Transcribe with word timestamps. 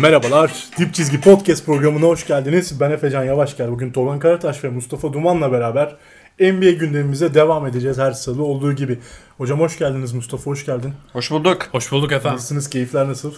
Merhabalar, 0.00 0.64
Dip 0.78 0.94
Çizgi 0.94 1.20
Podcast 1.20 1.66
programına 1.66 2.06
hoş 2.06 2.26
geldiniz. 2.26 2.80
Ben 2.80 2.90
Efecan 2.90 3.24
Yavaşgel. 3.24 3.70
Bugün 3.70 3.92
Tolgan 3.92 4.18
Karataş 4.18 4.64
ve 4.64 4.68
Mustafa 4.68 5.12
Duman'la 5.12 5.52
beraber 5.52 5.96
NBA 6.40 6.70
gündemimize 6.70 7.34
devam 7.34 7.66
edeceğiz 7.66 7.98
her 7.98 8.12
salı 8.12 8.42
olduğu 8.42 8.72
gibi. 8.72 8.98
Hocam 9.38 9.60
hoş 9.60 9.78
geldiniz 9.78 10.12
Mustafa, 10.12 10.50
hoş 10.50 10.66
geldin. 10.66 10.92
Hoş 11.12 11.30
bulduk. 11.30 11.68
Hoş 11.72 11.92
bulduk 11.92 12.12
efendim. 12.12 12.36
Nasılsınız, 12.36 12.70
keyifler 12.70 13.08
nasıl? 13.08 13.34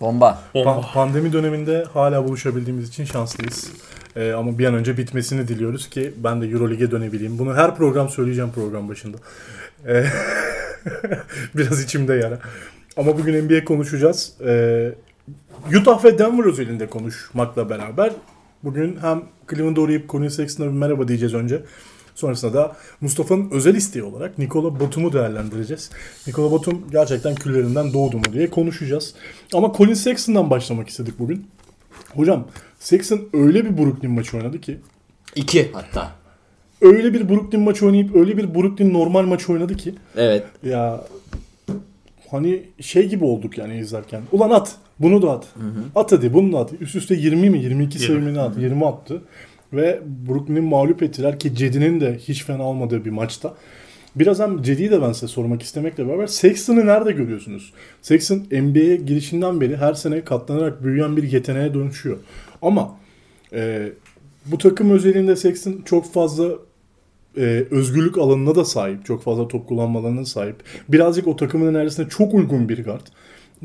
Bomba. 0.00 0.42
Bomba. 0.54 0.70
Pa- 0.70 0.92
pandemi 0.92 1.32
döneminde 1.32 1.84
hala 1.94 2.24
buluşabildiğimiz 2.24 2.88
için 2.88 3.04
şanslıyız. 3.04 3.72
Ee, 4.16 4.32
ama 4.32 4.58
bir 4.58 4.66
an 4.66 4.74
önce 4.74 4.96
bitmesini 4.96 5.48
diliyoruz 5.48 5.90
ki 5.90 6.14
ben 6.16 6.42
de 6.42 6.46
Euroleague'e 6.46 6.90
dönebileyim. 6.90 7.38
Bunu 7.38 7.54
her 7.56 7.76
program 7.76 8.08
söyleyeceğim 8.08 8.50
program 8.54 8.88
başında. 8.88 9.16
Ee, 9.88 10.04
Biraz 11.54 11.84
içimde 11.84 12.14
yara. 12.14 12.38
Ama 12.96 13.18
bugün 13.18 13.44
NBA 13.44 13.64
konuşacağız. 13.64 14.32
Ee, 14.46 14.92
Utah 15.68 16.04
ve 16.04 16.18
Denver 16.18 16.44
özelinde 16.44 16.86
konuşmakla 16.86 17.70
beraber 17.70 18.12
bugün 18.64 18.96
hem 18.96 19.22
Cleveland'a 19.50 19.80
uğrayıp 19.80 20.08
Colin 20.10 20.28
Sexton'a 20.28 20.66
bir 20.66 20.72
merhaba 20.72 21.08
diyeceğiz 21.08 21.34
önce. 21.34 21.62
Sonrasında 22.14 22.54
da 22.54 22.76
Mustafa'nın 23.00 23.50
özel 23.50 23.74
isteği 23.74 24.02
olarak 24.02 24.38
Nikola 24.38 24.80
Batum'u 24.80 25.12
değerlendireceğiz. 25.12 25.90
Nikola 26.26 26.52
Batum 26.52 26.82
gerçekten 26.90 27.34
küllerinden 27.34 27.92
doğdu 27.92 28.16
mu 28.16 28.22
diye 28.32 28.50
konuşacağız. 28.50 29.14
Ama 29.54 29.72
Colin 29.76 29.94
Sexton'dan 29.94 30.50
başlamak 30.50 30.88
istedik 30.88 31.18
bugün. 31.18 31.46
Hocam 32.14 32.46
Sexton 32.78 33.20
öyle 33.32 33.64
bir 33.64 33.78
Brooklyn 33.78 34.10
maçı 34.10 34.36
oynadı 34.36 34.60
ki 34.60 34.78
İki 35.36 35.70
hatta. 35.72 36.10
öyle 36.82 37.14
bir 37.14 37.28
Brooklyn 37.28 37.60
maçı 37.60 37.86
oynayıp 37.86 38.16
öyle 38.16 38.36
bir 38.36 38.54
Brooklyn 38.54 38.92
normal 38.94 39.22
maçı 39.22 39.52
oynadı 39.52 39.76
ki 39.76 39.94
Evet. 40.16 40.44
ya 40.62 41.04
hani 42.30 42.62
şey 42.80 43.08
gibi 43.08 43.24
olduk 43.24 43.58
yani 43.58 43.78
izlerken. 43.78 44.22
Ulan 44.32 44.50
at. 44.50 44.76
Bunu 45.00 45.22
da 45.22 45.30
at. 45.30 45.48
At 45.94 46.12
hadi 46.12 46.34
bunu 46.34 46.52
da 46.52 46.58
at. 46.58 46.72
Üst 46.80 46.96
üste 46.96 47.14
20 47.14 47.50
mi 47.50 47.58
22 47.58 47.98
sayımını 47.98 48.42
at. 48.42 48.58
20 48.58 48.86
attı. 48.86 49.22
Ve 49.72 50.00
Brooklyn'i 50.28 50.60
mağlup 50.60 51.02
ettiler 51.02 51.38
ki 51.38 51.54
Cedi'nin 51.54 52.00
de 52.00 52.18
hiç 52.18 52.44
fena 52.44 52.62
olmadığı 52.62 53.04
bir 53.04 53.10
maçta. 53.10 53.54
Biraz 54.16 54.40
hem 54.40 54.62
Cedi'yi 54.62 54.90
de 54.90 55.02
ben 55.02 55.12
size 55.12 55.28
sormak 55.28 55.62
istemekle 55.62 56.08
beraber 56.08 56.26
Sexton'ı 56.26 56.86
nerede 56.86 57.12
görüyorsunuz? 57.12 57.72
Sexton 58.02 58.36
NBA'ye 58.52 58.96
girişinden 58.96 59.60
beri 59.60 59.76
her 59.76 59.94
sene 59.94 60.24
katlanarak 60.24 60.84
büyüyen 60.84 61.16
bir 61.16 61.32
yeteneğe 61.32 61.74
dönüşüyor. 61.74 62.16
Ama 62.62 62.96
e, 63.52 63.92
bu 64.46 64.58
takım 64.58 64.90
özelinde 64.90 65.36
Sexton 65.36 65.82
çok 65.84 66.12
fazla 66.12 66.52
e, 67.36 67.66
özgürlük 67.70 68.18
alanına 68.18 68.54
da 68.54 68.64
sahip. 68.64 69.04
Çok 69.04 69.22
fazla 69.22 69.48
top 69.48 69.68
kullanma 69.68 69.98
alanına 69.98 70.24
sahip. 70.24 70.56
Birazcık 70.88 71.26
o 71.26 71.36
takımın 71.36 71.74
enerjisine 71.74 72.08
çok 72.08 72.34
uygun 72.34 72.68
bir 72.68 72.84
guard. 72.84 73.06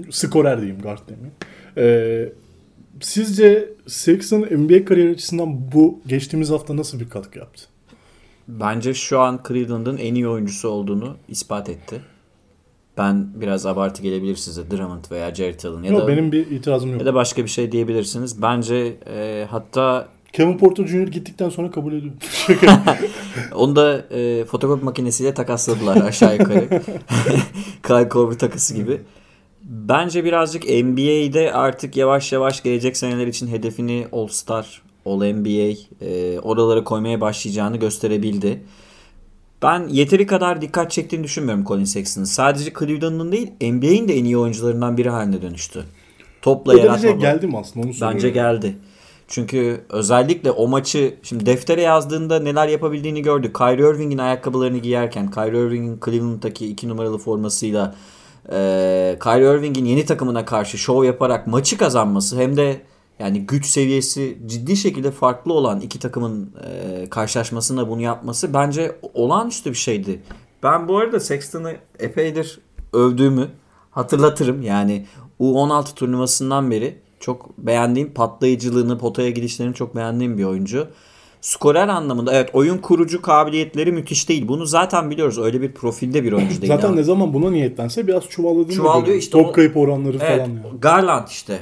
Skorer 0.09 0.61
diyeyim 0.61 0.81
guard 0.81 0.99
demeyeyim. 1.09 1.33
E, 1.77 2.33
sizce 3.01 3.69
Sexton 3.88 4.41
NBA 4.41 4.85
kariyeri 4.85 5.11
açısından 5.11 5.71
bu 5.71 5.99
geçtiğimiz 6.07 6.49
hafta 6.49 6.77
nasıl 6.77 6.99
bir 6.99 7.09
katkı 7.09 7.39
yaptı? 7.39 7.63
Bence 8.47 8.93
şu 8.93 9.19
an 9.19 9.39
Cleveland'ın 9.47 9.97
en 9.97 10.16
iyi 10.16 10.27
oyuncusu 10.27 10.69
olduğunu 10.69 11.17
ispat 11.27 11.69
etti. 11.69 12.01
Ben 12.97 13.27
biraz 13.41 13.66
abartı 13.66 14.01
gelebilir 14.01 14.35
size 14.35 14.71
Drummond 14.71 15.05
veya 15.11 15.35
Jared 15.35 15.63
Allen 15.63 15.83
ya 15.83 15.91
Yok, 15.91 16.01
da 16.01 16.07
benim 16.07 16.31
bir 16.31 16.51
itirazım 16.51 16.91
yok. 16.91 16.99
ya 16.99 17.05
da 17.05 17.13
başka 17.13 17.43
bir 17.43 17.49
şey 17.49 17.71
diyebilirsiniz. 17.71 18.41
Bence 18.41 18.95
e, 19.07 19.47
hatta 19.49 20.07
Kevin 20.33 20.57
Porter 20.57 20.88
Jr. 20.88 21.07
gittikten 21.07 21.49
sonra 21.49 21.71
kabul 21.71 21.93
ediyorum. 21.93 22.17
onu 23.55 23.75
da 23.75 24.05
e, 24.11 24.45
fotokopi 24.45 24.85
makinesiyle 24.85 25.33
takasladılar 25.33 26.01
aşağı 26.01 26.33
yukarı. 26.38 26.67
Kyle 27.88 28.09
Korver 28.09 28.38
takısı 28.38 28.75
gibi. 28.75 29.01
Bence 29.66 30.26
birazcık 30.26 30.64
NBA'de 30.64 31.53
artık 31.53 31.98
yavaş 31.98 32.31
yavaş 32.31 32.64
gelecek 32.64 32.98
seneler 32.98 33.28
için 33.28 33.48
hedefini 33.48 34.08
All 34.12 34.28
Star, 34.28 34.81
All 35.06 35.24
NBA 35.34 35.78
e, 36.02 36.40
oralara 36.40 36.84
koymaya 36.84 37.22
başlayacağını 37.22 37.78
gösterebildi. 37.78 38.64
Ben 39.62 39.88
yeteri 39.88 40.28
kadar 40.28 40.62
dikkat 40.62 40.92
çektiğini 40.92 41.24
düşünmüyorum 41.24 41.66
Colin 41.66 41.84
Sexton'ın. 41.84 42.26
Sadece 42.26 42.74
Cleveland'ın 42.80 43.31
değil 43.31 43.52
NBA'in 43.62 44.08
de 44.08 44.18
en 44.18 44.26
iyi 44.26 44.38
oyuncularından 44.38 44.98
biri 44.98 45.09
haline 45.09 45.42
dönüştü. 45.42 45.84
Topla 46.42 46.80
yaratma. 46.80 47.12
geldim 47.12 47.56
aslında 47.56 47.86
onu 47.86 47.94
soruyorum. 47.94 48.18
Bence 48.18 48.30
geldi. 48.30 48.76
Çünkü 49.28 49.82
özellikle 49.90 50.52
o 50.52 50.68
maçı 50.68 51.16
şimdi 51.24 51.46
deftere 51.46 51.82
yazdığında 51.82 52.40
neler 52.40 52.68
yapabildiğini 52.68 53.22
gördük. 53.22 53.56
Kyrie 53.56 53.90
Irving'in 53.90 54.18
ayakkabılarını 54.18 54.78
giyerken, 54.78 55.32
Kyrie 55.32 55.59
Irving'in 55.59 56.00
Cleveland'daki 56.06 56.68
2 56.68 56.90
numaralı 56.90 57.18
formasıyla 57.18 57.96
e, 58.51 59.17
Kyrie 59.23 59.57
Irving'in 59.57 59.85
yeni 59.85 60.06
takımına 60.06 60.45
karşı 60.45 60.78
şov 60.78 61.03
yaparak 61.03 61.47
maçı 61.47 61.78
kazanması 61.78 62.39
hem 62.39 62.57
de 62.57 62.81
yani 63.19 63.45
güç 63.45 63.66
seviyesi 63.66 64.38
ciddi 64.45 64.78
şekilde 64.78 65.11
farklı 65.11 65.53
olan 65.53 65.81
iki 65.81 66.00
takımın 66.00 66.51
e, 66.63 67.09
karşılaşmasında 67.09 67.89
bunu 67.89 68.01
yapması 68.01 68.53
bence 68.53 68.95
olağanüstü 69.13 69.69
bir 69.69 69.75
şeydi. 69.78 70.22
Ben 70.63 70.88
bu 70.88 70.97
arada 70.97 71.19
Sexton'ı 71.19 71.73
epeydir 72.00 72.59
övdüğümü 72.94 73.47
hatırlatırım. 73.91 74.61
Yani 74.61 75.05
U16 75.39 75.95
turnuvasından 75.95 76.72
beri 76.72 76.97
çok 77.19 77.57
beğendiğim 77.57 78.13
patlayıcılığını, 78.13 78.97
potaya 78.97 79.29
gidişlerini 79.29 79.73
çok 79.73 79.95
beğendiğim 79.95 80.38
bir 80.38 80.44
oyuncu. 80.44 80.88
Skorer 81.45 81.88
anlamında 81.88 82.33
evet 82.33 82.50
oyun 82.53 82.78
kurucu 82.78 83.22
kabiliyetleri 83.22 83.91
müthiş 83.91 84.29
değil. 84.29 84.47
Bunu 84.47 84.66
zaten 84.66 85.11
biliyoruz. 85.11 85.38
Öyle 85.38 85.61
bir 85.61 85.72
profilde 85.72 86.23
bir 86.23 86.31
oyuncu 86.33 86.61
değil. 86.61 86.73
Zaten 86.73 86.88
ama. 86.88 86.95
ne 86.95 87.03
zaman 87.03 87.33
buna 87.33 87.50
niyetlense 87.51 88.07
biraz 88.07 88.23
çuvalladığını 88.29 88.73
Çuvallıyor 88.73 89.00
görüyorum. 89.00 89.19
işte 89.19 89.31
Top 89.31 89.47
o- 89.47 89.51
kayıp 89.51 89.78
oranları 89.78 90.17
Evet, 90.22 90.28
falan. 90.38 90.38
Yani. 90.50 90.59
Garland 90.81 91.28
işte. 91.28 91.59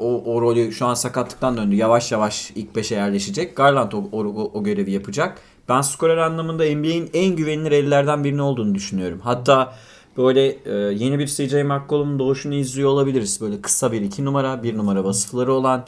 O, 0.00 0.22
o 0.34 0.40
rolü 0.42 0.72
şu 0.72 0.86
an 0.86 0.94
sakatlıktan 0.94 1.56
döndü. 1.56 1.74
Yavaş 1.74 2.12
yavaş 2.12 2.52
ilk 2.54 2.74
5'e 2.76 2.96
yerleşecek. 2.96 3.56
Garland 3.56 3.92
o, 3.92 3.96
o, 4.12 4.24
o- 4.24 4.50
o 4.54 4.64
görevi 4.64 4.90
yapacak. 4.90 5.38
Ben 5.68 5.80
skorer 5.80 6.16
anlamında 6.16 6.64
NBA'in 6.64 7.10
en 7.14 7.36
güvenilir 7.36 7.72
ellerden 7.72 8.24
birini 8.24 8.42
olduğunu 8.42 8.74
düşünüyorum. 8.74 9.20
Hatta 9.22 9.72
böyle 10.16 10.46
e, 10.64 10.74
yeni 10.74 11.18
bir 11.18 11.26
CJ 11.26 11.52
McCollum'un 11.54 12.18
doğuşunu 12.18 12.54
izliyor 12.54 12.90
olabiliriz. 12.90 13.40
Böyle 13.40 13.60
kısa 13.60 13.92
bir 13.92 14.00
iki 14.00 14.24
numara, 14.24 14.62
bir 14.62 14.76
numara 14.76 15.04
vasıfları 15.04 15.52
olan. 15.52 15.84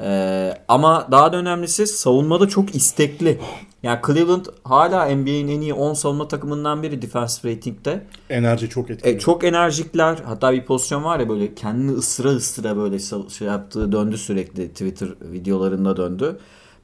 E, 0.00 0.54
ama 0.68 1.08
daha 1.10 1.32
da 1.32 1.36
önemlisi 1.36 1.86
savunmada 1.86 2.48
çok 2.48 2.74
istekli. 2.74 3.40
Yani 3.82 3.98
Cleveland 4.06 4.44
hala 4.64 5.16
NBA'in 5.16 5.48
en 5.48 5.60
iyi 5.60 5.74
10 5.74 5.94
savunma 5.94 6.28
takımından 6.28 6.82
biri 6.82 7.02
defensive 7.02 7.52
rating'de. 7.52 8.04
Enerji 8.30 8.68
çok 8.68 8.90
etkili. 8.90 9.14
E, 9.14 9.18
çok 9.18 9.44
enerjikler. 9.44 10.18
Hatta 10.24 10.52
bir 10.52 10.64
pozisyon 10.64 11.04
var 11.04 11.20
ya 11.20 11.28
böyle 11.28 11.54
kendini 11.54 11.92
ısıra 11.92 12.28
ısıra 12.28 12.76
böyle 12.76 12.98
şey 13.28 13.48
yaptığı 13.48 13.92
döndü 13.92 14.18
sürekli 14.18 14.68
Twitter 14.68 15.08
videolarında 15.20 15.96
döndü. 15.96 16.38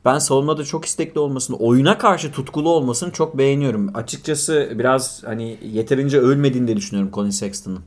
Ben 0.04 0.18
savunmada 0.18 0.64
çok 0.64 0.84
istekli 0.84 1.18
olmasını, 1.18 1.56
oyuna 1.56 1.98
karşı 1.98 2.32
tutkulu 2.32 2.68
olmasını 2.68 3.12
çok 3.12 3.38
beğeniyorum. 3.38 3.90
Açıkçası 3.96 4.72
biraz 4.78 5.22
hani 5.24 5.58
yeterince 5.62 6.18
ölmediğini 6.18 6.68
de 6.68 6.76
düşünüyorum 6.76 7.10
Colin 7.14 7.30
Sexton'ın. 7.30 7.80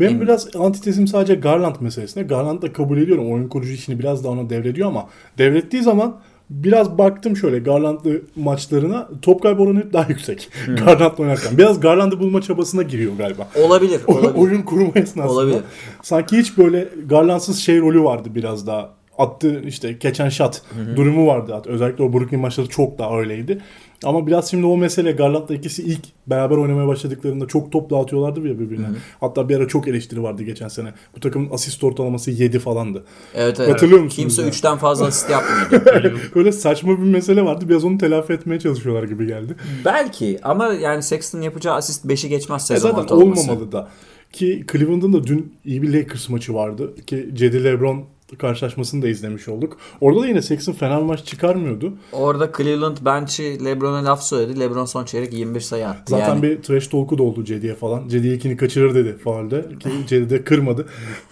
Benim 0.00 0.12
En- 0.14 0.20
biraz 0.20 0.56
antitezim 0.56 1.06
sadece 1.08 1.34
Garland 1.34 1.76
meselesine. 1.80 2.22
Garland 2.22 2.62
da 2.62 2.72
kabul 2.72 2.98
ediyorum. 2.98 3.32
Oyun 3.32 3.48
kurucu 3.48 3.72
işini 3.72 3.98
biraz 3.98 4.24
daha 4.24 4.32
ona 4.32 4.50
devrediyor 4.50 4.88
ama 4.88 5.06
devrettiği 5.38 5.82
zaman 5.82 6.16
biraz 6.50 6.98
baktım 6.98 7.36
şöyle 7.36 7.58
Garland'lı 7.58 8.22
maçlarına 8.36 9.08
top 9.22 9.42
kaybı 9.42 9.62
oranı 9.62 9.78
hep 9.78 9.92
daha 9.92 10.06
yüksek. 10.08 10.48
Garland'la 10.66 11.16
oynarken. 11.18 11.58
Biraz 11.58 11.80
Garland'ı 11.80 12.20
bulma 12.20 12.42
çabasına 12.42 12.82
giriyor 12.82 13.12
galiba. 13.18 13.48
Olabilir, 13.66 14.00
O- 14.06 14.12
olabilir. 14.12 14.34
Oyun 14.34 14.62
kurma 14.62 14.90
esnasında. 14.94 15.32
Olabilir. 15.32 15.60
Sanki 16.02 16.38
hiç 16.38 16.58
böyle 16.58 16.88
Garland'sız 17.06 17.58
şey 17.58 17.80
rolü 17.80 18.02
vardı 18.04 18.28
biraz 18.34 18.66
daha. 18.66 18.96
Attı 19.18 19.62
işte 19.66 19.98
keçen 19.98 20.28
shot 20.28 20.62
durumu 20.96 21.26
vardı. 21.26 21.62
Özellikle 21.66 22.04
o 22.04 22.12
Brooklyn 22.12 22.40
maçları 22.40 22.68
çok 22.68 22.98
daha 22.98 23.18
öyleydi. 23.18 23.58
Ama 24.04 24.26
biraz 24.26 24.50
şimdi 24.50 24.66
o 24.66 24.76
mesele 24.76 25.12
Garland'la 25.12 25.54
ikisi 25.54 25.82
ilk 25.82 26.00
beraber 26.26 26.56
oynamaya 26.56 26.86
başladıklarında 26.88 27.46
çok 27.46 27.72
top 27.72 27.90
dağıtıyorlardı 27.90 28.48
ya 28.48 28.58
birbirine. 28.58 28.86
Hatta 29.20 29.48
bir 29.48 29.56
ara 29.56 29.68
çok 29.68 29.88
eleştiri 29.88 30.22
vardı 30.22 30.42
geçen 30.42 30.68
sene. 30.68 30.92
Bu 31.16 31.20
takımın 31.20 31.50
asist 31.50 31.84
ortalaması 31.84 32.30
7 32.30 32.58
falandı. 32.58 33.04
Evet, 33.34 33.60
evet. 33.60 33.72
Hatırlıyor 33.72 34.00
musunuz 34.00 34.16
Kimse 34.36 34.42
ya? 34.42 34.48
3'ten 34.48 34.76
fazla 34.78 35.06
asist 35.06 35.30
yapmıyordu. 35.30 36.18
Öyle 36.34 36.52
saçma 36.52 36.92
bir 36.98 37.04
mesele 37.04 37.44
vardı. 37.44 37.68
Biraz 37.68 37.84
onu 37.84 37.98
telafi 37.98 38.32
etmeye 38.32 38.60
çalışıyorlar 38.60 39.02
gibi 39.02 39.26
geldi. 39.26 39.56
Belki 39.84 40.38
ama 40.42 40.66
yani 40.74 41.02
Sexton 41.02 41.40
yapacağı 41.40 41.74
asist 41.74 42.04
5'i 42.04 42.28
geçmez 42.28 42.62
E 42.62 42.66
sezon 42.66 42.88
zaten 42.90 43.02
ortalaması. 43.02 43.40
olmamalı 43.42 43.72
da. 43.72 43.88
Ki 44.32 44.64
Cleveland'ın 44.72 45.12
da 45.12 45.24
dün 45.26 45.54
iyi 45.64 45.82
bir 45.82 45.92
Lakers 45.94 46.28
maçı 46.28 46.54
vardı. 46.54 46.94
Ki 47.06 47.28
Cedi 47.34 47.64
LeBron 47.64 48.04
karşılaşmasını 48.38 49.02
da 49.02 49.08
izlemiş 49.08 49.48
olduk. 49.48 49.78
Orada 50.00 50.22
da 50.22 50.26
yine 50.26 50.42
Sexton 50.42 50.72
fena 50.72 51.00
maç 51.00 51.24
çıkarmıyordu. 51.24 51.92
Orada 52.12 52.52
Cleveland 52.56 52.96
bench'i 53.04 53.64
LeBron'a 53.64 54.04
laf 54.04 54.22
söyledi. 54.22 54.60
LeBron 54.60 54.84
son 54.84 55.04
çeyrek 55.04 55.32
21 55.32 55.60
sayı 55.60 55.88
attı. 55.88 56.02
Zaten 56.06 56.28
yani. 56.28 56.42
bir 56.42 56.62
trash 56.62 56.88
talk'u 56.88 57.18
da 57.18 57.22
oldu 57.22 57.44
Cedi'ye 57.44 57.74
falan. 57.74 58.08
Cedi 58.08 58.32
ikini 58.32 58.56
kaçırır 58.56 58.94
dedi 58.94 59.18
faalde. 59.18 59.62
Ki 59.80 59.88
Cedi 60.06 60.30
de 60.30 60.44
kırmadı. 60.44 60.86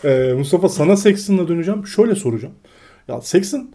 Ee, 0.05 0.35
Mustafa 0.38 0.69
sana 0.69 0.96
Sexton'la 0.96 1.49
döneceğim. 1.49 1.87
Şöyle 1.87 2.14
soracağım. 2.14 2.55
Ya 3.08 3.20
Sexton 3.20 3.70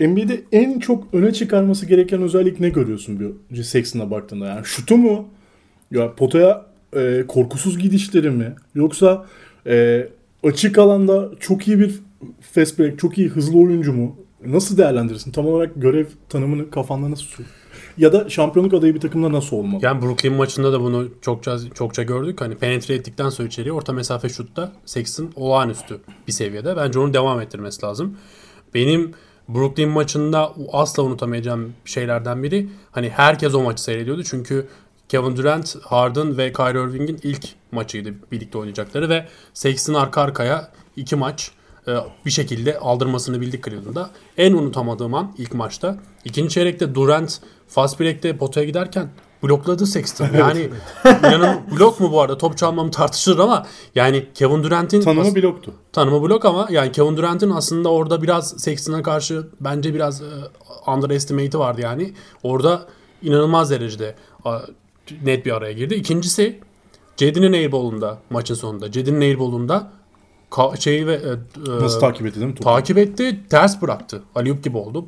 NBA'de 0.00 0.40
en 0.52 0.78
çok 0.78 1.14
öne 1.14 1.32
çıkarması 1.32 1.86
gereken 1.86 2.22
özellik 2.22 2.60
ne 2.60 2.68
görüyorsun 2.68 3.36
bir 3.50 3.62
Sexton'a 3.62 4.10
baktığında? 4.10 4.46
Yani 4.46 4.64
şutu 4.64 4.96
mu? 4.96 5.28
Ya 5.90 6.14
potaya 6.14 6.66
e, 6.96 7.24
korkusuz 7.28 7.78
gidişleri 7.78 8.30
mi? 8.30 8.54
Yoksa 8.74 9.26
e, 9.66 10.08
açık 10.42 10.78
alanda 10.78 11.30
çok 11.40 11.68
iyi 11.68 11.78
bir 11.78 12.00
fast 12.40 12.78
break, 12.78 12.98
çok 12.98 13.18
iyi 13.18 13.28
hızlı 13.28 13.58
oyuncu 13.58 13.92
mu? 13.92 14.16
Nasıl 14.46 14.78
değerlendirirsin? 14.78 15.32
Tam 15.32 15.46
olarak 15.46 15.72
görev 15.76 16.06
tanımını 16.28 16.70
kafanda 16.70 17.10
nasıl 17.10 17.24
tutuyor? 17.24 17.48
Ya 17.98 18.12
da 18.12 18.28
şampiyonluk 18.28 18.74
adayı 18.74 18.94
bir 18.94 19.00
takımda 19.00 19.32
nasıl 19.32 19.56
olmalı? 19.56 19.80
Yani 19.84 20.02
Brooklyn 20.02 20.32
maçında 20.32 20.72
da 20.72 20.80
bunu 20.80 21.08
çokça 21.22 21.58
çokça 21.74 22.02
gördük. 22.02 22.40
Hani 22.40 22.54
penetre 22.54 22.94
ettikten 22.94 23.28
sonra 23.28 23.48
içeriye 23.48 23.72
orta 23.72 23.92
mesafe 23.92 24.28
şutta 24.28 24.72
Sexton 24.84 25.30
olağanüstü 25.36 26.00
bir 26.26 26.32
seviyede. 26.32 26.76
Bence 26.76 26.98
onu 26.98 27.14
devam 27.14 27.40
ettirmesi 27.40 27.86
lazım. 27.86 28.16
Benim 28.74 29.12
Brooklyn 29.48 29.88
maçında 29.88 30.52
asla 30.72 31.02
unutamayacağım 31.02 31.72
şeylerden 31.84 32.42
biri 32.42 32.68
hani 32.90 33.08
herkes 33.08 33.54
o 33.54 33.62
maçı 33.62 33.82
seyrediyordu. 33.82 34.22
Çünkü 34.24 34.66
Kevin 35.08 35.36
Durant, 35.36 35.76
Harden 35.82 36.38
ve 36.38 36.52
Kyrie 36.52 36.82
Irving'in 36.82 37.20
ilk 37.22 37.48
maçıydı 37.72 38.14
birlikte 38.32 38.58
oynayacakları 38.58 39.08
ve 39.08 39.28
Sexton 39.54 39.94
arka 39.94 40.20
arkaya 40.20 40.68
iki 40.96 41.16
maç 41.16 41.50
e, 41.88 41.96
bir 42.26 42.30
şekilde 42.30 42.78
aldırmasını 42.78 43.40
bildik 43.40 43.64
Cleveland'da. 43.64 44.10
En 44.36 44.52
unutamadığım 44.52 45.14
an 45.14 45.34
ilk 45.38 45.54
maçta. 45.54 45.96
İkinci 46.24 46.54
çeyrekte 46.54 46.94
Durant 46.94 47.40
fast 47.68 48.00
break'te 48.00 48.36
potaya 48.36 48.66
giderken 48.66 49.10
blokladı 49.42 49.86
Sexton. 49.86 50.28
Yani 50.38 50.68
inanın 51.04 51.60
blok 51.78 52.00
mu 52.00 52.12
bu 52.12 52.20
arada? 52.20 52.38
Top 52.38 52.58
çalmam 52.58 52.90
tartışılır 52.90 53.38
ama 53.38 53.66
yani 53.94 54.26
Kevin 54.34 54.62
Durant'in 54.62 55.00
Tanımı 55.00 55.34
bloktu. 55.34 55.74
tanımı 55.92 56.22
blok 56.22 56.44
ama 56.44 56.68
yani 56.70 56.92
Kevin 56.92 57.16
Durant'in 57.16 57.50
aslında 57.50 57.88
orada 57.88 58.22
biraz 58.22 58.50
Sexton'a 58.50 59.02
karşı 59.02 59.46
bence 59.60 59.94
biraz 59.94 60.22
e, 60.22 60.26
underestimate'i 60.86 61.58
vardı 61.58 61.80
yani. 61.80 62.14
Orada 62.42 62.86
inanılmaz 63.22 63.70
derecede 63.70 64.14
net 65.24 65.46
bir 65.46 65.52
araya 65.52 65.72
girdi. 65.72 65.94
İkincisi 65.94 66.60
Cedi'nin 67.16 67.52
airball'unda 67.52 68.18
maçın 68.30 68.54
sonunda. 68.54 68.92
Cedi'nin 68.92 69.20
airball'unda 69.20 69.92
ka- 70.50 70.80
şeyi 70.80 71.06
ve 71.06 71.14
e, 71.14 71.18
e, 71.72 71.80
Nasıl 71.80 72.00
takip 72.00 72.26
etti 72.26 72.34
değil 72.40 72.46
mi? 72.46 72.54
topu? 72.54 72.64
takip 72.64 72.98
etti, 72.98 73.40
ters 73.50 73.82
bıraktı. 73.82 74.22
Aliyup 74.34 74.64
gibi 74.64 74.76
oldu. 74.76 75.06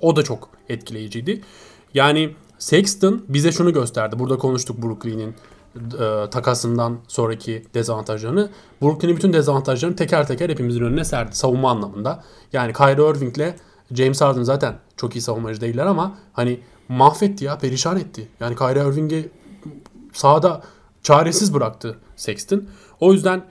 O 0.00 0.16
da 0.16 0.22
çok 0.22 0.48
etkileyiciydi. 0.68 1.40
Yani 1.94 2.30
Sexton 2.58 3.24
bize 3.28 3.52
şunu 3.52 3.72
gösterdi. 3.72 4.18
Burada 4.18 4.38
konuştuk 4.38 4.82
Brooklyn'in 4.82 5.34
e, 5.76 6.30
takasından 6.30 6.98
sonraki 7.08 7.64
dezavantajlarını. 7.74 8.50
Brooklyn'in 8.82 9.16
bütün 9.16 9.32
dezavantajlarını 9.32 9.96
teker 9.96 10.26
teker 10.26 10.50
hepimizin 10.50 10.80
önüne 10.84 11.04
serdi 11.04 11.36
savunma 11.36 11.70
anlamında. 11.70 12.24
Yani 12.52 12.72
Kyrie 12.72 13.10
Irving'le 13.10 13.54
James 13.92 14.20
Harden 14.20 14.42
zaten 14.42 14.74
çok 14.96 15.16
iyi 15.16 15.20
savunmacı 15.20 15.60
değiller 15.60 15.86
ama 15.86 16.18
hani 16.32 16.60
mahvetti 16.88 17.44
ya, 17.44 17.58
perişan 17.58 17.98
etti. 17.98 18.28
Yani 18.40 18.56
Kyrie 18.56 18.88
Irving'i 18.88 19.28
sahada 20.12 20.62
çaresiz 21.02 21.54
bıraktı 21.54 21.98
Sexton. 22.16 22.64
O 23.00 23.12
yüzden 23.12 23.44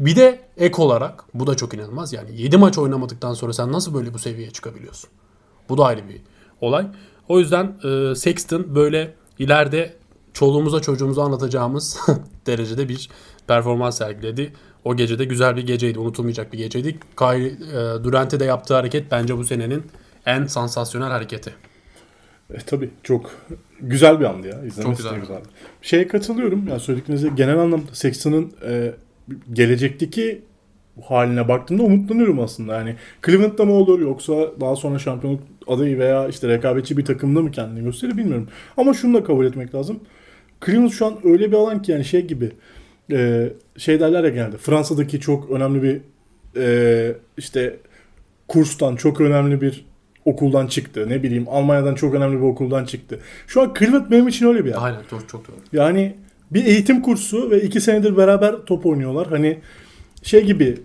bir 0.00 0.16
de 0.16 0.40
ek 0.56 0.82
olarak 0.82 1.24
bu 1.34 1.46
da 1.46 1.56
çok 1.56 1.74
inanılmaz. 1.74 2.12
Yani 2.12 2.40
7 2.40 2.56
maç 2.56 2.78
oynamadıktan 2.78 3.34
sonra 3.34 3.52
sen 3.52 3.72
nasıl 3.72 3.94
böyle 3.94 4.14
bu 4.14 4.18
seviyeye 4.18 4.50
çıkabiliyorsun? 4.50 5.10
Bu 5.68 5.78
da 5.78 5.84
ayrı 5.84 6.08
bir 6.08 6.20
olay. 6.60 6.86
O 7.28 7.38
yüzden 7.38 7.76
e, 7.84 8.14
Sexton 8.14 8.74
böyle 8.74 9.14
ileride 9.38 9.96
çoluğumuza 10.32 10.80
çocuğumuza 10.80 11.22
anlatacağımız 11.22 12.00
derecede 12.46 12.88
bir 12.88 13.08
performans 13.46 13.98
sergiledi. 13.98 14.52
O 14.84 14.96
gece 14.96 15.18
de 15.18 15.24
güzel 15.24 15.56
bir 15.56 15.66
geceydi. 15.66 15.98
Unutulmayacak 15.98 16.52
bir 16.52 16.58
geceydi. 16.58 16.98
Kyrie 17.18 17.48
e, 17.48 18.04
Durant'e 18.04 18.40
de 18.40 18.44
yaptığı 18.44 18.74
hareket 18.74 19.10
bence 19.10 19.36
bu 19.36 19.44
senenin 19.44 19.82
en 20.26 20.46
sansasyonel 20.46 21.08
hareketi. 21.08 21.54
E, 22.54 22.56
tabii 22.58 22.90
çok 23.02 23.30
güzel 23.80 24.20
bir 24.20 24.24
andı 24.24 24.46
ya. 24.46 24.54
İzlemesi 24.54 24.82
Çok 24.82 24.96
güzel. 24.96 25.20
güzeldi. 25.20 25.48
Şeye 25.82 26.06
katılıyorum. 26.06 26.68
Ya 26.68 26.78
söylediklerinize 26.78 27.28
genel 27.36 27.58
anlamda 27.58 27.94
Sexton'ın 27.94 28.52
e, 28.68 28.92
gelecekteki 29.52 30.42
haline 31.04 31.48
baktığımda 31.48 31.82
umutlanıyorum 31.82 32.40
aslında. 32.40 32.74
Yani 32.74 32.96
Cleveland'da 33.26 33.64
mı 33.64 33.72
olur 33.72 34.00
yoksa 34.00 34.60
daha 34.60 34.76
sonra 34.76 34.98
şampiyonluk 34.98 35.42
adayı 35.66 35.98
veya 35.98 36.28
işte 36.28 36.48
rekabetçi 36.48 36.96
bir 36.96 37.04
takımda 37.04 37.42
mı 37.42 37.50
kendini 37.50 37.84
gösterir 37.84 38.16
bilmiyorum. 38.16 38.48
Ama 38.76 38.94
şunu 38.94 39.14
da 39.14 39.24
kabul 39.24 39.46
etmek 39.46 39.74
lazım. 39.74 40.00
Cleveland 40.66 40.90
şu 40.90 41.06
an 41.06 41.18
öyle 41.24 41.48
bir 41.52 41.56
alan 41.56 41.82
ki 41.82 41.92
yani 41.92 42.04
şey 42.04 42.26
gibi 42.26 42.50
e, 43.12 43.48
şey 43.76 44.00
derler 44.00 44.24
ya 44.24 44.30
genelde 44.30 44.56
Fransa'daki 44.56 45.20
çok 45.20 45.50
önemli 45.50 45.82
bir 45.82 46.00
e, 46.56 47.14
işte 47.36 47.76
kurstan 48.48 48.96
çok 48.96 49.20
önemli 49.20 49.60
bir 49.60 49.84
okuldan 50.32 50.66
çıktı. 50.66 51.08
Ne 51.08 51.22
bileyim 51.22 51.44
Almanya'dan 51.48 51.94
çok 51.94 52.14
önemli 52.14 52.36
bir 52.36 52.42
okuldan 52.42 52.84
çıktı. 52.84 53.20
Şu 53.46 53.62
an 53.62 53.74
Cleveland 53.78 54.10
benim 54.10 54.28
için 54.28 54.46
öyle 54.46 54.64
bir 54.64 54.70
yer. 54.70 54.76
Aynen 54.80 55.00
çok 55.10 55.28
çok 55.28 55.48
doğru. 55.48 55.56
Yani 55.72 56.14
bir 56.50 56.64
eğitim 56.64 57.02
kursu 57.02 57.50
ve 57.50 57.62
iki 57.62 57.80
senedir 57.80 58.16
beraber 58.16 58.56
top 58.66 58.86
oynuyorlar. 58.86 59.26
Hani 59.28 59.58
şey 60.22 60.44
gibi 60.44 60.78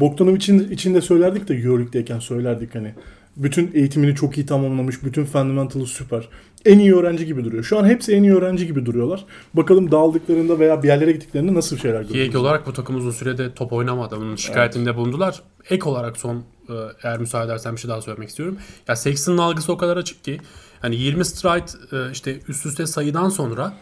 Bogdanovic'in 0.00 0.70
içinde 0.70 1.00
söylerdik 1.00 1.48
de 1.48 1.54
Euroleague'deyken 1.54 2.18
söylerdik 2.18 2.74
hani. 2.74 2.94
Bütün 3.36 3.70
eğitimini 3.74 4.14
çok 4.14 4.38
iyi 4.38 4.46
tamamlamış. 4.46 5.04
Bütün 5.04 5.24
fundamental'ı 5.24 5.86
süper. 5.86 6.28
En 6.66 6.78
iyi 6.78 6.94
öğrenci 6.94 7.26
gibi 7.26 7.44
duruyor. 7.44 7.64
Şu 7.64 7.78
an 7.78 7.84
hepsi 7.84 8.12
en 8.14 8.22
iyi 8.22 8.34
öğrenci 8.34 8.66
gibi 8.66 8.86
duruyorlar. 8.86 9.24
Bakalım 9.54 9.90
dağıldıklarında 9.90 10.58
veya 10.58 10.82
bir 10.82 10.88
yerlere 10.88 11.12
gittiklerinde 11.12 11.54
nasıl 11.54 11.76
şeyler 11.76 12.00
Ki 12.02 12.04
ek 12.04 12.12
göreceğiz. 12.12 12.36
olarak 12.36 12.66
bu 12.66 12.72
takım 12.72 12.96
uzun 12.96 13.10
sürede 13.10 13.54
top 13.54 13.72
oynamadı. 13.72 14.16
Bunun 14.16 14.36
şikayetinde 14.36 14.96
bulundular. 14.96 15.42
Ek 15.70 15.88
olarak 15.88 16.16
son 16.16 16.36
e, 16.68 16.72
eğer 17.02 17.18
müsaade 17.18 17.46
edersen 17.46 17.76
bir 17.76 17.80
şey 17.80 17.90
daha 17.90 18.02
söylemek 18.02 18.28
istiyorum. 18.28 18.58
Ya 18.88 18.96
Sexton'ın 18.96 19.38
algısı 19.38 19.72
o 19.72 19.76
kadar 19.76 19.96
açık 19.96 20.24
ki 20.24 20.40
hani 20.80 20.96
20 20.96 21.24
stride 21.24 21.96
e, 21.96 22.12
işte 22.12 22.40
üst 22.48 22.66
üste 22.66 22.86
sayıdan 22.86 23.28
sonra 23.28 23.72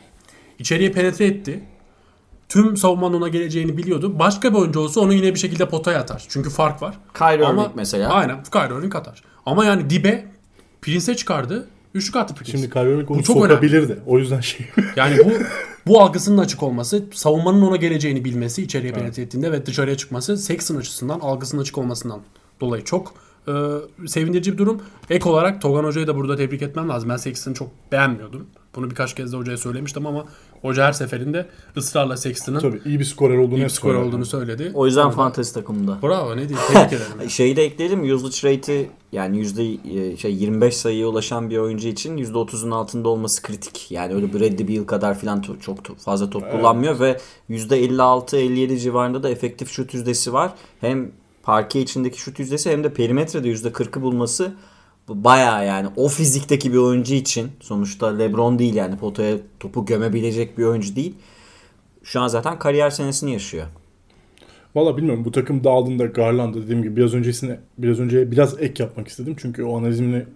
içeriye 0.59 0.93
penetre 0.93 1.27
etti. 1.27 1.65
Tüm 2.49 2.77
savunmanın 2.77 3.15
ona 3.15 3.29
geleceğini 3.29 3.77
biliyordu. 3.77 4.19
Başka 4.19 4.53
bir 4.53 4.59
oyuncu 4.59 4.81
olsa 4.81 5.01
onu 5.01 5.13
yine 5.13 5.35
bir 5.35 5.39
şekilde 5.39 5.69
potaya 5.69 6.01
atar. 6.01 6.25
Çünkü 6.29 6.51
fark 6.51 6.83
var. 6.83 6.99
Kyrie 7.15 7.45
Irving 7.45 7.71
mesela. 7.75 8.09
Aynen. 8.09 8.43
Kyrie 8.43 8.79
Irving 8.79 8.97
atar. 8.97 9.23
Ama 9.47 9.65
yani 9.65 9.91
dibe 9.91 10.25
Prince'e 10.83 11.17
çıkardı. 11.17 11.69
Üçlük 11.95 12.17
attı 12.17 12.35
Prince. 12.35 12.53
Şimdi 12.53 12.71
Kyrie 12.71 12.93
Irving 12.93 13.11
onu 13.11 13.19
Bu 13.19 13.23
çok 13.23 13.37
sokabilirdi. 13.37 13.99
O 14.07 14.19
yüzden 14.19 14.41
şey. 14.41 14.67
Yani 14.97 15.19
bu 15.25 15.31
bu 15.87 16.01
algısının 16.01 16.39
açık 16.39 16.63
olması, 16.63 17.05
savunmanın 17.13 17.63
ona 17.63 17.77
geleceğini 17.77 18.25
bilmesi, 18.25 18.63
içeriye 18.63 18.93
penetre 18.93 19.23
ettiğinde 19.23 19.53
ve 19.53 19.67
dışarıya 19.67 19.97
çıkması 19.97 20.37
Sexton 20.37 20.77
açısından 20.77 21.21
algısının 21.21 21.63
açık 21.63 21.79
olmasından 21.79 22.21
dolayı 22.61 22.85
çok 22.85 23.15
e, 23.49 23.53
sevindirici 24.07 24.53
bir 24.53 24.59
durum. 24.59 24.83
Ek 25.11 25.29
olarak 25.29 25.63
Togan 25.63 25.85
Hoca'yı 25.85 26.07
da 26.07 26.17
burada 26.17 26.37
tebrik 26.37 26.63
etmem 26.63 26.89
lazım. 26.89 27.09
Ben 27.09 27.17
Sexton'ı 27.17 27.55
çok 27.55 27.69
beğenmiyordum. 27.93 28.47
Bunu 28.75 28.91
birkaç 28.91 29.15
kez 29.15 29.33
de 29.33 29.37
hocaya 29.37 29.57
söylemiştim 29.57 30.07
ama 30.07 30.25
hoca 30.67 30.85
her 30.87 30.93
seferinde 30.93 31.47
ısrarla 31.77 32.17
Sexton'ın 32.17 32.59
Tabii 32.61 32.81
iyi 32.85 32.99
bir 33.01 33.05
skorer 33.05 33.37
olduğunu 33.39 33.55
iyi 33.55 33.59
bir 33.59 33.63
hep 33.63 33.73
skor 33.73 33.91
söyler. 33.91 34.07
olduğunu 34.07 34.27
söyledi. 34.27 34.71
O 34.75 34.87
yüzden 34.87 35.01
Orada- 35.05 35.17
fantezi 35.17 35.55
takımında. 35.55 35.99
Bravo 36.03 36.37
ne 36.37 36.49
diyeyim 36.49 36.59
tebrik 36.73 36.93
ederim. 36.93 37.31
Şeyi 37.31 37.57
de 37.57 37.65
ekleyelim 37.65 38.15
usage 38.15 38.55
rate'i 38.57 38.91
yani 39.13 39.39
yüzde 39.39 39.63
e, 40.13 40.17
şey 40.17 40.35
25 40.35 40.77
sayıya 40.77 41.07
ulaşan 41.07 41.51
bir 41.51 41.59
oyuncu 41.59 41.89
için 41.89 42.17
yüzde 42.17 42.39
30'un 42.39 42.71
altında 42.71 43.09
olması 43.09 43.43
kritik. 43.43 43.91
Yani 43.91 44.15
öyle 44.15 44.33
Bradley 44.35 44.69
Beal 44.69 44.85
kadar 44.85 45.19
filan 45.19 45.41
to- 45.41 45.61
çok 45.61 45.79
to- 45.79 45.95
fazla 45.99 46.31
top 46.31 46.51
kullanmıyor 46.53 47.01
ve 47.01 47.19
yüzde 47.49 47.85
56-57 47.85 48.79
civarında 48.79 49.23
da 49.23 49.31
efektif 49.31 49.71
şut 49.71 49.95
yüzdesi 49.95 50.33
var. 50.33 50.53
Hem 50.81 51.11
parke 51.43 51.81
içindeki 51.81 52.21
şut 52.21 52.39
yüzdesi 52.39 52.71
hem 52.71 52.85
de 52.85 52.93
perimetrede 52.93 53.49
yüzde 53.49 53.69
40'ı 53.69 54.03
bulması 54.03 54.53
bu 55.09 55.25
bayağı 55.25 55.67
yani 55.67 55.89
o 55.97 56.09
fizikteki 56.09 56.73
bir 56.73 56.79
oyuncu 56.79 57.15
için 57.15 57.49
sonuçta 57.61 58.17
LeBron 58.17 58.59
değil 58.59 58.75
yani 58.75 58.97
potaya 58.97 59.37
topu 59.61 59.87
gömebilecek 59.87 60.59
bir 60.59 60.65
oyuncu 60.65 60.97
değil. 60.97 61.15
Şu 62.03 62.21
an 62.21 62.29
zaten 62.29 62.59
kariyer 62.59 62.91
senesini 62.91 63.33
yaşıyor. 63.33 63.67
Valla 64.75 64.97
bilmiyorum 64.97 65.25
bu 65.25 65.33
takım 65.33 65.65
dağıldığında 65.65 66.07
Garland'da 66.07 66.63
dediğim 66.63 66.83
gibi 66.83 66.97
biraz 66.97 67.15
öncesine 67.15 67.59
biraz 67.79 68.01
önce 68.01 68.31
biraz 68.31 68.61
ek 68.63 68.83
yapmak 68.83 69.09
istedim. 69.09 69.37
Çünkü 69.39 69.65
o 69.65 69.79
analizimle 69.79 70.27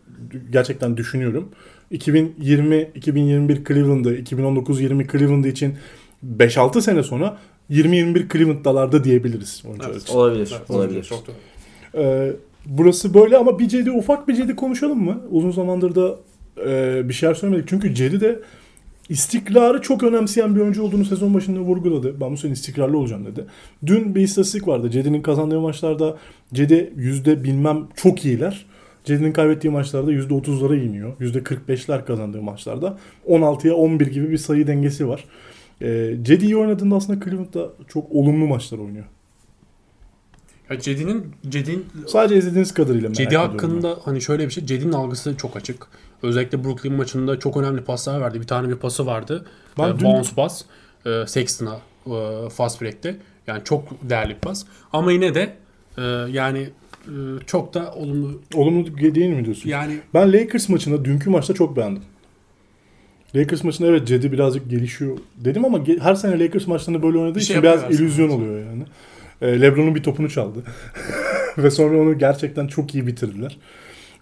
gerçekten 0.53 0.97
düşünüyorum. 0.97 1.49
2020-2021 1.93 3.69
Cleveland'ı, 3.69 4.15
2019-20 4.15 5.12
Cleveland'ı 5.12 5.49
için 5.49 5.75
5-6 6.39 6.81
sene 6.83 7.03
sonra 7.03 7.39
20-21 7.71 8.33
Cleveland'dalarda 8.33 9.05
diyebiliriz 9.05 9.62
Evet. 9.85 10.03
için. 10.03 10.15
Olabilir, 10.15 10.55
Evet, 10.59 10.71
olabilir. 10.71 11.05
Çok 11.05 11.27
doğru. 11.27 11.37
Ee, 11.95 12.33
burası 12.67 13.14
böyle 13.14 13.37
ama 13.37 13.59
bir 13.59 13.69
Cedi 13.69 13.90
ufak 13.90 14.29
bir 14.29 14.35
Cedi 14.35 14.57
konuşalım 14.57 15.05
mı? 15.05 15.21
Uzun 15.31 15.50
zamandır 15.50 15.95
da 15.95 16.17
e, 16.67 17.09
bir 17.09 17.14
şeyler 17.14 17.35
söylemedik. 17.35 17.69
Çünkü 17.69 17.95
Cedi 17.95 18.21
de 18.21 18.40
istikrarı 19.09 19.83
çok 19.83 20.02
önemseyen 20.02 20.57
bir 20.57 20.61
oyuncu 20.61 20.83
olduğunu 20.83 21.05
sezon 21.05 21.35
başında 21.35 21.61
vurguladı. 21.61 22.21
Ben 22.21 22.33
bu 22.33 22.37
sene 22.37 22.52
istikrarlı 22.52 22.99
olacağım 22.99 23.26
dedi. 23.26 23.45
Dün 23.87 24.14
bir 24.14 24.21
istatistik 24.21 24.69
vardı. 24.69 24.90
Cedi'nin 24.90 25.23
kazandığı 25.23 25.61
maçlarda 25.61 26.17
Cedi 26.55 26.93
yüzde 26.97 27.45
bilmem 27.45 27.87
çok 27.97 28.25
iyiler. 28.25 28.67
Cedi'nin 29.05 29.33
kaybettiği 29.33 29.73
maçlarda 29.73 30.12
yüzde 30.12 30.35
otuzlara 30.35 30.76
iniyor. 30.76 31.12
Yüzde 31.21 31.38
45'ler 31.38 32.05
kazandığı 32.05 32.43
maçlarda. 32.43 32.99
16'ya 33.29 33.75
11 33.75 34.07
gibi 34.07 34.31
bir 34.31 34.38
sayı 34.38 34.67
dengesi 34.67 35.09
var. 35.09 35.25
Cedi 36.23 36.45
iyi 36.45 36.57
oynadığında 36.57 36.97
aslında 36.97 37.25
Cleveland'da 37.25 37.69
çok 37.88 38.12
olumlu 38.12 38.47
maçlar 38.47 38.79
oynuyor. 38.79 39.05
Ya 40.71 40.81
Cedi'nin 40.81 41.27
Cedi'nin 41.49 41.87
Sadece 42.07 42.37
izlediğiniz 42.37 42.75
kadarıyla 42.75 43.09
merak 43.09 43.17
Cedi 43.17 43.27
ediyorum 43.29 43.49
ben. 43.53 43.59
hakkında 43.59 43.99
hani 44.05 44.21
şöyle 44.21 44.47
bir 44.47 44.50
şey. 44.53 44.67
Cedi'nin 44.67 44.93
algısı 44.93 45.37
çok 45.37 45.57
açık. 45.57 45.87
Özellikle 46.23 46.65
Brooklyn 46.65 46.93
maçında 46.93 47.39
çok 47.39 47.57
önemli 47.57 47.81
paslar 47.85 48.21
verdi. 48.21 48.41
Bir 48.41 48.47
tane 48.47 48.69
bir 48.69 48.75
pası 48.77 49.07
vardı. 49.07 49.47
Ben 49.79 49.91
Ben 49.91 49.99
dün- 49.99 50.05
bounce 50.05 50.31
pas. 50.37 50.65
E, 51.07 51.27
Sexton'a 51.27 51.79
e, 52.07 52.49
fast 52.49 52.83
break'te. 52.83 53.17
Yani 53.47 53.65
çok 53.65 53.83
değerli 54.11 54.31
bir 54.35 54.39
pas. 54.41 54.65
Ama 54.93 55.12
yine 55.12 55.35
de 55.35 55.53
e, 55.99 56.03
yani 56.31 56.71
e, 57.07 57.12
çok 57.47 57.75
da 57.75 57.95
olumlu 57.95 58.41
Olumlu 58.55 58.99
değil 59.15 59.31
mi 59.31 59.45
diyorsun? 59.45 59.69
yani 59.71 59.99
Ben 60.15 60.33
Lakers 60.33 60.69
maçında 60.69 61.05
dünkü 61.05 61.31
maçta 61.31 61.55
çok 61.55 61.77
beğendim. 61.77 62.03
Lakers 63.37 63.65
maçında 63.65 63.89
evet 63.89 64.09
Cedi 64.09 64.33
birazcık 64.33 64.71
gelişiyor 64.71 65.19
dedim 65.37 65.65
ama 65.65 65.79
her 66.00 66.15
sene 66.15 66.41
Lakers 66.45 66.67
maçlarında 66.67 67.03
böyle 67.03 67.19
oynadığı 67.19 67.41
şey 67.41 67.55
için 67.57 67.62
biraz 67.62 68.00
illüzyon 68.00 68.29
oluyor 68.29 68.67
yani. 68.67 68.83
Ee, 69.41 69.61
LeBron'un 69.61 69.95
bir 69.95 70.03
topunu 70.03 70.31
çaldı. 70.31 70.65
Ve 71.59 71.71
sonra 71.71 72.01
onu 72.01 72.19
gerçekten 72.19 72.67
çok 72.67 72.95
iyi 72.95 73.07
bitirdiler. 73.07 73.59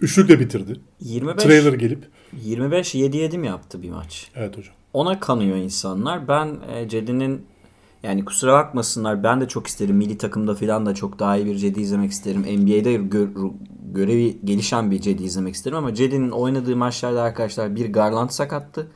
Üçlükle 0.01 0.41
bitirdi. 0.41 0.81
25 1.01 1.43
Trailer 1.43 1.73
gelip. 1.73 2.09
25 2.43 2.95
7 2.95 3.17
7 3.17 3.39
mi 3.39 3.47
yaptı 3.47 3.83
bir 3.83 3.91
maç? 3.91 4.31
Evet 4.35 4.59
hocam. 4.59 4.75
Ona 4.93 5.21
kanıyor 5.21 5.57
insanlar. 5.57 6.29
Ben 6.29 6.57
e, 6.75 6.89
Cedi'nin 6.89 7.47
yani 8.03 8.25
kusura 8.25 8.53
bakmasınlar 8.53 9.23
ben 9.23 9.41
de 9.41 9.49
çok 9.49 9.67
isterim. 9.67 9.97
Milli 9.97 10.19
takımda 10.19 10.55
falan 10.55 10.87
da 10.87 10.95
çok 10.95 11.19
daha 11.19 11.37
iyi 11.37 11.47
bir 11.47 11.57
Cedi 11.57 11.81
izlemek 11.81 12.11
isterim. 12.11 12.41
NBA'de 12.41 12.95
gö- 12.95 13.53
görevi 13.95 14.39
gelişen 14.45 14.91
bir 14.91 15.01
Cedi 15.01 15.23
izlemek 15.23 15.55
isterim 15.55 15.77
ama 15.77 15.95
Cedi'nin 15.95 16.31
oynadığı 16.31 16.77
maçlarda 16.77 17.23
arkadaşlar 17.23 17.77
bir 17.77 17.93
Garland 17.93 18.31
sakattı. 18.31 18.87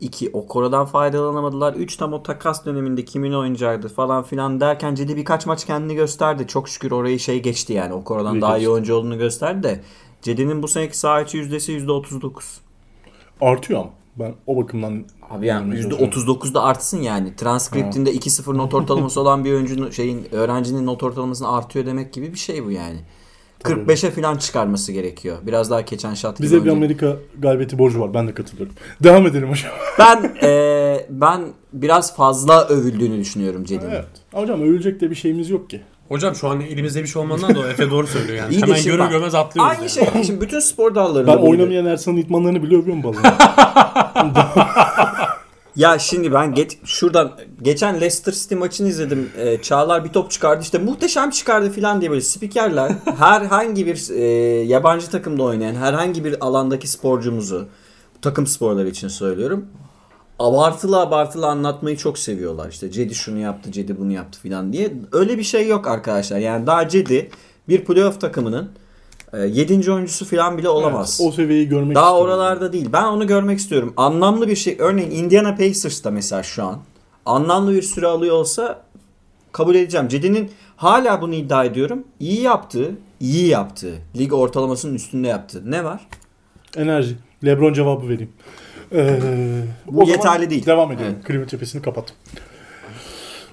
İki 0.00 0.30
Okoro'dan 0.32 0.86
faydalanamadılar. 0.86 1.74
Üç 1.74 1.96
tam 1.96 2.12
o 2.12 2.22
takas 2.22 2.66
döneminde 2.66 3.04
kimin 3.04 3.32
oynayacaktı 3.32 3.88
falan 3.88 4.22
filan 4.22 4.60
derken 4.60 4.94
Cedi 4.94 5.16
birkaç 5.16 5.46
maç 5.46 5.64
kendini 5.64 5.94
gösterdi. 5.94 6.46
Çok 6.46 6.68
şükür 6.68 6.90
orayı 6.90 7.18
şey 7.18 7.42
geçti 7.42 7.72
yani. 7.72 7.92
Okoro'dan 7.92 8.34
İyi 8.34 8.40
daha 8.40 8.56
iyi 8.56 8.58
geçti. 8.58 8.70
oyuncu 8.70 8.94
olduğunu 8.94 9.18
gösterdi 9.18 9.62
de. 9.62 9.80
Cedi'nin 10.22 10.62
bu 10.62 10.68
seneki 10.68 10.98
saha 10.98 11.20
içi 11.20 11.36
yüzdesi 11.36 11.72
%39. 11.72 12.42
Artıyor 13.40 13.80
ama. 13.80 13.90
Ben 14.16 14.34
o 14.46 14.56
bakımdan 14.56 15.04
Abi 15.30 15.46
yani 15.46 15.64
Görmeye 15.64 15.82
çalışıyorum. 15.82 16.12
%39'da 16.12 16.62
artsın 16.62 17.02
yani. 17.02 17.36
Transkriptinde 17.36 18.14
2-0 18.14 18.58
not 18.58 18.74
ortalaması 18.74 19.20
olan 19.20 19.44
bir 19.44 19.52
oyuncunun 19.52 19.90
şeyin 19.90 20.34
öğrencinin 20.34 20.86
not 20.86 21.02
ortalamasını 21.02 21.52
artıyor 21.52 21.86
demek 21.86 22.12
gibi 22.12 22.32
bir 22.32 22.38
şey 22.38 22.64
bu 22.64 22.70
yani. 22.70 22.98
Tabii. 23.64 23.80
45'e 23.92 24.10
falan 24.10 24.36
çıkarması 24.36 24.92
gerekiyor. 24.92 25.36
Biraz 25.46 25.70
daha 25.70 25.80
geçen 25.80 26.14
şat 26.14 26.36
gibi 26.36 26.44
bize 26.44 26.64
bir. 26.64 26.70
Amerika 26.70 27.16
galibiyeti 27.38 27.78
borcu 27.78 28.00
var. 28.00 28.14
Ben 28.14 28.28
de 28.28 28.34
katılıyorum. 28.34 28.74
Devam 29.04 29.26
edelim 29.26 29.50
hocam. 29.50 29.72
Ben 29.98 30.32
eee, 30.42 31.06
ben 31.10 31.40
biraz 31.72 32.16
fazla 32.16 32.64
övüldüğünü 32.68 33.18
düşünüyorum 33.18 33.64
Cedi'nin. 33.64 33.90
evet. 33.90 34.04
Hocam 34.34 34.62
övülecek 34.62 35.00
de 35.00 35.10
bir 35.10 35.14
şeyimiz 35.14 35.50
yok 35.50 35.70
ki. 35.70 35.80
hocam 36.08 36.34
şu 36.34 36.48
an 36.48 36.60
elimizde 36.60 37.02
bir 37.02 37.08
şey 37.08 37.22
olmadığından 37.22 37.54
da 37.54 37.60
o 37.60 37.64
Efe 37.66 37.90
doğru 37.90 38.06
söylüyor 38.06 38.38
yani. 38.38 38.54
İyi 38.54 38.62
Hemen 38.62 38.84
görür 38.84 38.98
bak, 38.98 39.10
görmez 39.10 39.34
atlıyoruz 39.34 39.70
Aynı 39.72 39.80
yani. 39.80 39.90
şey. 40.14 40.24
Şimdi 40.24 40.40
bütün 40.40 40.60
spor 40.60 40.94
dallarında 40.94 41.36
Ben 41.36 41.42
oynamayan 41.42 41.86
Ersan'ın 41.86 42.16
itmanlarını 42.16 42.62
bile 42.62 42.76
övüyorum 42.76 43.02
bazen. 43.02 43.22
Ya 45.78 45.98
şimdi 45.98 46.32
ben 46.32 46.54
geç, 46.54 46.78
şuradan 46.84 47.32
geçen 47.62 47.94
Leicester 47.94 48.32
City 48.32 48.54
maçını 48.54 48.88
izledim. 48.88 49.30
Ee, 49.36 49.62
Çağlar 49.62 50.04
bir 50.04 50.08
top 50.08 50.30
çıkardı 50.30 50.62
işte 50.62 50.78
muhteşem 50.78 51.30
çıkardı 51.30 51.70
falan 51.70 52.00
diye 52.00 52.10
böyle 52.10 52.20
spikerler 52.20 52.92
herhangi 53.18 53.86
bir 53.86 54.10
e, 54.10 54.24
yabancı 54.64 55.10
takımda 55.10 55.42
oynayan 55.42 55.74
herhangi 55.74 56.24
bir 56.24 56.46
alandaki 56.46 56.88
sporcumuzu 56.88 57.68
takım 58.22 58.46
sporları 58.46 58.88
için 58.88 59.08
söylüyorum. 59.08 59.66
Abartılı 60.38 61.00
abartılı 61.00 61.46
anlatmayı 61.46 61.96
çok 61.96 62.18
seviyorlar. 62.18 62.68
İşte 62.68 62.90
Cedi 62.90 63.14
şunu 63.14 63.38
yaptı, 63.38 63.72
Cedi 63.72 63.98
bunu 63.98 64.12
yaptı 64.12 64.48
falan 64.48 64.72
diye. 64.72 64.92
Öyle 65.12 65.38
bir 65.38 65.42
şey 65.42 65.68
yok 65.68 65.86
arkadaşlar. 65.86 66.38
Yani 66.38 66.66
daha 66.66 66.88
Cedi 66.88 67.30
bir 67.68 67.84
playoff 67.84 68.20
takımının 68.20 68.70
7. 69.36 69.92
oyuncusu 69.92 70.24
falan 70.24 70.58
bile 70.58 70.68
olamaz. 70.68 71.18
Evet, 71.20 71.30
o 71.30 71.36
seviyeyi 71.36 71.68
görmek 71.68 71.94
Daha 71.96 72.04
istiyorum. 72.06 72.24
oralarda 72.32 72.72
değil. 72.72 72.88
Ben 72.92 73.04
onu 73.04 73.26
görmek 73.26 73.58
istiyorum. 73.58 73.92
Anlamlı 73.96 74.48
bir 74.48 74.56
şey. 74.56 74.76
Örneğin 74.78 75.10
Indiana 75.10 75.56
Pacers'ta 75.56 76.10
mesela 76.10 76.42
şu 76.42 76.64
an 76.64 76.78
anlamlı 77.26 77.74
bir 77.74 77.82
süre 77.82 78.06
alıyor 78.06 78.36
olsa 78.36 78.82
kabul 79.52 79.74
edeceğim. 79.74 80.08
Cedi'nin 80.08 80.50
hala 80.76 81.20
bunu 81.22 81.34
iddia 81.34 81.64
ediyorum. 81.64 82.04
İyi 82.20 82.40
yaptığı, 82.40 82.90
iyi 83.20 83.46
yaptığı, 83.48 83.94
lig 84.18 84.32
ortalamasının 84.32 84.94
üstünde 84.94 85.28
yaptığı. 85.28 85.70
Ne 85.70 85.84
var? 85.84 86.00
Enerji. 86.76 87.16
Lebron 87.44 87.72
cevabı 87.72 88.08
vereyim. 88.08 88.32
Ee, 88.92 89.20
Bu 89.86 90.08
yeterli 90.08 90.50
değil. 90.50 90.66
Devam 90.66 90.92
edelim. 90.92 91.12
Evet. 91.14 91.26
Cleveland 91.26 91.48
cephesini 91.48 91.82
kapat. 91.82 92.12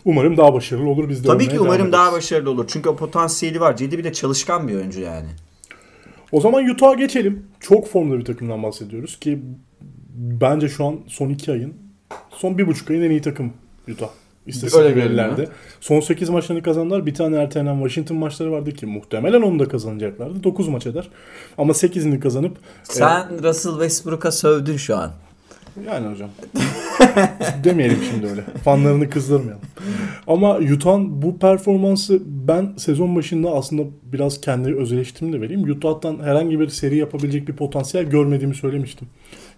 Umarım 0.05 0.37
daha 0.37 0.53
başarılı 0.53 0.89
olur. 0.89 1.09
Biz 1.09 1.23
de 1.23 1.27
Tabii 1.27 1.49
ki 1.49 1.59
umarım 1.59 1.91
daha 1.91 2.11
başarılı 2.11 2.49
olur. 2.49 2.65
Çünkü 2.67 2.89
o 2.89 2.95
potansiyeli 2.95 3.59
var. 3.59 3.77
Cedi 3.77 3.97
bir 3.97 4.03
de 4.03 4.13
çalışkan 4.13 4.67
bir 4.67 4.75
oyuncu 4.75 4.99
yani. 4.99 5.27
O 6.35 6.41
zaman 6.41 6.69
Utah'a 6.69 6.93
geçelim. 6.93 7.45
Çok 7.59 7.87
formda 7.87 8.19
bir 8.19 8.25
takımdan 8.25 8.63
bahsediyoruz 8.63 9.19
ki 9.19 9.39
bence 10.15 10.69
şu 10.69 10.85
an 10.85 10.99
son 11.07 11.29
iki 11.29 11.51
ayın, 11.51 11.73
son 12.29 12.57
bir 12.57 12.67
buçuk 12.67 12.91
ayın 12.91 13.01
en 13.01 13.09
iyi 13.09 13.21
takım 13.21 13.53
Utah. 13.91 14.09
İstatistik 14.47 14.95
verilerde. 14.95 15.47
Son 15.81 15.99
8 15.99 16.29
maçlarını 16.29 16.63
kazandılar. 16.63 17.05
Bir 17.05 17.13
tane 17.13 17.37
ertelenen 17.37 17.75
Washington 17.75 18.17
maçları 18.17 18.51
vardı 18.51 18.71
ki 18.71 18.85
muhtemelen 18.85 19.41
onu 19.41 19.59
da 19.59 19.67
kazanacaklardı. 19.67 20.43
9 20.43 20.67
maç 20.67 20.85
eder. 20.85 21.09
Ama 21.57 21.73
8'ini 21.73 22.19
kazanıp 22.19 22.57
Sen 22.83 23.43
Russell 23.43 23.71
Westbrook'a 23.71 24.31
sövdün 24.31 24.77
şu 24.77 24.97
an. 24.97 25.11
Yani 25.87 26.07
hocam. 26.07 26.29
Demeyelim 27.63 27.97
şimdi 28.11 28.27
öyle. 28.27 28.41
Fanlarını 28.63 29.09
kızdırmayalım. 29.09 29.61
Ama 30.27 30.57
Utah'ın 30.57 31.21
bu 31.21 31.39
performansı 31.39 32.21
ben 32.25 32.73
sezon 32.77 33.15
başında 33.15 33.51
aslında 33.51 33.83
biraz 34.03 34.41
kendi 34.41 34.75
öz 34.75 34.91
de 34.91 35.41
vereyim. 35.41 35.71
Utah'tan 35.71 36.19
herhangi 36.23 36.59
bir 36.59 36.67
seri 36.67 36.97
yapabilecek 36.97 37.47
bir 37.47 37.53
potansiyel 37.53 38.05
görmediğimi 38.05 38.55
söylemiştim. 38.55 39.07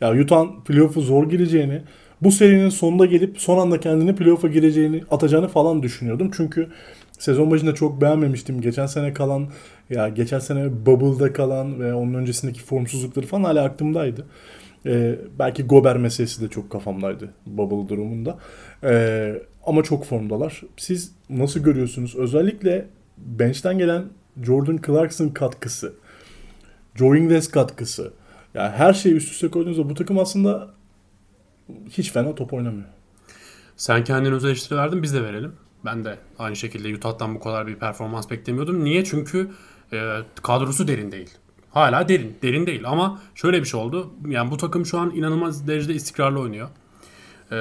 Ya 0.01 0.13
Utah'ın 0.21 0.61
playoff'u 0.65 1.01
zor 1.01 1.29
gireceğini, 1.29 1.81
bu 2.21 2.31
serinin 2.31 2.69
sonunda 2.69 3.05
gelip 3.05 3.39
son 3.39 3.57
anda 3.57 3.79
kendini 3.79 4.15
playoff'a 4.15 4.47
gireceğini, 4.47 5.03
atacağını 5.11 5.47
falan 5.47 5.83
düşünüyordum. 5.83 6.31
Çünkü 6.37 6.67
sezon 7.19 7.51
başında 7.51 7.75
çok 7.75 8.01
beğenmemiştim. 8.01 8.61
Geçen 8.61 8.85
sene 8.85 9.13
kalan, 9.13 9.47
ya 9.89 10.09
geçen 10.09 10.39
sene 10.39 10.85
Bubble'da 10.85 11.33
kalan 11.33 11.79
ve 11.79 11.93
onun 11.93 12.13
öncesindeki 12.13 12.61
formsuzlukları 12.61 13.25
falan 13.25 13.43
hala 13.43 13.63
aklımdaydı. 13.63 14.25
Ee, 14.87 15.19
belki 15.39 15.63
Gober 15.63 15.97
meselesi 15.97 16.41
de 16.41 16.47
çok 16.47 16.69
kafamdaydı 16.69 17.33
Bubble 17.45 17.89
durumunda. 17.89 18.39
Ee, 18.83 19.41
ama 19.65 19.83
çok 19.83 20.05
formdalar. 20.05 20.61
Siz 20.77 21.11
nasıl 21.29 21.59
görüyorsunuz? 21.59 22.15
Özellikle 22.15 22.87
bench'ten 23.17 23.77
gelen 23.77 24.05
Jordan 24.43 24.79
Clarkson 24.85 25.29
katkısı, 25.29 25.93
Joe 26.95 27.15
Ingles 27.15 27.51
katkısı. 27.51 28.13
Yani 28.53 28.71
her 28.71 28.93
şeyi 28.93 29.15
üst 29.15 29.31
üste 29.31 29.47
koyduğunuzda 29.47 29.89
bu 29.89 29.93
takım 29.93 30.19
aslında 30.19 30.69
hiç 31.89 32.11
fena 32.11 32.35
top 32.35 32.53
oynamıyor. 32.53 32.87
Sen 33.75 34.03
kendin 34.03 34.31
öz 34.31 34.71
verdin 34.71 35.03
biz 35.03 35.13
de 35.13 35.23
verelim. 35.23 35.53
Ben 35.85 36.05
de 36.05 36.17
aynı 36.39 36.55
şekilde 36.55 36.95
Utah'tan 36.95 37.35
bu 37.35 37.39
kadar 37.39 37.67
bir 37.67 37.75
performans 37.75 38.29
beklemiyordum. 38.29 38.83
Niye? 38.83 39.03
Çünkü 39.05 39.49
e, 39.93 40.17
kadrosu 40.43 40.87
derin 40.87 41.11
değil. 41.11 41.29
Hala 41.71 42.09
derin. 42.09 42.37
Derin 42.41 42.65
değil 42.67 42.81
ama 42.85 43.19
şöyle 43.35 43.59
bir 43.61 43.65
şey 43.67 43.79
oldu. 43.79 44.13
Yani 44.27 44.51
bu 44.51 44.57
takım 44.57 44.85
şu 44.85 44.99
an 44.99 45.11
inanılmaz 45.15 45.67
derecede 45.67 45.93
istikrarlı 45.93 46.39
oynuyor. 46.39 46.69
E, 47.51 47.57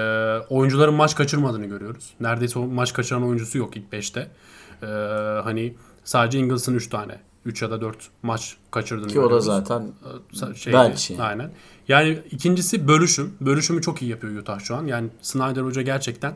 oyuncuların 0.48 0.94
maç 0.94 1.14
kaçırmadığını 1.14 1.66
görüyoruz. 1.66 2.14
Neredeyse 2.20 2.58
maç 2.58 2.92
kaçıran 2.92 3.22
oyuncusu 3.24 3.58
yok 3.58 3.76
ilk 3.76 3.92
5'te. 3.92 4.30
E, 4.82 4.86
hani 5.42 5.74
sadece 6.04 6.38
Ingles'ın 6.38 6.74
3 6.74 6.88
tane. 6.88 7.20
3 7.44 7.62
ya 7.62 7.70
da 7.70 7.80
4 7.80 7.96
maç 8.22 8.56
kaçırdığını 8.70 9.08
Ki 9.08 9.18
o 9.20 9.22
da 9.22 9.26
görüyoruz. 9.26 9.44
zaten 9.46 9.92
Sa- 10.34 10.54
şeydi. 10.56 10.76
Belki. 10.76 11.22
Aynen. 11.22 11.50
Yani 11.88 12.18
ikincisi 12.30 12.88
bölüşüm. 12.88 13.34
Bölüşümü 13.40 13.82
çok 13.82 14.02
iyi 14.02 14.10
yapıyor 14.10 14.36
Utah 14.38 14.60
şu 14.60 14.76
an. 14.76 14.86
Yani 14.86 15.08
Snyder 15.22 15.62
Hoca 15.62 15.82
gerçekten 15.82 16.34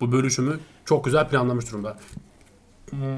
bu 0.00 0.12
bölüşümü 0.12 0.58
çok 0.84 1.04
güzel 1.04 1.28
planlamış 1.28 1.72
durumda. 1.72 1.96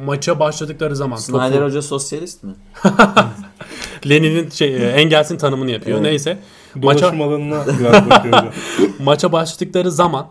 Maça 0.05 0.41
başladıkları 0.41 0.97
zaman 0.97 1.17
Snyder 1.17 1.53
topu, 1.53 1.65
Hoca 1.65 1.83
sosyalist 1.83 2.43
mi? 2.43 2.55
Lenin'in 4.09 4.51
şey 4.51 4.77
e, 4.77 4.89
Engels'in 4.89 5.37
tanımını 5.37 5.71
yapıyor. 5.71 5.99
Evet. 5.99 6.07
Neyse. 6.07 6.39
Maça 6.75 7.09
alanına 7.09 7.65
biraz 7.81 8.11
bakıyor 8.11 8.55
maça 8.99 9.33
başladıkları 9.33 9.91
zaman 9.91 10.27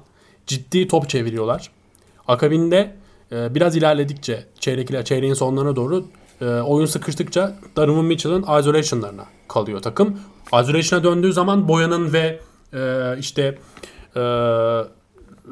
ciddi 0.48 0.88
top 0.88 1.10
çeviriyorlar. 1.10 1.72
Akabinde 2.28 2.96
e, 3.32 3.56
biraz 3.56 3.76
ilerledikçe 3.76 4.46
çeyrek 4.60 5.06
çeyreğin 5.06 5.34
sonlarına 5.34 5.76
doğru 5.76 6.06
e, 6.42 6.46
oyun 6.46 6.86
sıkıştıkça 6.86 7.56
Donovan 7.76 8.06
Mitchell'ın 8.06 8.60
isolation'larına 8.60 9.26
kalıyor 9.48 9.82
takım. 9.82 10.20
Isolation'a 10.48 11.04
döndüğü 11.04 11.34
zaman 11.34 11.68
Boyan'ın 11.68 12.14
ve 12.14 12.40
işte 13.20 13.58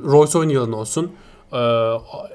Royce 0.04 0.38
O'Neal'ın 0.38 0.72
olsun 0.72 1.12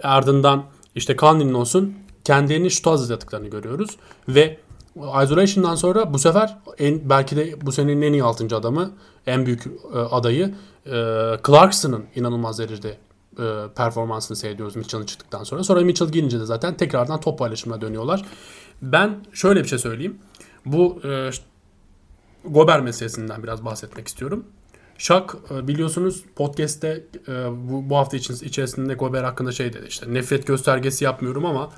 ardından 0.03 0.65
işte 0.95 1.17
Conley'nin 1.17 1.55
olsun 1.55 1.95
kendilerini 2.25 2.71
şuta 2.71 2.91
hazırladıklarını 2.91 3.49
görüyoruz. 3.49 3.97
Ve 4.29 4.59
Isolation'dan 4.97 5.75
sonra 5.75 6.15
bu 6.15 6.19
sefer 6.19 6.59
en, 6.79 7.11
belki 7.11 7.37
de 7.37 7.61
bu 7.61 7.73
senenin 7.73 8.03
en 8.03 8.13
iyi 8.13 8.23
6. 8.23 8.57
adamı, 8.57 8.93
en 9.27 9.47
büyük 9.47 9.67
e, 9.95 9.99
adayı 9.99 10.55
e, 10.87 10.91
Clarkson'ın 11.47 12.05
inanılmaz 12.15 12.59
derecede 12.59 12.99
e, 13.39 13.45
performansını 13.77 14.37
seyrediyoruz 14.37 14.77
Mitchell'ın 14.77 15.07
çıktıktan 15.07 15.45
sonra. 15.45 15.65
Sonra 15.65 15.81
Mitchell 15.81 16.09
gelince 16.09 16.41
de 16.41 16.45
zaten 16.45 16.77
tekrardan 16.77 17.21
top 17.21 17.39
paylaşımına 17.39 17.81
dönüyorlar. 17.81 18.25
Ben 18.83 19.25
şöyle 19.33 19.63
bir 19.63 19.69
şey 19.69 19.79
söyleyeyim. 19.79 20.19
Bu 20.67 21.01
e, 21.05 21.31
Gober 22.45 22.81
meselesinden 22.81 23.43
biraz 23.43 23.65
bahsetmek 23.65 24.09
istiyorum. 24.09 24.45
Şak 24.99 25.37
e, 25.51 25.69
biliyorsunuz 25.69 26.25
podcast'te 26.37 27.05
e, 27.29 27.33
bu, 27.71 27.91
bu 27.91 27.97
hafta 27.97 28.17
için 28.17 28.35
içerisinde 28.35 28.95
Gober 28.95 29.25
hakkında 29.25 29.53
şey 29.53 29.73
dedi 29.73 29.87
işte 29.89 30.15
nefret 30.15 30.47
göstergesi 30.47 31.05
yapmıyorum 31.05 31.47
ama 31.47 31.71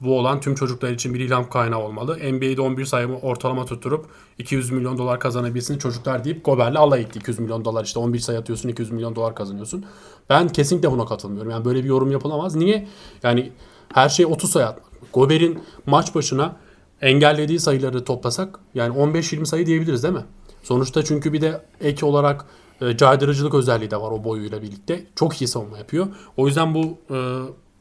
bu 0.00 0.18
olan 0.18 0.40
tüm 0.40 0.54
çocuklar 0.54 0.90
için 0.90 1.14
bir 1.14 1.20
ilham 1.20 1.48
kaynağı 1.50 1.80
olmalı. 1.80 2.16
NBA'de 2.32 2.60
11 2.60 2.84
sayı 2.84 3.08
ortalama 3.08 3.64
tutturup 3.64 4.06
200 4.38 4.70
milyon 4.70 4.98
dolar 4.98 5.20
kazanabilsin 5.20 5.78
çocuklar 5.78 6.24
deyip 6.24 6.44
Gober'le 6.44 6.76
alay 6.76 7.00
etti. 7.00 7.18
200 7.18 7.38
milyon 7.38 7.64
dolar 7.64 7.84
işte 7.84 7.98
11 7.98 8.18
sayı 8.18 8.38
atıyorsun 8.38 8.68
200 8.68 8.90
milyon 8.90 9.16
dolar 9.16 9.34
kazanıyorsun. 9.34 9.84
Ben 10.30 10.48
kesinlikle 10.48 10.90
buna 10.90 11.04
katılmıyorum. 11.06 11.50
Yani 11.50 11.64
böyle 11.64 11.84
bir 11.84 11.88
yorum 11.88 12.12
yapılamaz. 12.12 12.56
Niye? 12.56 12.88
Yani 13.22 13.52
her 13.94 14.08
şey 14.08 14.26
30 14.26 14.50
sayı 14.50 14.66
atmak. 14.66 15.12
Gober'in 15.12 15.58
maç 15.86 16.14
başına 16.14 16.56
engellediği 17.00 17.60
sayıları 17.60 18.04
toplasak 18.04 18.60
yani 18.74 18.96
15-20 18.96 19.46
sayı 19.46 19.66
diyebiliriz 19.66 20.02
değil 20.02 20.14
mi? 20.14 20.24
Sonuçta 20.62 21.04
çünkü 21.04 21.32
bir 21.32 21.40
de 21.40 21.60
ek 21.80 22.06
olarak 22.06 22.44
e, 22.80 22.96
caydırıcılık 22.96 23.54
özelliği 23.54 23.90
de 23.90 23.96
var 23.96 24.10
o 24.10 24.24
boyuyla 24.24 24.62
birlikte. 24.62 25.06
Çok 25.16 25.42
iyi 25.42 25.48
savunma 25.48 25.78
yapıyor. 25.78 26.06
O 26.36 26.46
yüzden 26.46 26.74
bu 26.74 26.98
e, 27.10 27.16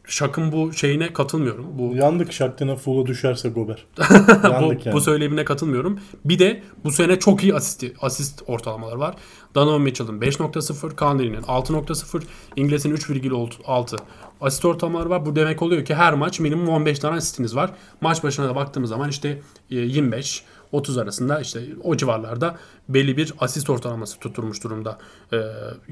Şak'ın 0.07 0.51
bu 0.51 0.73
şeyine 0.73 1.13
katılmıyorum. 1.13 1.65
Bu 1.79 1.95
Yandık 1.95 2.33
Şak'tına 2.33 2.75
full'a 2.75 3.05
düşerse 3.05 3.49
Gober. 3.49 3.85
bu, 4.43 4.47
Yandık 4.47 4.85
yani. 4.85 4.95
bu 4.95 5.01
söylemine 5.01 5.45
katılmıyorum. 5.45 5.99
Bir 6.25 6.39
de 6.39 6.63
bu 6.83 6.91
sene 6.91 7.19
çok 7.19 7.43
iyi 7.43 7.55
asist, 7.55 7.85
asist 8.01 8.43
ortalamaları 8.47 8.99
var. 8.99 9.15
Donovan 9.55 9.81
Mitchell'ın 9.81 10.21
5.0, 10.21 10.97
Conley'nin 10.97 11.41
6.0, 11.41 12.23
İngiliz'in 12.55 12.95
3,6 12.95 13.97
asist 14.41 14.65
ortalamaları 14.65 15.09
var. 15.09 15.25
Bu 15.25 15.35
demek 15.35 15.61
oluyor 15.61 15.85
ki 15.85 15.95
her 15.95 16.13
maç 16.13 16.39
minimum 16.39 16.69
15 16.69 16.99
tane 16.99 17.17
asistiniz 17.17 17.55
var. 17.55 17.71
Maç 18.01 18.23
başına 18.23 18.49
da 18.49 18.55
baktığımız 18.55 18.89
zaman 18.89 19.09
işte 19.09 19.41
e, 19.71 19.75
25 19.75 20.43
30 20.71 20.97
arasında 20.97 21.39
işte 21.39 21.59
o 21.83 21.97
civarlarda 21.97 22.55
belli 22.89 23.17
bir 23.17 23.33
asist 23.39 23.69
ortalaması 23.69 24.19
tutturmuş 24.19 24.63
durumda 24.63 24.97
e, 25.33 25.37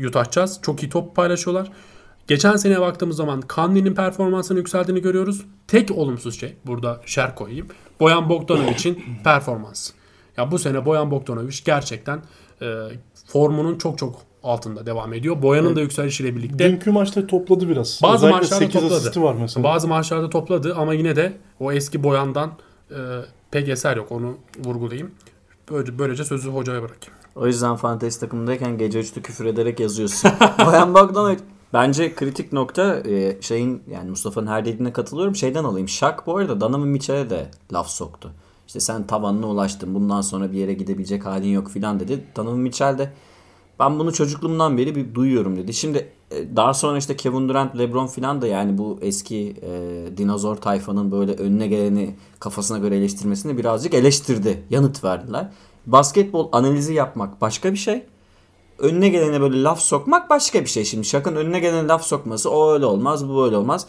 Utah 0.08 0.32
Jazz. 0.32 0.62
Çok 0.62 0.84
iyi 0.84 0.90
top 0.90 1.16
paylaşıyorlar. 1.16 1.72
Geçen 2.28 2.56
seneye 2.56 2.82
baktığımız 2.82 3.18
zaman 3.18 3.44
Conley'nin 3.56 3.96
performansının 3.96 4.58
yükseldiğini 4.60 5.02
görüyoruz. 5.02 5.42
Tek 5.68 5.92
olumsuz 5.92 6.40
şey 6.40 6.56
burada 6.66 7.02
şer 7.06 7.36
koyayım. 7.36 7.68
Boyan 8.00 8.30
Bogdanovic'in 8.30 9.04
performansı. 9.24 9.94
Ya 10.38 10.52
bu 10.52 10.60
sene 10.60 10.86
Boyan 10.86 11.12
Bogdanovic 11.12 11.58
gerçekten 11.66 12.22
e, 12.62 12.66
formunun 13.28 13.78
çok 13.78 13.98
çok 13.98 14.16
altında 14.44 14.86
devam 14.86 15.14
ediyor. 15.14 15.42
Boyan'ın 15.42 15.76
da 15.76 15.82
yükselişiyle 15.82 16.36
birlikte 16.36 16.60
Dünkü 16.60 16.92
maçta 16.92 17.28
topladı 17.28 17.70
biraz. 17.70 18.00
bazı 18.04 18.16
Özellikle 18.28 18.38
maçlarda 18.40 18.66
8 18.66 18.82
topladı. 18.82 19.22
var 19.22 19.36
mesela. 19.40 19.64
Bazı 19.64 19.88
maçlarda 19.88 20.30
topladı 20.30 20.76
ama 20.78 20.94
yine 20.94 21.16
de 21.16 21.38
o 21.60 21.72
eski 21.72 22.04
Boyan'dan 22.04 22.52
e, 22.92 22.96
pek 23.56 23.70
eser 23.70 23.98
yok. 23.98 24.12
Onu 24.12 24.38
vurgulayayım. 24.66 25.12
Böylece, 25.72 26.00
böylece 26.00 26.24
sözü 26.24 26.50
hocaya 26.50 26.82
bırakayım. 26.82 27.20
O 27.36 27.48
yüzden 27.48 27.76
fantezi 27.76 28.20
takımındayken 28.20 28.78
gece 28.78 29.00
3'te 29.00 29.22
küfür 29.22 29.46
ederek 29.46 29.80
yazıyorsun. 29.80 30.32
Boyan 30.66 30.94
Bogdanovic. 30.94 31.38
Bence 31.74 32.16
kritik 32.16 32.54
nokta 32.54 33.00
e, 33.00 33.42
şeyin 33.42 33.84
yani 33.92 34.10
Mustafa'nın 34.10 34.48
her 34.48 34.66
dediğine 34.66 34.94
katılıyorum. 34.94 35.36
Şeyden 35.36 35.64
alayım. 35.64 35.90
Şak 35.90 36.28
bu 36.28 36.38
arada 36.38 36.62
Donovan 36.62 36.88
Mitchell'e 36.88 37.30
de 37.30 37.52
laf 37.74 37.90
soktu. 37.90 38.32
İşte 38.68 38.80
sen 38.80 39.08
tavanına 39.08 39.48
ulaştın. 39.48 39.96
Bundan 39.96 40.22
sonra 40.22 40.52
bir 40.52 40.58
yere 40.58 40.74
gidebilecek 40.74 41.26
halin 41.26 41.50
yok 41.50 41.70
filan 41.70 42.00
dedi. 42.00 42.24
Donovan 42.36 42.60
Mitchell 42.60 42.98
de 42.98 43.14
ben 43.80 44.00
bunu 44.00 44.14
çocukluğumdan 44.14 44.78
beri 44.78 44.96
bir 44.96 45.16
duyuyorum 45.16 45.58
dedi. 45.58 45.74
Şimdi 45.74 46.10
daha 46.32 46.74
sonra 46.74 46.98
işte 46.98 47.16
Kevin 47.16 47.50
Durant, 47.50 47.78
LeBron 47.78 48.08
filan 48.08 48.42
da 48.42 48.48
yani 48.48 48.78
bu 48.78 49.00
eski 49.02 49.56
e, 49.62 50.18
dinozor 50.18 50.56
tayfanın 50.56 51.12
böyle 51.12 51.34
önüne 51.34 51.68
geleni 51.68 52.16
kafasına 52.40 52.78
göre 52.78 52.98
eleştirmesini 52.98 53.58
birazcık 53.58 53.94
eleştirdi. 53.94 54.64
Yanıt 54.70 55.04
verdiler. 55.04 55.52
Basketbol 55.86 56.50
analizi 56.52 56.94
yapmak 56.94 57.42
başka 57.42 57.72
bir 57.72 57.78
şey. 57.78 58.04
Önüne 58.80 59.10
gelene 59.10 59.42
böyle 59.42 59.64
laf 59.64 59.80
sokmak 59.80 60.30
başka 60.30 60.62
bir 60.62 60.70
şey. 60.70 60.86
Şimdi 60.86 61.06
Şak'ın 61.06 61.36
önüne 61.36 61.60
gelene 61.60 61.88
laf 61.88 62.04
sokması 62.04 62.52
o 62.52 62.72
öyle 62.72 62.86
olmaz 62.86 63.30
bu 63.30 63.38
böyle 63.38 63.58
olmaz. 63.58 63.88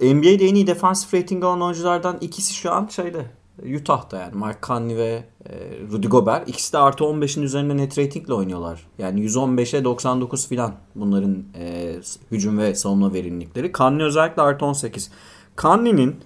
NBA'de 0.00 0.46
en 0.46 0.54
iyi 0.54 0.66
defensive 0.66 1.20
rating 1.20 1.44
olan 1.44 1.62
oyunculardan 1.62 2.18
ikisi 2.20 2.54
şu 2.54 2.72
an 2.72 2.86
şeyde 2.86 3.26
Utah'ta 3.62 4.18
yani 4.18 4.34
Mark 4.34 4.62
Conley 4.62 4.96
ve 4.96 5.24
e, 5.46 5.52
Rudy 5.92 6.06
Gobert. 6.06 6.48
İkisi 6.48 6.72
de 6.72 6.78
artı 6.78 7.04
15'in 7.04 7.42
üzerinde 7.42 7.76
net 7.76 7.98
ratingle 7.98 8.34
oynuyor. 8.34 8.86
Yani 8.98 9.26
115'e 9.26 9.84
99 9.84 10.48
filan 10.48 10.74
bunların 10.94 11.44
e, 11.58 11.94
hücum 12.30 12.58
ve 12.58 12.74
savunma 12.74 13.12
verimlilikleri. 13.12 13.72
Conley 13.72 14.06
özellikle 14.06 14.42
artı 14.42 14.64
18. 14.64 15.10
Conley'nin 15.58 16.16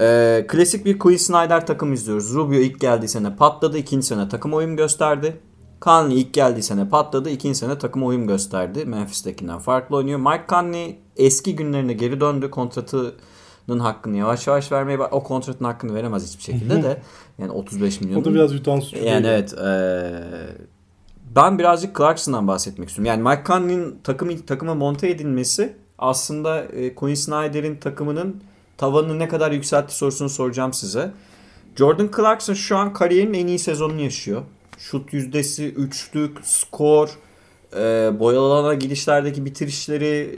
e, 0.00 0.44
klasik 0.48 0.84
bir 0.84 0.98
Quinn 0.98 1.16
Snyder 1.16 1.66
takım 1.66 1.92
izliyoruz. 1.92 2.34
Rubio 2.34 2.58
ilk 2.58 2.80
geldiği 2.80 3.08
sene 3.08 3.36
patladı. 3.36 3.78
ikinci 3.78 4.06
sene 4.06 4.28
takım 4.28 4.54
oyun 4.54 4.76
gösterdi. 4.76 5.40
Conley 5.82 6.20
ilk 6.20 6.34
geldiği 6.34 6.62
sene 6.62 6.88
patladı. 6.88 7.30
ikinci 7.30 7.58
sene 7.58 7.78
takım 7.78 8.02
oyun 8.02 8.26
gösterdi. 8.26 8.84
Memphis'tekinden 8.84 9.58
farklı 9.58 9.96
oynuyor. 9.96 10.18
Mike 10.18 10.44
Conley 10.48 10.98
eski 11.16 11.56
günlerine 11.56 11.92
geri 11.92 12.20
döndü. 12.20 12.50
Kontratının 13.66 13.84
hakkını 13.92 14.16
yavaş 14.16 14.46
yavaş 14.46 14.72
vermeye. 14.72 14.98
O 14.98 15.22
kontratın 15.22 15.64
hakkını 15.64 15.94
veremez 15.94 16.26
hiçbir 16.26 16.42
şekilde 16.42 16.82
de. 16.82 17.02
Yani 17.38 17.50
35 17.52 18.00
milyon. 18.00 18.20
O 18.20 18.24
da 18.24 18.34
biraz 18.34 18.54
Utah'ın 18.54 18.80
suçu 18.80 18.96
Yani 19.04 19.24
değil. 19.24 19.34
evet. 19.34 19.52
eee, 19.52 20.56
ben 21.36 21.58
birazcık 21.58 21.96
Clarkson'dan 21.96 22.48
bahsetmek 22.48 22.88
istiyorum. 22.88 23.06
Yani 23.06 23.22
Mike 23.22 23.42
Conley'nin 23.46 23.98
takımı, 24.04 24.46
takıma 24.46 24.74
monte 24.74 25.08
edilmesi 25.10 25.76
aslında 25.98 26.64
e, 26.64 26.94
Quinn 26.94 27.14
Snyder'in 27.14 27.76
takımının 27.76 28.42
tavanını 28.78 29.18
ne 29.18 29.28
kadar 29.28 29.52
yükseltti 29.52 29.94
sorusunu 29.96 30.28
soracağım 30.28 30.72
size. 30.72 31.10
Jordan 31.76 32.10
Clarkson 32.16 32.54
şu 32.54 32.76
an 32.76 32.92
kariyerinin 32.92 33.38
en 33.38 33.46
iyi 33.46 33.58
sezonunu 33.58 34.00
yaşıyor. 34.00 34.42
Şut 34.78 35.12
yüzdesi, 35.12 35.66
üçlük, 35.68 36.38
skor, 36.44 37.08
e, 37.76 38.10
boyalı 38.20 38.54
alana 38.54 38.74
gidişlerdeki 38.74 39.44
bitirişleri, 39.44 40.36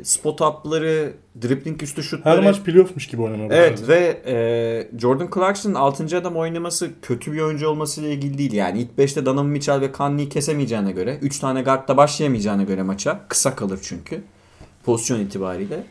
e, 0.00 0.04
spot 0.04 0.40
up'ları, 0.40 1.12
dribbling 1.42 1.82
üstü 1.82 2.02
şutları. 2.02 2.36
Her 2.36 2.44
maç 2.44 2.60
playoff'muş 2.60 3.06
gibi 3.06 3.22
oynamaya 3.22 3.50
başladı. 3.50 3.64
Evet 3.66 3.88
ve 3.88 4.22
e, 4.26 4.98
Jordan 4.98 5.28
Clarkson'ın 5.34 5.74
6. 5.74 6.16
adam 6.18 6.36
oynaması 6.36 6.90
kötü 7.02 7.32
bir 7.32 7.40
oyuncu 7.40 7.68
olmasıyla 7.68 8.10
ilgili 8.10 8.38
değil. 8.38 8.52
Yani 8.52 8.80
ilk 8.80 8.98
5'te 8.98 9.26
Donovan 9.26 9.46
Mitchell 9.46 9.80
ve 9.80 9.92
Conley'i 9.92 10.28
kesemeyeceğine 10.28 10.92
göre 10.92 11.18
3 11.22 11.38
tane 11.38 11.62
guardla 11.62 11.96
başlayamayacağına 11.96 12.62
göre 12.62 12.82
maça 12.82 13.20
kısa 13.28 13.54
kalır 13.54 13.78
çünkü 13.82 14.22
pozisyon 14.84 15.20
itibariyle. 15.20 15.84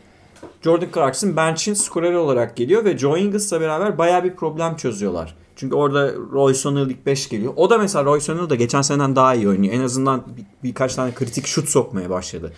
Jordan 0.62 0.88
Clarkson 0.94 1.36
bench'in 1.36 1.74
skoreri 1.74 2.16
olarak 2.16 2.56
geliyor 2.56 2.84
ve 2.84 2.98
Joe 2.98 3.16
Ingles'la 3.18 3.60
beraber 3.60 3.98
baya 3.98 4.24
bir 4.24 4.34
problem 4.34 4.76
çözüyorlar. 4.76 5.34
Çünkü 5.60 5.74
orada 5.74 6.12
Royce 6.32 6.68
O'Neal 6.68 6.90
ilk 6.90 7.06
5 7.06 7.28
geliyor. 7.28 7.52
O 7.56 7.70
da 7.70 7.78
mesela 7.78 8.04
Royce 8.04 8.32
O'Neal 8.32 8.50
da 8.50 8.54
geçen 8.54 8.82
seneden 8.82 9.16
daha 9.16 9.34
iyi 9.34 9.48
oynuyor. 9.48 9.74
En 9.74 9.80
azından 9.80 10.24
bir, 10.36 10.44
birkaç 10.64 10.94
tane 10.94 11.14
kritik 11.14 11.46
şut 11.46 11.68
sokmaya 11.68 12.10
başladı. 12.10 12.52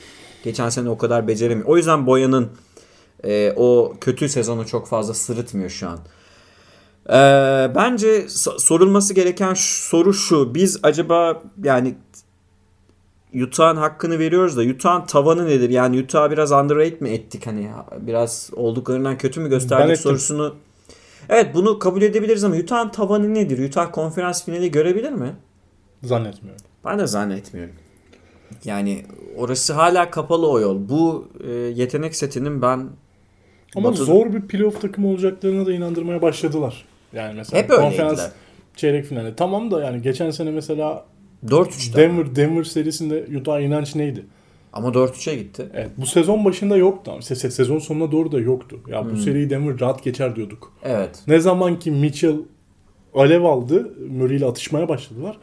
Geçen 0.44 0.68
sene 0.68 0.90
o 0.90 0.98
kadar 0.98 1.28
beceremiyor. 1.28 1.68
O 1.68 1.76
yüzden 1.76 2.06
Boyan'ın 2.06 2.48
e, 3.24 3.52
o 3.56 3.94
kötü 4.00 4.28
sezonu 4.28 4.66
çok 4.66 4.88
fazla 4.88 5.14
sırıtmıyor 5.14 5.70
şu 5.70 5.88
an. 5.88 5.98
E, 7.08 7.14
bence 7.74 8.18
so- 8.18 8.58
sorulması 8.58 9.14
gereken 9.14 9.54
soru 9.56 10.14
şu. 10.14 10.54
Biz 10.54 10.80
acaba 10.82 11.42
yani 11.64 11.94
Utah'ın 13.42 13.76
hakkını 13.76 14.18
veriyoruz 14.18 14.56
da 14.56 14.62
Utah'ın 14.62 15.06
tavanı 15.06 15.46
nedir? 15.46 15.70
Yani 15.70 16.02
Utah 16.02 16.30
biraz 16.30 16.52
underrate 16.52 16.96
mi 17.00 17.10
ettik 17.10 17.46
hani 17.46 17.70
biraz 18.00 18.50
olduklarından 18.52 19.18
kötü 19.18 19.40
mü 19.40 19.44
Ben 19.44 19.50
gösterdik 19.50 19.98
ettim. 19.98 20.52
Evet 21.28 21.54
bunu 21.54 21.78
kabul 21.78 22.02
edebiliriz 22.02 22.44
ama 22.44 22.56
Utah'ın 22.56 22.88
tavanı 22.88 23.34
nedir? 23.34 23.68
Utah 23.68 23.92
konferans 23.92 24.44
finali 24.44 24.70
görebilir 24.70 25.12
mi? 25.12 25.30
Zannetmiyorum. 26.02 26.62
Ben 26.84 26.98
de 26.98 27.06
zannetmiyorum. 27.06 27.74
Yani 28.64 29.04
orası 29.36 29.72
hala 29.72 30.10
kapalı 30.10 30.50
o 30.50 30.60
yol. 30.60 30.88
Bu 30.88 31.28
e, 31.44 31.50
yetenek 31.52 32.16
setinin 32.16 32.62
ben 32.62 32.88
Ama 33.76 33.88
Batı- 33.88 34.04
zor 34.04 34.32
bir 34.32 34.40
playoff 34.40 34.80
takımı 34.80 35.08
olacaklarına 35.08 35.66
da 35.66 35.72
inandırmaya 35.72 36.22
başladılar. 36.22 36.84
Yani 37.12 37.34
mesela 37.36 37.62
hep 37.62 37.70
öyleydiler. 37.70 37.90
konferans 38.08 38.32
çeyrek 38.76 39.04
finali. 39.04 39.36
Tamam 39.36 39.70
da 39.70 39.84
yani 39.84 40.02
geçen 40.02 40.30
sene 40.30 40.50
mesela 40.50 41.04
4-3'te. 41.46 41.96
Denver 42.02 42.36
Denver 42.36 42.64
serisinde 42.64 43.26
Utah 43.40 43.60
inanç 43.60 43.94
neydi? 43.94 44.26
Ama 44.72 44.88
4-3'e 44.88 45.34
gitti. 45.36 45.66
Evet 45.74 45.90
bu 45.96 46.06
sezon 46.06 46.44
başında 46.44 46.76
yoktu. 46.76 47.10
se- 47.20 47.34
se- 47.34 47.50
sezon 47.50 47.78
sonuna 47.78 48.12
doğru 48.12 48.32
da 48.32 48.40
yoktu. 48.40 48.78
Ya 48.88 49.04
bu 49.04 49.10
Hmm. 49.10 49.16
seriyi 49.16 49.50
Denver 49.50 49.80
rahat 49.80 50.04
geçer 50.04 50.36
diyorduk. 50.36 50.72
Evet. 50.84 51.22
Ne 51.26 51.40
zaman 51.40 51.78
ki 51.78 51.90
Mitchell 51.90 52.36
alev 53.14 53.42
aldı, 53.44 53.92
Murray 54.18 54.36
ile 54.36 54.46
atışmaya 54.46 54.88
başladılar. 54.88 55.38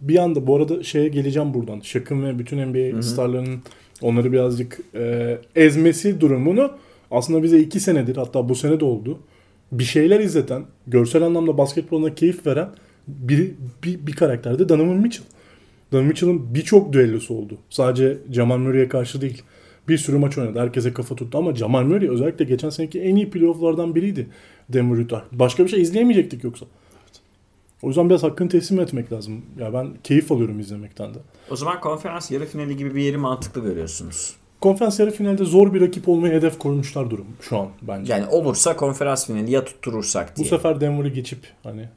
Bir 0.00 0.18
anda 0.18 0.46
bu 0.46 0.56
arada 0.56 0.82
şeye 0.82 1.08
geleceğim 1.08 1.54
buradan. 1.54 1.80
Şakın 1.80 2.22
ve 2.24 2.38
bütün 2.38 2.58
NBA 2.72 3.02
starlarının 3.02 3.58
onları 4.02 4.32
birazcık 4.32 4.78
e, 4.94 5.38
ezmesi 5.56 6.20
durumunu 6.20 6.70
aslında 7.10 7.42
bize 7.42 7.58
iki 7.58 7.80
senedir 7.80 8.16
hatta 8.16 8.48
bu 8.48 8.54
sene 8.54 8.80
de 8.80 8.84
oldu. 8.84 9.18
Bir 9.72 9.84
şeyler 9.84 10.20
izleten, 10.20 10.62
görsel 10.86 11.22
anlamda 11.22 11.58
basketboluna 11.58 12.14
keyif 12.14 12.46
veren 12.46 12.68
bir, 13.08 13.52
bir, 13.84 14.06
bir 14.06 14.12
karakter 14.12 14.58
de 14.58 14.68
Donovan 14.68 14.96
Mitchell. 14.96 15.24
Donovan 15.92 16.06
Mitchell'ın 16.06 16.54
birçok 16.54 16.92
düellosu 16.92 17.34
oldu. 17.34 17.58
Sadece 17.70 18.18
Jamal 18.32 18.58
Murray'e 18.58 18.88
karşı 18.88 19.20
değil. 19.20 19.42
Bir 19.88 19.98
sürü 19.98 20.18
maç 20.18 20.38
oynadı. 20.38 20.60
Herkese 20.60 20.92
kafa 20.92 21.16
tuttu 21.16 21.38
ama 21.38 21.54
Jamal 21.54 21.82
Murray 21.82 22.08
özellikle 22.08 22.44
geçen 22.44 22.70
seneki 22.70 23.00
en 23.00 23.16
iyi 23.16 23.30
playofflardan 23.30 23.94
biriydi 23.94 24.26
Denver 24.68 24.98
Utah. 24.98 25.22
Başka 25.32 25.64
bir 25.64 25.68
şey 25.68 25.82
izleyemeyecektik 25.82 26.44
yoksa. 26.44 26.66
O 27.82 27.88
yüzden 27.88 28.08
biraz 28.10 28.22
hakkını 28.22 28.48
teslim 28.48 28.80
etmek 28.80 29.12
lazım. 29.12 29.42
Ya 29.58 29.72
ben 29.72 29.88
keyif 30.04 30.32
alıyorum 30.32 30.60
izlemekten 30.60 31.14
de. 31.14 31.18
O 31.50 31.56
zaman 31.56 31.80
konferans 31.80 32.30
yarı 32.30 32.46
finali 32.46 32.76
gibi 32.76 32.94
bir 32.94 33.02
yeri 33.02 33.16
mantıklı 33.16 33.60
görüyorsunuz. 33.62 34.36
Konferans 34.60 35.00
yarı 35.00 35.10
finalde 35.10 35.44
zor 35.44 35.74
bir 35.74 35.80
rakip 35.80 36.08
olmaya 36.08 36.34
hedef 36.34 36.58
koymuşlar 36.58 37.10
durum 37.10 37.26
şu 37.40 37.58
an 37.58 37.68
bence. 37.82 38.12
Yani 38.12 38.26
olursa 38.26 38.76
konferans 38.76 39.26
finali 39.26 39.50
ya 39.50 39.64
tutturursak 39.64 40.32
Bu 40.32 40.40
diye. 40.40 40.48
sefer 40.48 40.80
Denver'ı 40.80 41.08
geçip 41.08 41.38
hani 41.62 41.88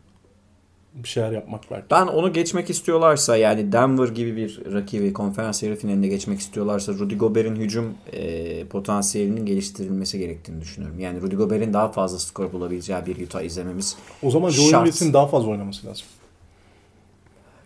bir 0.94 1.08
şeyler 1.08 1.32
yapmak 1.32 1.62
belki. 1.72 1.86
Ben 1.92 2.08
onu 2.08 2.34
geçmek 2.34 2.70
istiyorlarsa 2.70 3.38
yani 3.38 3.72
Denver 3.72 4.08
gibi 4.08 4.36
bir 4.36 4.74
rakibi 4.74 5.14
konferans 5.14 5.64
yarı 5.64 5.76
finaline 5.76 6.08
geçmek 6.08 6.40
istiyorlarsa 6.40 6.94
Rudy 6.94 7.16
Gobert'in 7.16 7.56
hücum 7.56 7.94
e, 8.14 8.66
potansiyelinin 8.66 9.46
geliştirilmesi 9.46 10.20
gerektiğini 10.20 10.62
düşünüyorum. 10.62 11.00
Yani 11.00 11.22
Rudy 11.22 11.36
Gobert'in 11.36 11.74
daha 11.74 11.88
fazla 11.92 12.20
skor 12.20 12.54
bulabileceği 12.54 13.00
bir 13.06 13.26
Utah 13.26 13.42
izlememiz 13.42 13.98
O 14.24 14.32
zaman 14.32 14.50
Joel. 14.50 14.74
Embiid'in 14.74 15.14
daha 15.14 15.28
fazla 15.28 15.50
oynaması 15.50 15.88
lazım. 15.88 16.06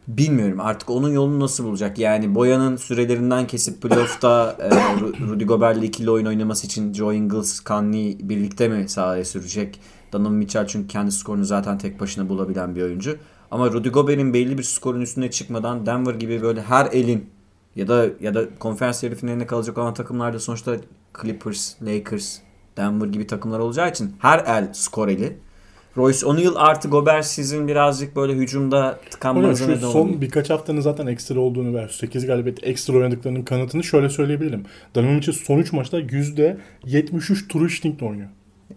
bilmiyorum 0.08 0.60
artık 0.60 0.90
onun 0.90 1.10
yolunu 1.12 1.40
nasıl 1.40 1.64
bulacak. 1.64 2.00
Yani 2.00 2.36
Boyan'ın 2.36 2.76
sürelerinden 2.76 3.48
kesip 3.48 3.82
playoff'ta 3.82 4.58
e, 4.60 4.70
Ru- 4.70 5.28
Rudy 5.30 5.44
Gobert'le 5.44 5.84
ikili 5.84 6.12
oyun 6.12 6.26
oynaması 6.26 6.68
için 6.68 6.94
Joe 6.94 7.14
Ingles, 7.14 7.64
Conley 7.66 8.18
birlikte 8.20 8.68
mi 8.68 8.90
sahaya 8.90 9.26
sürecek? 9.26 9.80
Donovan 10.14 10.34
Mitchell 10.34 10.68
çünkü 10.68 10.88
kendi 10.88 11.12
skorunu 11.12 11.46
zaten 11.46 11.78
tek 11.78 12.00
başına 12.00 12.30
bulabilen 12.30 12.76
bir 12.76 12.82
oyuncu. 12.82 13.18
Ama 13.52 13.72
Rudy 13.72 13.90
Gobert'in 13.90 14.34
belli 14.34 14.58
bir 14.58 14.64
skorun 14.64 15.02
üstüne 15.02 15.32
çıkmadan 15.32 15.86
Denver 15.86 16.14
gibi 16.14 16.42
böyle 16.42 16.62
her 16.62 16.86
elin 16.92 17.30
ya 17.76 17.88
da 17.88 18.06
ya 18.22 18.34
da 18.34 18.56
konferans 18.60 19.04
yarı 19.04 19.16
finaline 19.16 19.48
kalacak 19.48 19.78
olan 19.78 19.94
takımlarda 19.94 20.40
sonuçta 20.40 20.76
Clippers, 21.22 21.82
Lakers, 21.82 22.40
Denver 22.78 23.08
gibi 23.08 23.28
takımlar 23.28 23.60
olacağı 23.60 23.90
için 23.90 24.16
her 24.20 24.40
el 24.40 24.74
skor 24.74 25.08
eli. 25.08 25.38
Royce 25.98 26.26
O'Neal 26.26 26.56
artı 26.56 26.88
Gobert 26.88 27.26
sizin 27.26 27.68
birazcık 27.68 28.16
böyle 28.16 28.34
hücumda 28.34 29.00
tıkanmanıza 29.12 29.68
neden 29.68 29.80
son 29.80 30.00
oluyor. 30.00 30.22
birkaç 30.22 30.50
haftanın 30.50 30.82
zaten 30.82 31.08
ekstra 31.08 31.40
olduğunu 31.40 31.74
ve 31.74 31.88
8 31.90 32.26
galibiyet 32.26 32.64
ekstra 32.64 32.98
oynadıklarının 32.98 33.42
kanıtını 33.42 33.84
şöyle 33.84 34.10
söyleyebilirim. 34.10 34.64
Donovan 34.96 35.14
Mitchell 35.14 35.36
son 35.36 35.58
3 35.58 35.74
maçta 35.74 36.00
%73 36.00 37.48
true 37.48 37.70
shooting'le 37.70 38.10
oynuyor. 38.10 38.30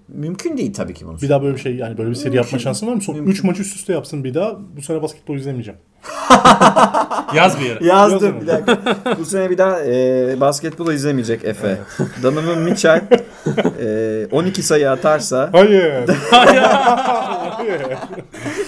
Mümkün 0.08 0.56
değil 0.56 0.74
tabii 0.74 0.94
ki 0.94 1.06
bunu. 1.06 1.20
Bir 1.22 1.28
daha 1.28 1.42
böyle 1.42 1.56
bir 1.56 1.60
şey 1.60 1.76
yani 1.76 1.98
böyle 1.98 2.10
bir 2.10 2.14
seri 2.14 2.36
yapma 2.36 2.50
Mümkün. 2.50 2.64
şansın 2.64 2.86
var 2.86 2.94
mı? 2.94 3.02
Son 3.02 3.14
Mümkün. 3.16 3.32
3 3.32 3.44
maç 3.44 3.60
üst 3.60 3.76
üste 3.76 3.92
yapsın 3.92 4.24
bir 4.24 4.34
daha 4.34 4.56
bu 4.76 4.82
sene 4.82 5.02
basketbol 5.02 5.36
izlemeyeceğim. 5.36 5.80
Yaz 7.34 7.60
bir 7.60 7.64
yere. 7.64 7.84
Yazdım 7.86 8.40
bir 8.40 8.46
dakika. 8.46 8.78
Bu 9.18 9.24
sene 9.24 9.50
bir 9.50 9.58
daha 9.58 9.84
e, 9.84 10.40
basketbol 10.40 10.92
izlemeyecek 10.92 11.44
Efe. 11.44 11.78
Donovan 12.22 12.58
Mitchell 12.58 13.02
e, 13.80 14.26
12 14.32 14.62
sayı 14.62 14.90
atarsa 14.90 15.48
Hayır. 15.52 15.92
Hayır. 16.30 16.62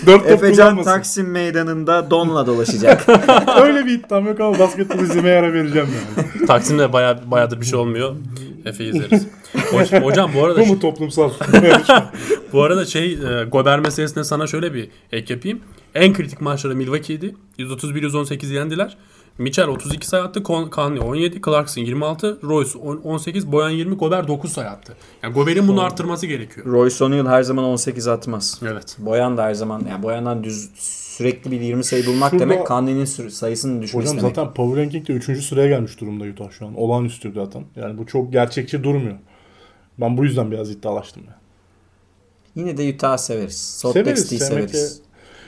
4 0.06 0.22
top 0.22 0.30
Efecan. 0.30 0.82
Taksim 0.82 1.30
meydanında 1.30 2.10
donla 2.10 2.46
dolaşacak. 2.46 3.06
Öyle 3.62 3.86
bir 3.86 3.90
iddiam 3.90 4.26
yok 4.26 4.40
ama 4.40 4.58
basketbol 4.58 4.98
izlemeye 4.98 5.38
ara 5.38 5.52
vereceğim 5.52 5.88
yani. 6.16 6.46
Taksim'de 6.46 6.92
baya, 6.92 7.18
bayağıdır 7.30 7.60
bir 7.60 7.66
şey 7.66 7.78
olmuyor. 7.78 8.16
Efe 8.64 8.84
izleriz. 8.84 9.26
Hoc- 9.54 10.02
hocam 10.04 10.30
bu 10.34 10.44
arada 10.44 10.60
Bu 10.60 10.66
mu 10.66 10.80
toplumsal? 10.80 11.30
bu 12.52 12.62
arada 12.62 12.84
şey 12.86 13.12
e, 13.12 13.44
Gober 13.44 13.80
meselesine 13.80 14.24
sana 14.24 14.46
şöyle 14.46 14.74
bir 14.74 14.88
ek 15.12 15.34
yapayım. 15.34 15.60
En 15.94 16.12
kritik 16.14 16.40
maçları 16.40 16.76
Milwaukee'ydi. 16.76 17.36
131-118 17.58 18.52
yendiler. 18.52 18.96
Mitchell 19.38 19.68
32 19.68 20.06
sayı 20.06 20.22
attı. 20.22 20.40
Con- 20.40 20.70
Conley 20.74 21.00
17, 21.00 21.40
Clarkson 21.44 21.82
26, 21.82 22.38
Royce 22.42 22.78
on- 22.78 22.96
18, 22.96 23.52
Boyan 23.52 23.70
20, 23.70 23.94
Gober 23.96 24.28
9 24.28 24.52
sayı 24.52 24.68
attı. 24.68 24.96
Yani 25.22 25.34
Gober'in 25.34 25.68
bunu 25.68 25.80
arttırması 25.82 26.26
gerekiyor. 26.26 26.66
Royce 26.66 27.04
O'Neal 27.04 27.26
her 27.26 27.42
zaman 27.42 27.64
18 27.64 28.08
atmaz. 28.08 28.60
Evet. 28.72 28.96
Boyan 28.98 29.36
da 29.36 29.44
her 29.44 29.54
zaman 29.54 29.82
yani 29.90 30.02
Boyan'dan 30.02 30.44
düz 30.44 30.68
sürekli 31.18 31.50
bir 31.50 31.60
20 31.60 31.84
sayı 31.84 32.06
bulmak 32.06 32.30
Şurada- 32.30 32.40
demek 32.42 32.66
sü- 32.66 33.30
sayısının 33.30 33.82
düşmesi 33.82 33.98
Hocam 34.08 34.18
demek. 34.18 34.36
zaten 34.36 34.54
Power 34.54 34.84
Ranking'de 34.84 35.12
3. 35.12 35.42
sıraya 35.44 35.68
gelmiş 35.68 36.00
durumda 36.00 36.24
Utah 36.24 36.50
şu 36.50 36.66
an. 36.66 36.74
Olağanüstü 36.74 37.32
zaten. 37.34 37.64
Yani 37.76 37.98
bu 37.98 38.06
çok 38.06 38.32
gerçekçi 38.32 38.84
durmuyor. 38.84 39.16
Ben 40.00 40.16
bu 40.16 40.24
yüzden 40.24 40.50
biraz 40.50 40.70
iddialaştım 40.70 41.22
ya. 41.26 41.38
Yine 42.54 42.76
de 42.76 42.94
Utah'ı 42.94 43.18
severiz. 43.18 43.58
Salt 43.58 43.96
Lake 43.96 44.04
Severiz, 44.04 44.22
City'yi 44.22 44.40
sevmek 44.40 44.70
severiz. 44.70 45.00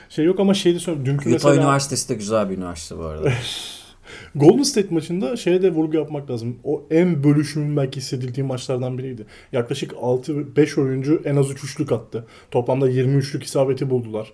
Şey 0.09 0.25
yok 0.25 0.39
ama 0.39 0.53
şeydi 0.53 0.79
söyleyeyim. 0.79 1.05
Dünkü 1.05 1.29
Utah 1.29 1.33
mesela 1.33 1.55
Üniversitesi 1.55 2.09
de 2.09 2.13
güzel 2.13 2.49
bir 2.49 2.57
üniversite 2.57 2.97
bu 2.97 3.03
arada. 3.03 3.31
Golden 4.35 4.63
State 4.63 4.95
maçında 4.95 5.35
şeye 5.35 5.61
de 5.61 5.71
vurgu 5.71 5.97
yapmak 5.97 6.31
lazım. 6.31 6.57
O 6.63 6.83
en 6.91 7.23
bölüşümün 7.23 7.77
belki 7.77 7.97
hissedildiği 7.97 8.45
maçlardan 8.45 8.97
biriydi. 8.97 9.25
Yaklaşık 9.51 9.91
6-5 9.91 10.81
oyuncu 10.81 11.21
en 11.25 11.35
az 11.35 11.51
3 11.51 11.63
üçlük 11.63 11.91
attı. 11.91 12.25
Toplamda 12.51 12.89
23'lük 12.89 13.43
isabeti 13.43 13.89
buldular. 13.89 14.33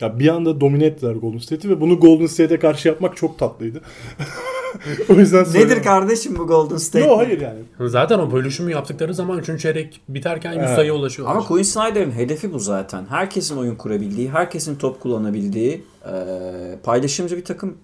Ya 0.00 0.18
bir 0.18 0.28
anda 0.28 0.60
domine 0.60 0.84
ettiler 0.84 1.12
Golden 1.12 1.38
State'i 1.38 1.70
ve 1.70 1.80
bunu 1.80 2.00
Golden 2.00 2.26
State'e 2.26 2.58
karşı 2.58 2.88
yapmak 2.88 3.16
çok 3.16 3.38
tatlıydı. 3.38 3.80
o 5.08 5.14
yüzden 5.14 5.44
Nedir 5.54 5.82
kardeşim 5.82 6.38
bu 6.38 6.46
Golden 6.46 6.76
State? 6.76 7.06
Yok 7.06 7.18
hayır 7.18 7.40
yani. 7.40 7.58
Zaten 7.80 8.18
o 8.18 8.32
bölüşümü 8.32 8.72
yaptıkları 8.72 9.14
zaman 9.14 9.38
3. 9.38 9.62
çeyrek 9.62 10.00
biterken 10.08 10.52
100 10.52 10.62
Evet. 10.62 10.76
sayıya 10.76 10.94
ulaşıyorlar. 10.94 11.36
Ama 11.36 11.46
Quinn 11.46 11.62
Snyder'ın 11.62 12.10
hedefi 12.10 12.52
bu 12.52 12.58
zaten. 12.58 13.06
Herkesin 13.08 13.56
oyun 13.56 13.74
kurabildiği, 13.74 14.30
herkesin 14.30 14.76
top 14.76 15.00
kullanabildiği, 15.00 15.84
e, 16.06 16.78
paylaşımcı 16.82 17.36
bir 17.36 17.44
takım. 17.44 17.74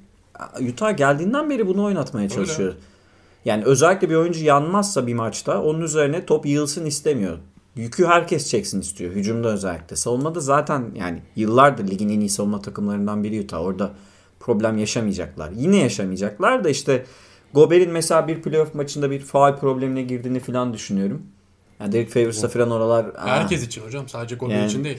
Utah 0.73 0.97
geldiğinden 0.97 1.51
beri 1.51 1.67
bunu 1.67 1.85
oynatmaya 1.85 2.29
çalışıyor. 2.29 2.75
Yani 3.45 3.65
özellikle 3.65 4.11
bir 4.11 4.15
oyuncu 4.15 4.45
yanmazsa 4.45 5.07
bir 5.07 5.15
maçta 5.15 5.63
onun 5.63 5.81
üzerine 5.81 6.27
top 6.27 6.47
yığılsın 6.47 6.87
istemiyor. 6.87 7.39
Yükü 7.77 8.07
herkes 8.07 8.51
çeksin 8.51 8.81
istiyor. 8.81 9.13
Hücumda 9.13 9.49
özellikle. 9.49 9.97
Savunmada 9.97 10.41
zaten 10.41 10.85
yani 10.95 11.23
yıllardır 11.37 11.89
ligin 11.89 12.09
en 12.09 12.21
iyi 12.21 12.29
savunma 12.29 12.63
takımlarından 12.63 13.25
biri 13.25 13.41
Utah. 13.41 13.61
Orada 13.61 13.91
problem 14.41 14.79
yaşamayacaklar. 14.79 15.51
Yine 15.57 15.77
yaşamayacaklar 15.77 16.65
da 16.65 16.71
işte 16.71 17.05
Gobert'in 17.55 17.91
mesela 17.91 18.29
bir 18.29 18.43
playoff 18.43 18.75
maçında 18.75 19.11
bir 19.11 19.21
faal 19.21 19.57
problemine 19.59 20.03
girdiğini 20.03 20.41
falan 20.41 20.75
düşünüyorum. 20.75 21.23
Yani 21.81 21.93
Derek 21.93 22.11
Favors'ta 22.11 22.49
falan 22.49 22.71
oralar... 22.71 23.07
Herkes 23.19 23.67
için 23.67 23.83
hocam 23.83 24.09
sadece 24.09 24.37
Gober 24.37 24.55
Yani- 24.55 24.67
için 24.67 24.85
değil. 24.85 24.99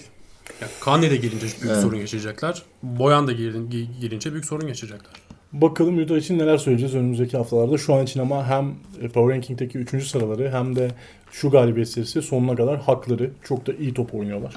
Yani 0.62 0.72
Kanye 0.82 1.12
de 1.12 1.16
girince 1.16 1.48
büyük 1.62 1.66
Evet. 1.66 1.78
sorun 1.82 1.98
yaşayacaklar. 1.98 2.64
Boyan 2.84 3.28
da 3.28 3.32
girin- 3.32 3.70
gi- 3.72 4.00
girince 4.02 4.32
büyük 4.32 4.46
sorun 4.46 4.68
yaşayacaklar. 4.68 5.14
Bakalım 5.54 5.98
Utah 5.98 6.18
için 6.18 6.40
neler 6.40 6.58
söyleyeceğiz 6.58 6.96
önümüzdeki 6.96 7.38
haftalarda. 7.38 7.78
Şu 7.78 7.94
an 7.94 8.04
için 8.04 8.20
ama 8.20 8.48
hem 8.48 8.76
Power 9.14 9.36
Ranking'deki 9.36 9.78
3. 9.78 10.08
sıraları 10.08 10.52
hem 10.52 10.76
de 10.76 10.92
şu 11.32 11.50
galibiyet 11.50 11.90
serisi 11.90 12.22
sonuna 12.22 12.56
kadar 12.56 12.82
hakları. 12.82 13.30
Çok 13.44 13.68
da 13.68 13.74
iyi 13.74 13.94
top 13.94 14.14
oynuyorlar. 14.16 14.56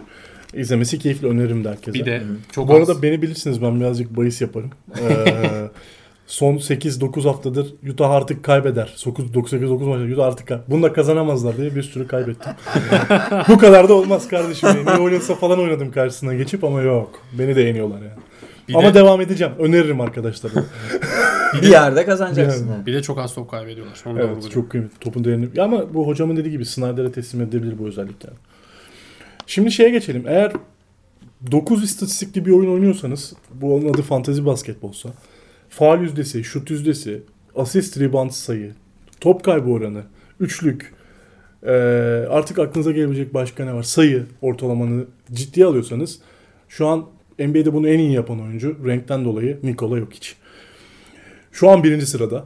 İzlemesi 0.56 0.98
keyifli 0.98 1.28
öneririm 1.28 1.64
de 1.64 1.68
herkese. 1.68 1.98
Bir 1.98 2.06
de 2.06 2.22
çok 2.52 2.68
Bu 2.68 2.74
az. 2.74 2.90
arada 2.90 3.02
beni 3.02 3.22
bilirsiniz 3.22 3.62
ben 3.62 3.80
birazcık 3.80 4.16
bahis 4.16 4.40
yaparım. 4.40 4.70
Ee, 5.00 5.24
son 6.26 6.54
8-9 6.54 7.22
haftadır 7.22 7.74
Utah 7.90 8.10
artık 8.10 8.44
kaybeder. 8.44 8.94
9-8-9 8.96 9.84
maçta 9.84 10.14
Utah 10.14 10.26
artık 10.26 10.48
kaybeder. 10.48 10.70
Bunu 10.70 10.82
da 10.82 10.92
kazanamazlar 10.92 11.56
diye 11.56 11.74
bir 11.74 11.82
sürü 11.82 12.06
kaybettim. 12.06 12.52
Bu 13.48 13.58
kadar 13.58 13.88
da 13.88 13.94
olmaz 13.94 14.28
kardeşim. 14.28 14.68
Yani. 14.68 14.98
İyi 14.98 15.02
oynasa 15.02 15.34
falan 15.34 15.58
oynadım 15.58 15.90
karşısına 15.90 16.34
geçip 16.34 16.64
ama 16.64 16.82
yok. 16.82 17.20
Beni 17.38 17.56
de 17.56 17.60
yeniyorlar 17.60 17.98
yani. 17.98 18.22
bir 18.68 18.74
ama 18.74 18.88
de, 18.88 18.94
devam 18.94 19.20
edeceğim. 19.20 19.52
Öneririm 19.58 20.00
arkadaşlara. 20.00 20.52
Bir 21.62 21.68
yerde 21.68 22.04
kazanacaksın. 22.04 22.66
Bir 22.68 22.72
yani. 22.72 22.86
bir 22.86 22.94
de 22.94 23.02
çok 23.02 23.18
az 23.18 23.34
top 23.34 23.50
kaybediyorlar. 23.50 24.04
Onu 24.06 24.20
evet 24.20 24.50
çok 24.50 24.70
kıymetli. 24.70 24.98
Topun 24.98 25.24
değerini. 25.24 25.48
Ya 25.54 25.64
ama 25.64 25.94
bu 25.94 26.06
hocamın 26.06 26.36
dediği 26.36 26.50
gibi 26.50 26.66
Snyder'e 26.66 27.12
teslim 27.12 27.40
edilebilir 27.40 27.78
bu 27.78 27.86
özellikler. 27.86 28.32
Şimdi 29.46 29.72
şeye 29.72 29.90
geçelim. 29.90 30.24
Eğer 30.28 30.52
9 31.50 31.84
istatistikli 31.84 32.46
bir 32.46 32.50
oyun 32.50 32.72
oynuyorsanız 32.72 33.32
bu 33.54 33.74
onun 33.74 33.88
adı 33.88 34.02
fantezi 34.02 34.46
basketbolsa 34.46 35.08
faal 35.68 36.02
yüzdesi, 36.02 36.44
şut 36.44 36.70
yüzdesi, 36.70 37.22
asist 37.56 38.00
rebound 38.00 38.30
sayı, 38.30 38.72
top 39.20 39.44
kaybı 39.44 39.70
oranı, 39.70 40.02
üçlük, 40.40 40.94
artık 42.30 42.58
aklınıza 42.58 42.92
gelebilecek 42.92 43.34
başka 43.34 43.64
ne 43.64 43.74
var? 43.74 43.82
Sayı 43.82 44.26
ortalamanı 44.42 45.04
ciddiye 45.32 45.66
alıyorsanız 45.66 46.18
şu 46.68 46.86
an 46.86 47.06
NBA'de 47.38 47.72
bunu 47.72 47.88
en 47.88 47.98
iyi 47.98 48.12
yapan 48.12 48.42
oyuncu 48.42 48.76
renkten 48.86 49.24
dolayı 49.24 49.58
Nikola 49.62 49.98
Jokic. 49.98 50.28
Şu 51.52 51.70
an 51.70 51.84
birinci 51.84 52.06
sırada. 52.06 52.44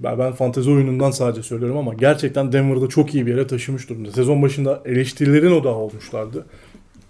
Ben, 0.00 0.32
fantezi 0.32 0.70
oyunundan 0.70 1.10
sadece 1.10 1.42
söylüyorum 1.42 1.76
ama 1.76 1.94
gerçekten 1.94 2.52
Denver'da 2.52 2.88
çok 2.88 3.14
iyi 3.14 3.26
bir 3.26 3.30
yere 3.30 3.46
taşımış 3.46 3.88
durumda. 3.88 4.12
Sezon 4.12 4.42
başında 4.42 4.82
eleştirilerin 4.84 5.50
odağı 5.50 5.74
olmuşlardı. 5.74 6.46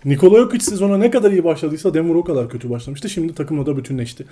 Nikola 0.04 0.38
Jokic 0.38 0.64
sezona 0.64 0.98
ne 0.98 1.10
kadar 1.10 1.30
iyi 1.30 1.44
başladıysa 1.44 1.94
Denver 1.94 2.14
o 2.14 2.24
kadar 2.24 2.48
kötü 2.48 2.70
başlamıştı. 2.70 3.08
Şimdi 3.08 3.34
takımla 3.34 3.66
da 3.66 3.76
bütünleşti. 3.76 4.26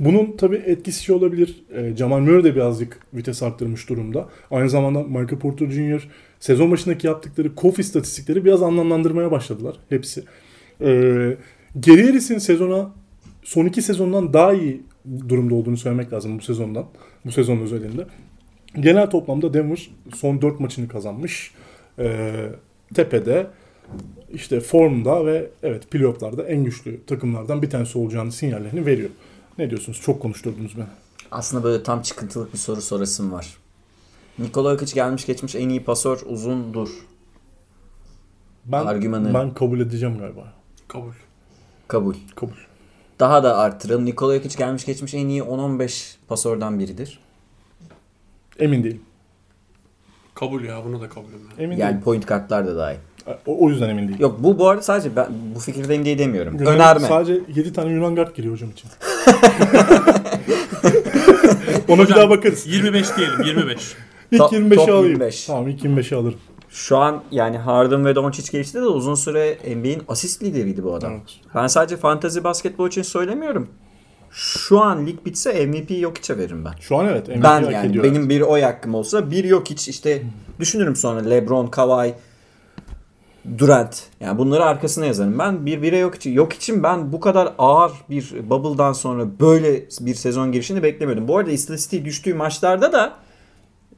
Bunun 0.00 0.36
tabii 0.36 0.56
etkisi 0.56 1.04
şey 1.04 1.16
olabilir. 1.16 1.64
E, 1.74 1.96
Jamal 1.96 2.18
Murray 2.18 2.44
de 2.44 2.54
birazcık 2.54 3.00
vites 3.14 3.42
arttırmış 3.42 3.88
durumda. 3.88 4.28
Aynı 4.50 4.70
zamanda 4.70 5.02
Michael 5.02 5.38
Porter 5.38 5.70
Jr. 5.70 6.08
sezon 6.40 6.70
başındaki 6.70 7.06
yaptıkları 7.06 7.54
kof 7.54 7.78
istatistikleri 7.78 8.44
biraz 8.44 8.62
anlamlandırmaya 8.62 9.30
başladılar. 9.30 9.76
Hepsi. 9.88 10.24
E, 10.80 10.86
Gary 11.74 12.06
Harris'in 12.06 12.38
sezona 12.38 12.92
son 13.42 13.66
iki 13.66 13.82
sezondan 13.82 14.32
daha 14.32 14.52
iyi 14.52 14.82
durumda 15.28 15.54
olduğunu 15.54 15.76
söylemek 15.76 16.12
lazım 16.12 16.38
bu 16.38 16.42
sezondan. 16.42 16.86
Bu 17.24 17.32
sezon 17.32 17.58
özelinde. 17.58 18.06
Genel 18.80 19.10
toplamda 19.10 19.54
Denver 19.54 19.90
son 20.14 20.42
4 20.42 20.60
maçını 20.60 20.88
kazanmış. 20.88 21.50
E, 21.98 22.32
tepede. 22.94 23.46
işte 24.32 24.60
formda 24.60 25.26
ve 25.26 25.50
evet 25.62 25.90
playofflarda 25.90 26.42
en 26.42 26.64
güçlü 26.64 27.04
takımlardan 27.06 27.62
bir 27.62 27.70
tanesi 27.70 27.98
olacağını 27.98 28.32
sinyallerini 28.32 28.86
veriyor. 28.86 29.10
Ne 29.58 29.70
diyorsunuz? 29.70 30.00
Çok 30.00 30.22
konuşturdunuz 30.22 30.76
beni. 30.76 30.84
Aslında 31.30 31.64
böyle 31.64 31.82
tam 31.82 32.02
çıkıntılık 32.02 32.52
bir 32.52 32.58
soru 32.58 32.80
sorasım 32.80 33.32
var. 33.32 33.56
Nikola 34.38 34.70
Jokic 34.72 34.94
gelmiş 34.94 35.26
geçmiş 35.26 35.54
en 35.54 35.68
iyi 35.68 35.84
pasör 35.84 36.20
uzundur. 36.26 36.88
Ben, 38.64 38.86
Argümanı. 38.86 39.34
ben 39.34 39.54
kabul 39.54 39.80
edeceğim 39.80 40.18
galiba. 40.18 40.52
Kabul. 40.88 41.12
Kabul. 41.88 42.14
Kabul. 42.34 42.65
Daha 43.20 43.42
da 43.44 43.56
arttıralım. 43.58 44.04
Nikola 44.04 44.34
Jokic 44.36 44.58
gelmiş 44.58 44.84
geçmiş 44.86 45.14
en 45.14 45.28
iyi 45.28 45.42
10-15 45.42 46.14
pasörden 46.28 46.78
biridir. 46.78 47.18
Emin 48.58 48.84
değilim. 48.84 49.00
Kabul 50.34 50.64
ya 50.64 50.84
bunu 50.84 51.00
da 51.00 51.08
kabulüm 51.08 51.40
ben. 51.58 51.64
Emin 51.64 51.76
Yani 51.76 51.90
değilim. 51.90 52.02
point 52.04 52.26
kartlar 52.26 52.66
da 52.66 52.76
dahil. 52.76 52.96
O, 53.46 53.64
o 53.66 53.70
yüzden 53.70 53.88
emin 53.88 54.02
değilim. 54.08 54.20
Yok 54.20 54.36
bu 54.42 54.58
bu 54.58 54.68
arada 54.68 54.82
sadece 54.82 55.16
ben 55.16 55.26
bu 55.54 55.58
fikirdeyim 55.60 56.04
diye 56.04 56.18
demiyorum. 56.18 56.54
Yunan- 56.58 56.74
Önerme. 56.74 57.08
Sadece 57.08 57.40
7 57.54 57.72
tane 57.72 57.90
Yunan 57.92 58.14
guard 58.16 58.36
geliyor 58.36 58.54
hocam 58.54 58.70
için. 58.70 58.90
Ona 61.88 61.98
bir 61.98 62.04
Hocam, 62.04 62.18
daha 62.18 62.30
bakarız. 62.30 62.66
25 62.66 63.16
diyelim 63.16 63.42
25. 63.42 63.94
İlk 64.32 64.38
Top- 64.40 64.52
25'i 64.52 64.76
top 64.76 64.88
alayım. 64.88 65.04
25. 65.08 65.44
Tamam 65.46 65.68
ilk 65.68 65.84
25'i 65.84 66.16
alırım. 66.16 66.38
Şu 66.76 66.98
an 66.98 67.22
yani 67.30 67.58
Harden 67.58 68.04
ve 68.04 68.14
Doncic 68.14 68.52
geçti 68.52 68.78
de 68.78 68.86
uzun 68.86 69.14
süre 69.14 69.58
NBA'in 69.76 70.02
asist 70.08 70.42
lideriydi 70.42 70.84
bu 70.84 70.94
adam. 70.94 71.12
Evet. 71.12 71.22
Ben 71.54 71.66
sadece 71.66 71.96
fantazi 71.96 72.44
basketbol 72.44 72.88
için 72.88 73.02
söylemiyorum. 73.02 73.68
Şu 74.30 74.80
an 74.80 75.06
lig 75.06 75.24
bitse 75.24 75.66
MVP 75.66 75.90
Jokic'e 75.90 76.38
veririm 76.38 76.64
ben. 76.64 76.72
Şu 76.80 76.96
an 76.96 77.06
evet 77.06 77.28
MVP 77.28 77.42
ben 77.42 77.62
hak 77.62 77.72
yani 77.72 77.86
ediyor. 77.86 78.04
benim 78.04 78.28
bir 78.28 78.40
oy 78.40 78.62
hakkım 78.62 78.94
olsa 78.94 79.30
bir 79.30 79.48
Jokic 79.48 79.90
işte 79.90 80.22
düşünürüm 80.60 80.96
sonra 80.96 81.20
LeBron, 81.20 81.66
Kawhi, 81.66 82.14
Durant. 83.58 84.02
Yani 84.20 84.38
bunları 84.38 84.64
arkasına 84.64 85.06
yazarım. 85.06 85.38
Ben 85.38 85.66
bir 85.66 85.82
bire 85.82 85.98
yok 85.98 86.14
için 86.14 86.32
yok 86.32 86.52
için 86.52 86.82
ben 86.82 87.12
bu 87.12 87.20
kadar 87.20 87.54
ağır 87.58 87.92
bir 88.10 88.50
bubble'dan 88.50 88.92
sonra 88.92 89.40
böyle 89.40 89.88
bir 90.00 90.14
sezon 90.14 90.52
girişini 90.52 90.82
beklemiyordum. 90.82 91.28
Bu 91.28 91.38
arada 91.38 91.50
istatistiği 91.50 92.04
düştüğü 92.04 92.34
maçlarda 92.34 92.92
da 92.92 93.12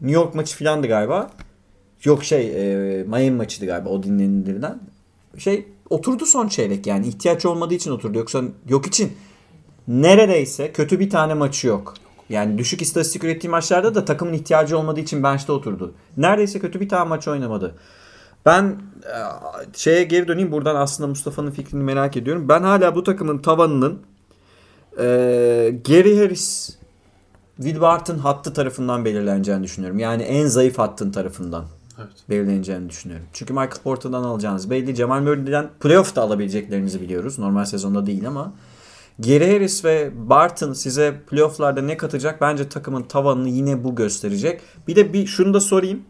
New 0.01 0.21
York 0.21 0.35
maçı 0.35 0.57
filandı 0.57 0.87
galiba. 0.87 1.31
Yok 2.05 2.25
şey 2.25 2.49
e, 2.49 3.03
Miami 3.03 3.31
maçıydı 3.31 3.67
galiba 3.67 3.89
o 3.89 4.03
dinlenilirden. 4.03 4.81
Şey 5.39 5.69
oturdu 5.91 6.27
son 6.27 6.49
çeyrek 6.49 6.87
yani 6.87 7.09
ihtiyaç 7.09 7.47
olmadığı 7.47 7.75
için 7.75 7.91
oturdu. 7.91 8.19
Yoksa 8.19 8.43
yok 8.69 8.87
için 8.87 9.13
neredeyse 9.89 10.73
kötü 10.73 11.01
bir 11.01 11.11
tane 11.11 11.35
maçı 11.35 11.67
yok. 11.67 11.95
Yani 12.29 12.59
düşük 12.59 12.83
istatistik 12.83 13.25
ürettiği 13.25 13.51
maçlarda 13.51 13.95
da 13.95 14.05
takımın 14.05 14.33
ihtiyacı 14.33 14.79
olmadığı 14.79 15.01
için 15.01 15.23
bench'te 15.23 15.53
oturdu. 15.53 15.95
Neredeyse 16.17 16.59
kötü 16.59 16.81
bir 16.81 16.89
tane 16.89 17.09
maç 17.09 17.29
oynamadı. 17.29 17.75
Ben 18.47 18.65
e, 19.05 19.19
şeye 19.77 20.05
geri 20.05 20.29
döneyim. 20.29 20.53
Buradan 20.53 20.77
aslında 20.77 21.09
Mustafa'nın 21.09 21.51
fikrini 21.51 21.83
merak 21.83 22.17
ediyorum. 22.17 22.49
Ben 22.49 22.63
hala 22.63 22.95
bu 22.95 23.05
takımın 23.05 23.39
tavanının 23.39 24.03
e, 24.99 25.05
Gary 25.89 26.19
Harris, 26.19 26.79
Will 27.57 27.81
Barton 27.81 28.19
hattı 28.19 28.55
tarafından 28.55 29.05
belirleneceğini 29.05 29.63
düşünüyorum. 29.63 29.99
Yani 29.99 30.23
en 30.23 30.47
zayıf 30.47 30.79
hattın 30.79 31.11
tarafından 31.11 31.65
Evet. 31.99 32.13
belirleneceğini 32.31 32.89
düşünüyorum. 32.91 33.27
Çünkü 33.33 33.53
Michael 33.53 33.83
Porter'dan 33.85 34.23
alacağınız 34.23 34.71
belli. 34.71 34.95
Jamal 34.95 35.21
Murray'den 35.21 35.71
playoff 35.81 36.17
da 36.17 36.23
alabileceklerinizi 36.23 37.01
biliyoruz. 37.01 37.39
Normal 37.39 37.65
sezonda 37.65 38.07
değil 38.07 38.29
ama 38.29 38.53
Gary 39.19 39.53
Harris 39.53 39.85
ve 39.85 40.11
Barton 40.15 40.73
size 40.73 41.21
playofflarda 41.31 41.83
ne 41.83 41.97
katacak? 41.97 42.41
Bence 42.41 42.69
takımın 42.69 43.03
tavanını 43.03 43.49
yine 43.49 43.85
bu 43.85 43.95
gösterecek. 43.95 44.61
Bir 44.89 44.97
de 44.97 45.13
bir 45.13 45.27
şunu 45.27 45.55
da 45.55 45.61
sorayım. 45.61 46.03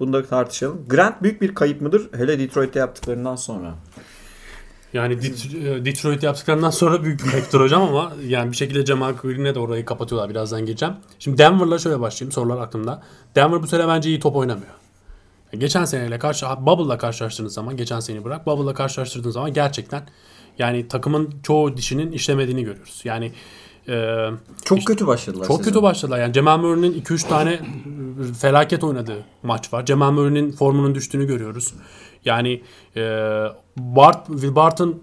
Bunu 0.00 0.12
da 0.12 0.26
tartışalım. 0.26 0.84
Grant 0.88 1.22
büyük 1.22 1.42
bir 1.42 1.54
kayıp 1.54 1.80
mıdır? 1.80 2.10
Hele 2.16 2.38
Detroit'te 2.38 2.78
yaptıklarından 2.78 3.36
sonra. 3.36 3.74
Yani 4.92 5.14
e, 5.14 5.84
Detroit 5.84 6.22
yaptıklarından 6.22 6.70
sonra 6.70 7.04
büyük 7.04 7.24
bir 7.24 7.30
faktör 7.30 7.60
hocam 7.60 7.82
ama 7.82 8.12
yani 8.26 8.52
bir 8.52 8.56
şekilde 8.56 8.86
Jamal 8.86 9.12
Green'e 9.12 9.54
de 9.54 9.58
orayı 9.58 9.84
kapatıyorlar. 9.84 10.30
Birazdan 10.30 10.66
geleceğim. 10.66 10.94
Şimdi 11.18 11.38
Denver'la 11.38 11.78
şöyle 11.78 12.00
başlayayım. 12.00 12.32
Sorular 12.32 12.58
aklımda. 12.58 13.02
Denver 13.36 13.62
bu 13.62 13.66
sene 13.66 13.88
bence 13.88 14.08
iyi 14.08 14.20
top 14.20 14.36
oynamıyor. 14.36 14.81
Geçen 15.58 15.84
seneyle 15.84 16.18
karşı 16.18 16.46
Bubble'la 16.60 16.98
karşılaştığınız 16.98 17.54
zaman 17.54 17.76
geçen 17.76 18.00
seneyi 18.00 18.24
bırak 18.24 18.46
Bubble'la 18.46 18.74
karşılaştırdığınız 18.74 19.34
zaman 19.34 19.52
gerçekten 19.52 20.02
yani 20.58 20.88
takımın 20.88 21.34
çoğu 21.42 21.76
dişinin 21.76 22.12
işlemediğini 22.12 22.64
görüyoruz. 22.64 23.00
Yani 23.04 23.32
e, 23.88 24.26
Çok 24.64 24.84
kötü 24.84 25.06
başladılar. 25.06 25.46
çok 25.46 25.56
sezon. 25.56 25.70
kötü 25.70 25.82
başladılar. 25.82 26.18
Yani 26.18 26.32
Cemal 26.32 26.58
Murray'nin 26.58 27.02
2-3 27.02 27.28
tane 27.28 27.60
felaket 28.40 28.84
oynadığı 28.84 29.24
maç 29.42 29.72
var. 29.72 29.86
Cemal 29.86 30.10
Murray'nin 30.10 30.52
formunun 30.52 30.94
düştüğünü 30.94 31.26
görüyoruz. 31.26 31.74
Yani 32.24 32.62
e, 32.96 33.00
Bart, 33.76 34.26
Will 34.26 34.54
Barton 34.54 35.02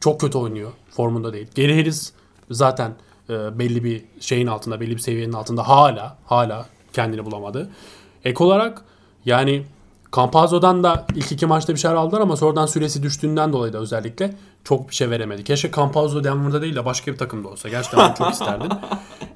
çok 0.00 0.20
kötü 0.20 0.38
oynuyor. 0.38 0.70
Formunda 0.90 1.32
değil. 1.32 1.48
Gary 1.56 1.78
Harris 1.78 2.12
zaten 2.50 2.94
e, 3.30 3.58
belli 3.58 3.84
bir 3.84 4.04
şeyin 4.20 4.46
altında, 4.46 4.80
belli 4.80 4.90
bir 4.96 5.00
seviyenin 5.00 5.32
altında 5.32 5.68
hala 5.68 6.18
hala 6.24 6.66
kendini 6.92 7.24
bulamadı. 7.24 7.70
Ek 8.24 8.44
olarak 8.44 8.84
yani 9.26 9.64
Campazzo'dan 10.16 10.84
da 10.84 11.06
ilk 11.14 11.32
iki 11.32 11.46
maçta 11.46 11.74
bir 11.74 11.78
şeyler 11.78 11.96
aldılar 11.96 12.20
ama 12.20 12.36
sonradan 12.36 12.66
süresi 12.66 13.02
düştüğünden 13.02 13.52
dolayı 13.52 13.72
da 13.72 13.78
özellikle 13.78 14.34
çok 14.64 14.88
bir 14.90 14.94
şey 14.94 15.10
veremedi. 15.10 15.44
Keşke 15.44 15.70
Campazzo 15.76 16.24
Denver'da 16.24 16.62
değil 16.62 16.74
de 16.76 16.84
başka 16.84 17.12
bir 17.12 17.18
takımda 17.18 17.48
olsa. 17.48 17.68
Gerçekten 17.68 18.14
çok 18.14 18.32
isterdim. 18.32 18.68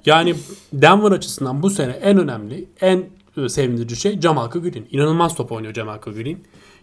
Yani 0.07 0.35
Denver 0.73 1.13
açısından 1.13 1.63
bu 1.63 1.71
sene 1.71 1.91
en 1.93 2.19
önemli, 2.19 2.69
en 2.81 3.05
e, 3.37 3.49
sevindirici 3.49 3.97
şey 3.97 4.21
Jamalco 4.21 4.63
Green. 4.63 4.87
İnanılmaz 4.91 5.35
top 5.35 5.53
oynuyor 5.53 5.75
Jamalco 5.75 6.13
Green. 6.13 6.39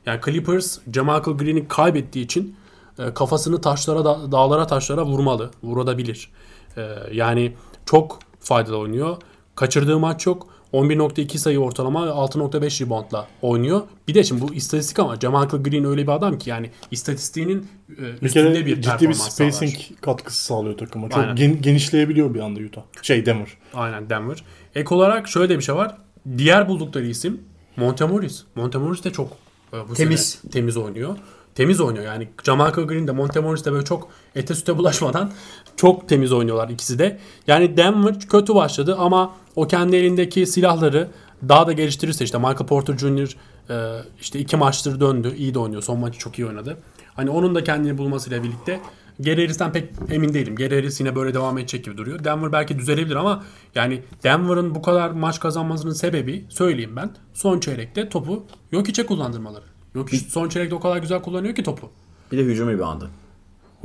Yani 0.05 0.19
Clippers 0.25 0.79
Jamalco 0.93 1.37
Green'i 1.37 1.67
kaybettiği 1.67 2.25
için 2.25 2.55
e, 2.99 3.13
kafasını 3.13 3.61
taşlara, 3.61 4.05
da- 4.05 4.31
dağlara 4.31 4.67
taşlara 4.67 5.05
vurmalı. 5.05 5.51
Vurabilir. 5.63 6.29
E, 6.77 6.89
yani 7.13 7.53
çok 7.85 8.19
faydalı 8.39 8.77
oynuyor. 8.77 9.17
Kaçırdığı 9.55 9.99
maç 9.99 10.25
yok. 10.25 10.47
11.2 10.75 11.37
sayı 11.37 11.59
ortalama 11.59 12.05
ve 12.05 12.09
6.5 12.09 12.85
reboundla 12.85 13.27
oynuyor. 13.41 13.81
Bir 14.07 14.13
de 14.13 14.23
şimdi 14.23 14.41
bu 14.41 14.53
istatistik 14.53 14.99
ama 14.99 15.15
Jamalco 15.19 15.63
Green 15.63 15.83
öyle 15.85 16.03
bir 16.03 16.11
adam 16.11 16.37
ki 16.37 16.49
yani 16.49 16.71
istatistiğinin 16.91 17.67
e, 17.97 18.01
Bir 18.01 18.21
üstünde 18.21 18.53
kere 18.53 18.65
bir 18.65 18.81
ciddi 18.81 19.09
bir 19.09 19.13
spacing 19.13 19.53
sağlar. 19.73 19.89
katkısı 20.01 20.43
sağlıyor 20.45 20.77
takıma. 20.77 21.09
Çok 21.09 21.17
Aynen. 21.19 21.35
gen- 21.35 21.61
genişleyebiliyor 21.61 22.33
bir 22.33 22.39
anda 22.39 22.59
Utah. 22.59 22.81
Şey 23.01 23.25
Denver. 23.25 23.57
Aynen 23.73 24.09
Denver. 24.09 24.43
Ek 24.75 24.95
olarak 24.95 25.27
şöyle 25.27 25.49
de 25.49 25.57
bir 25.57 25.63
şey 25.63 25.75
var. 25.75 25.97
Diğer 26.37 26.69
buldukları 26.69 27.05
isim 27.05 27.41
Montemoris. 27.77 28.43
Montemoris 28.55 29.03
de 29.03 29.11
çok 29.11 29.31
e, 29.73 29.89
bu 29.89 29.93
Temiz. 29.93 30.25
sene 30.29 30.51
temiz 30.51 30.77
oynuyor. 30.77 31.17
Temiz 31.55 31.81
oynuyor 31.81 32.05
yani. 32.05 32.29
Jamalco 32.43 32.87
Green 32.87 33.07
de 33.07 33.11
Montemoris 33.11 33.65
de 33.65 33.71
böyle 33.71 33.85
çok 33.85 34.07
ete 34.35 34.55
süte 34.55 34.77
bulaşmadan 34.77 35.31
çok 35.77 36.09
temiz 36.09 36.31
oynuyorlar 36.33 36.69
ikisi 36.69 36.99
de. 36.99 37.19
Yani 37.47 37.77
Denver 37.77 38.19
kötü 38.19 38.55
başladı 38.55 38.95
ama 38.99 39.33
o 39.55 39.67
kendi 39.67 39.95
elindeki 39.95 40.47
silahları 40.47 41.07
daha 41.49 41.67
da 41.67 41.71
geliştirirse 41.71 42.23
işte 42.23 42.37
Michael 42.37 42.67
Porter 42.67 42.97
Jr. 42.97 43.35
e, 43.69 44.01
işte 44.21 44.39
iki 44.39 44.57
maçtır 44.57 44.99
döndü. 44.99 45.33
iyi 45.37 45.53
de 45.53 45.59
oynuyor. 45.59 45.81
Son 45.81 45.99
maçı 45.99 46.19
çok 46.19 46.39
iyi 46.39 46.47
oynadı. 46.47 46.77
Hani 47.13 47.29
onun 47.29 47.55
da 47.55 47.63
kendini 47.63 47.97
bulmasıyla 47.97 48.43
birlikte 48.43 48.79
Gary 49.19 49.41
Harris'ten 49.41 49.71
pek 49.71 49.89
emin 50.09 50.33
değilim. 50.33 50.55
Gary 50.55 50.75
Harris 50.75 50.99
yine 50.99 51.15
böyle 51.15 51.33
devam 51.33 51.57
edecek 51.57 51.85
gibi 51.85 51.97
duruyor. 51.97 52.23
Denver 52.23 52.51
belki 52.51 52.79
düzelebilir 52.79 53.15
ama 53.15 53.43
yani 53.75 54.01
Denver'ın 54.23 54.75
bu 54.75 54.81
kadar 54.81 55.09
maç 55.09 55.39
kazanmasının 55.39 55.93
sebebi 55.93 56.45
söyleyeyim 56.49 56.95
ben. 56.95 57.09
Son 57.33 57.59
çeyrekte 57.59 58.09
topu 58.09 58.43
Jokic'e 58.71 59.05
kullandırmaları. 59.05 59.65
Jokic 59.95 60.29
son 60.29 60.49
çeyrekte 60.49 60.75
o 60.75 60.79
kadar 60.79 60.97
güzel 60.97 61.21
kullanıyor 61.21 61.55
ki 61.55 61.63
topu. 61.63 61.89
Bir 62.31 62.37
de 62.37 62.43
hücum 62.43 62.69
reboundı. 62.69 63.09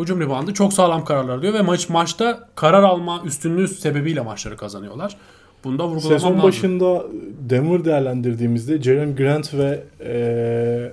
Hücum 0.03 0.21
reboundı 0.21 0.55
çok 0.55 0.73
sağlam 0.73 1.05
kararlar 1.05 1.35
alıyor 1.39 1.55
ve 1.55 1.63
maç 1.63 1.89
maçta 1.89 2.49
karar 2.55 2.83
alma 2.83 3.23
üstünlüğü 3.25 3.69
sebebiyle 3.69 4.21
maçları 4.21 4.57
kazanıyorlar. 4.57 5.17
Bunda 5.65 5.85
vurgulamam 5.85 6.19
Sezon 6.19 6.31
lazım. 6.31 6.43
başında 6.43 7.05
Denver 7.51 7.85
değerlendirdiğimizde 7.85 8.83
Jalen 8.83 9.17
Grant 9.17 9.55
ve 9.55 9.83
eee, 10.01 10.93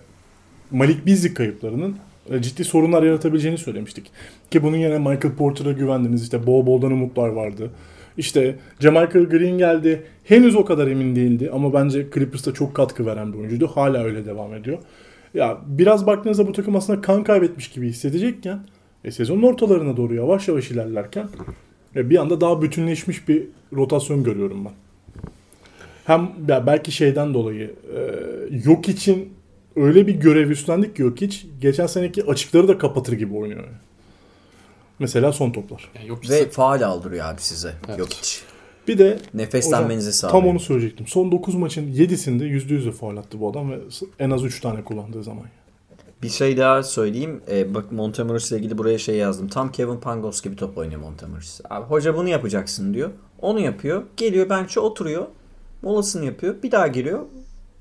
Malik 0.72 1.08
Beasley 1.08 1.34
kayıplarının 1.34 1.98
e, 2.30 2.42
ciddi 2.42 2.64
sorunlar 2.66 3.04
yaratabileceğini 3.04 3.58
söylemiştik. 3.58 4.12
Ki 4.52 4.64
bunun 4.64 4.78
yerine 4.78 4.98
Michael 4.98 5.36
Porter'a 5.38 5.72
güvendiniz. 5.72 6.24
İşte 6.24 6.48
bol 6.48 6.66
boldan 6.66 6.92
umutlar 6.92 7.28
vardı. 7.28 7.72
İşte 8.18 8.56
Jamalco 8.80 9.30
Green 9.30 9.58
geldi. 9.58 10.04
Henüz 10.24 10.56
o 10.56 10.66
kadar 10.66 10.88
emin 10.88 11.16
değildi 11.16 11.50
ama 11.54 11.74
bence 11.74 12.08
Clippers'ta 12.14 12.54
çok 12.54 12.76
katkı 12.76 13.06
veren 13.06 13.34
bir 13.34 13.38
oyuncuydu. 13.38 13.68
Hala 13.68 14.04
öyle 14.04 14.26
devam 14.26 14.54
ediyor. 14.54 14.78
Ya 15.34 15.58
biraz 15.68 16.08
baktığınızda 16.08 16.48
bu 16.48 16.52
takım 16.52 16.76
aslında 16.76 17.02
kan 17.02 17.24
kaybetmiş 17.24 17.68
gibi 17.68 17.90
hissedecekken 17.90 18.60
e, 19.08 19.12
sezonun 19.12 19.44
ortalarına 19.44 19.98
doğru 19.98 20.14
yavaş 20.16 20.48
yavaş 20.48 20.72
ilerlerken 20.72 21.28
e, 21.96 22.10
bir 22.10 22.18
anda 22.18 22.42
daha 22.42 22.62
bütünleşmiş 22.62 23.28
bir 23.28 23.44
rotasyon 23.74 24.24
görüyorum 24.24 24.66
ben. 24.66 24.74
Hem 26.06 26.32
ya 26.48 26.68
belki 26.68 26.92
şeyden 26.92 27.34
dolayı 27.34 27.74
e, 27.96 28.00
yok 28.70 28.90
için 28.90 29.34
öyle 29.76 30.08
bir 30.08 30.16
görev 30.16 30.50
üstlendik 30.50 30.96
ki 30.96 31.02
yok 31.02 31.22
hiç 31.22 31.46
geçen 31.62 31.88
seneki 31.88 32.26
açıkları 32.26 32.68
da 32.68 32.78
kapatır 32.78 33.14
gibi 33.14 33.36
oynuyor. 33.36 33.64
yani. 33.64 33.76
Mesela 35.00 35.32
son 35.32 35.52
toplar. 35.52 35.92
Yani 35.96 36.08
yok 36.08 36.30
Ve 36.30 36.50
faal 36.50 36.82
aldırıyor 36.82 37.26
abi 37.26 37.42
size. 37.42 37.74
Evet. 37.88 38.00
Yok 38.00 38.10
hiç. 38.10 38.42
Bir 38.88 38.98
de 38.98 39.20
Nefeslenmenizi 39.34 40.14
sağlıyor. 40.14 40.42
tam 40.42 40.50
onu 40.50 40.60
söyleyecektim. 40.60 41.08
Son 41.08 41.32
9 41.32 41.56
maçın 41.56 41.94
7'sinde 41.94 42.44
%100'e 42.44 42.92
faul 42.92 43.18
attı 43.18 43.40
bu 43.40 43.50
adam 43.50 43.72
ve 43.72 43.80
en 44.20 44.30
az 44.30 44.44
3 44.44 44.62
tane 44.62 44.84
kullandığı 44.84 45.24
zaman. 45.24 45.44
Bir 46.22 46.30
şey 46.30 46.58
daha 46.58 46.84
söyleyeyim. 46.84 47.42
Ee, 47.50 47.74
bak 47.74 47.92
Montemoris 47.92 48.52
ile 48.52 48.60
ilgili 48.60 48.78
buraya 48.78 48.98
şey 48.98 49.16
yazdım. 49.16 49.48
Tam 49.48 49.72
Kevin 49.72 49.98
Pangos 49.98 50.42
gibi 50.42 50.56
top 50.56 50.78
oynuyor 50.78 51.02
Montemoris. 51.02 51.62
Abi 51.70 51.86
hoca 51.86 52.18
bunu 52.18 52.30
yapacaksın 52.30 52.94
diyor. 52.94 53.10
Onu 53.42 53.60
yapıyor. 53.60 54.04
Geliyor 54.18 54.50
bench'e 54.50 54.80
oturuyor. 54.80 55.26
Molasını 55.82 56.26
yapıyor. 56.26 56.56
Bir 56.64 56.72
daha 56.72 56.88
giriyor. 56.88 57.26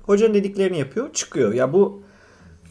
Hocanın 0.03 0.33
dediklerini 0.33 0.79
yapıyor. 0.79 1.13
Çıkıyor. 1.13 1.53
Ya 1.53 1.73
bu 1.73 2.01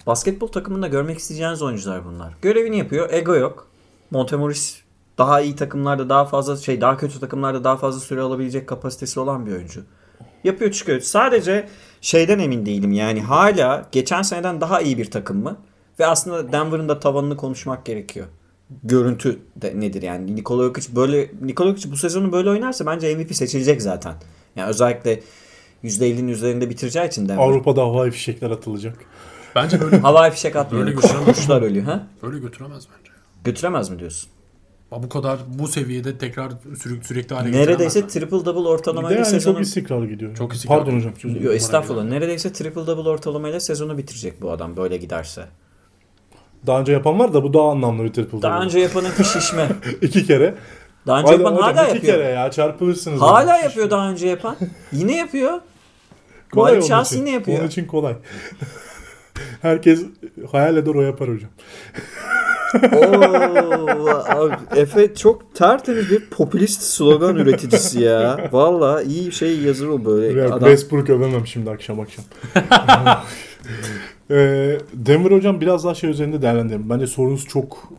basketbol 0.07 0.49
takımında 0.49 0.87
görmek 0.87 1.19
isteyeceğiniz 1.19 1.63
oyuncular 1.63 2.05
bunlar. 2.05 2.35
Görevini 2.43 2.79
yapıyor. 2.79 3.13
Ego 3.13 3.35
yok. 3.35 3.69
Montemoris 4.11 4.81
daha 5.19 5.41
iyi 5.41 5.57
takımlarda 5.57 6.09
daha 6.09 6.25
fazla 6.25 6.57
şey 6.57 6.81
daha 6.81 6.97
kötü 6.97 7.21
takımlarda 7.21 7.65
daha 7.65 7.77
fazla 7.77 8.01
süre 8.01 8.21
alabilecek 8.21 8.67
kapasitesi 8.67 9.21
olan 9.21 9.47
bir 9.47 9.53
oyuncu. 9.53 9.83
Yapıyor 10.47 10.71
çıkıyor. 10.73 11.01
Sadece 11.01 11.69
şeyden 12.01 12.39
emin 12.39 12.67
değilim 12.67 12.93
yani 12.93 13.23
hala 13.23 13.89
geçen 13.93 14.23
seneden 14.23 14.61
daha 14.61 14.81
iyi 14.81 14.99
bir 14.99 15.11
takım 15.11 15.43
mı? 15.43 15.57
Ve 15.99 16.07
aslında 16.07 16.53
Denver'ın 16.53 16.89
da 16.89 17.01
tavanını 17.01 17.37
konuşmak 17.37 17.85
gerekiyor. 17.85 18.27
Görüntü 18.85 19.39
de 19.57 19.81
nedir 19.81 20.03
yani? 20.03 20.37
Nikola 20.37 20.65
Jokic 20.65 20.97
böyle 20.97 21.31
Nikola 21.43 21.69
Jokic 21.69 21.91
bu 21.93 21.97
sezonu 21.97 22.33
böyle 22.33 22.51
oynarsa 22.51 22.87
bence 22.87 23.17
MVP 23.17 23.35
seçilecek 23.35 23.83
zaten. 23.83 24.15
Yani 24.57 24.69
özellikle 24.69 25.21
%50'nin 25.85 26.29
üzerinde 26.29 26.71
bitireceği 26.71 27.09
için 27.09 27.29
Denver. 27.29 27.43
Avrupa'da 27.43 27.83
havai 27.83 28.11
fişekler 28.11 28.51
atılacak. 28.51 28.99
Bence 29.55 29.81
böyle 29.81 29.99
Havai 29.99 30.31
fişek 30.31 30.57
atmıyor. 30.57 30.87
Böyle 30.87 30.97
götüremez. 30.97 31.27
kuşlar 31.27 31.63
ölüyor 31.63 31.85
ha? 31.85 32.07
böyle 32.23 32.39
götüremez 32.39 32.85
bence. 32.99 33.11
Götüremez 33.45 33.91
mi 33.91 33.99
diyorsun? 33.99 34.31
Bu 34.91 35.09
kadar 35.09 35.39
bu 35.49 35.69
seviyede 35.69 36.19
tekrar 36.19 36.53
sürü, 36.83 37.05
sürekli 37.05 37.35
hale 37.35 37.53
Neredeyse 37.53 38.07
triple 38.07 38.45
double 38.45 38.69
ortalamayla 38.69 39.17
yani 39.17 39.27
sezonu... 39.27 39.55
çok 39.55 39.63
istikrarlı 39.63 40.07
gidiyor. 40.07 40.37
Çok 40.37 40.55
istikrarlı. 40.55 40.85
Pardon 40.85 40.97
hocam. 40.97 41.43
Yo, 41.43 41.53
estağfurullah. 41.53 42.05
Neredeyse 42.05 42.53
triple 42.53 42.87
double 42.87 43.09
ortalamayla 43.09 43.61
sezonu 43.61 43.99
bitirecek 43.99 44.43
bu 44.43 44.51
adam 44.51 44.77
böyle 44.77 44.97
giderse. 44.97 45.47
Daha 46.67 46.81
önce 46.81 46.93
yapan 46.93 47.19
var 47.19 47.35
da 47.35 47.43
bu 47.43 47.55
daha 47.55 47.71
anlamlı 47.71 48.05
bir 48.05 48.13
triple 48.13 48.43
Daha 48.43 48.55
double. 48.55 48.65
önce 48.65 48.79
yapanın 48.79 49.11
şişme. 49.33 49.69
İki 50.03 50.27
kere. 50.27 50.55
Daha 51.07 51.21
önce 51.21 51.33
Hadi 51.33 51.43
yapan 51.43 51.57
hocam, 51.57 51.75
hala 51.75 51.85
iki 51.89 51.97
yapıyor. 51.97 52.15
kere 52.15 52.29
ya 52.29 52.51
çarpılırsınız. 52.51 53.21
Hala 53.21 53.43
hocam. 53.43 53.65
yapıyor 53.65 53.91
daha 53.91 54.11
önce 54.11 54.29
yapan. 54.29 54.57
Yine 54.93 55.17
yapıyor. 55.17 55.61
Kolay 56.53 56.79
Malik 56.79 57.07
için. 57.07 57.19
yine 57.19 57.31
yapıyor. 57.31 57.59
Onun 57.59 57.69
için 57.69 57.85
kolay. 57.87 58.17
Herkes 59.63 60.03
hayal 60.53 60.77
eder 60.77 60.95
o 60.95 61.03
yapar 61.03 61.29
hocam. 61.29 61.51
Oo, 62.75 64.09
abi, 64.29 64.55
Efe 64.77 65.15
çok 65.15 65.55
tertemiz 65.55 66.11
bir 66.11 66.27
popülist 66.31 66.83
slogan 66.83 67.37
üreticisi 67.37 68.01
ya. 68.01 68.49
Valla 68.53 69.03
iyi 69.03 69.33
şey 69.33 69.61
yazır 69.61 69.89
o 69.89 70.05
böyle. 70.05 70.41
Ya, 70.41 70.47
Adam 70.47 70.59
Westbrook 70.59 71.11
övemem 71.11 71.47
şimdi 71.47 71.71
akşam 71.71 72.01
akşam. 72.01 72.25
Ee, 74.31 74.79
Denver 74.93 75.31
hocam 75.31 75.61
biraz 75.61 75.85
daha 75.85 75.95
şey 75.95 76.11
üzerinde 76.11 76.43
değerlendirelim. 76.43 76.91
Bence 76.91 77.07
sorunuz 77.07 77.45
çok 77.45 77.93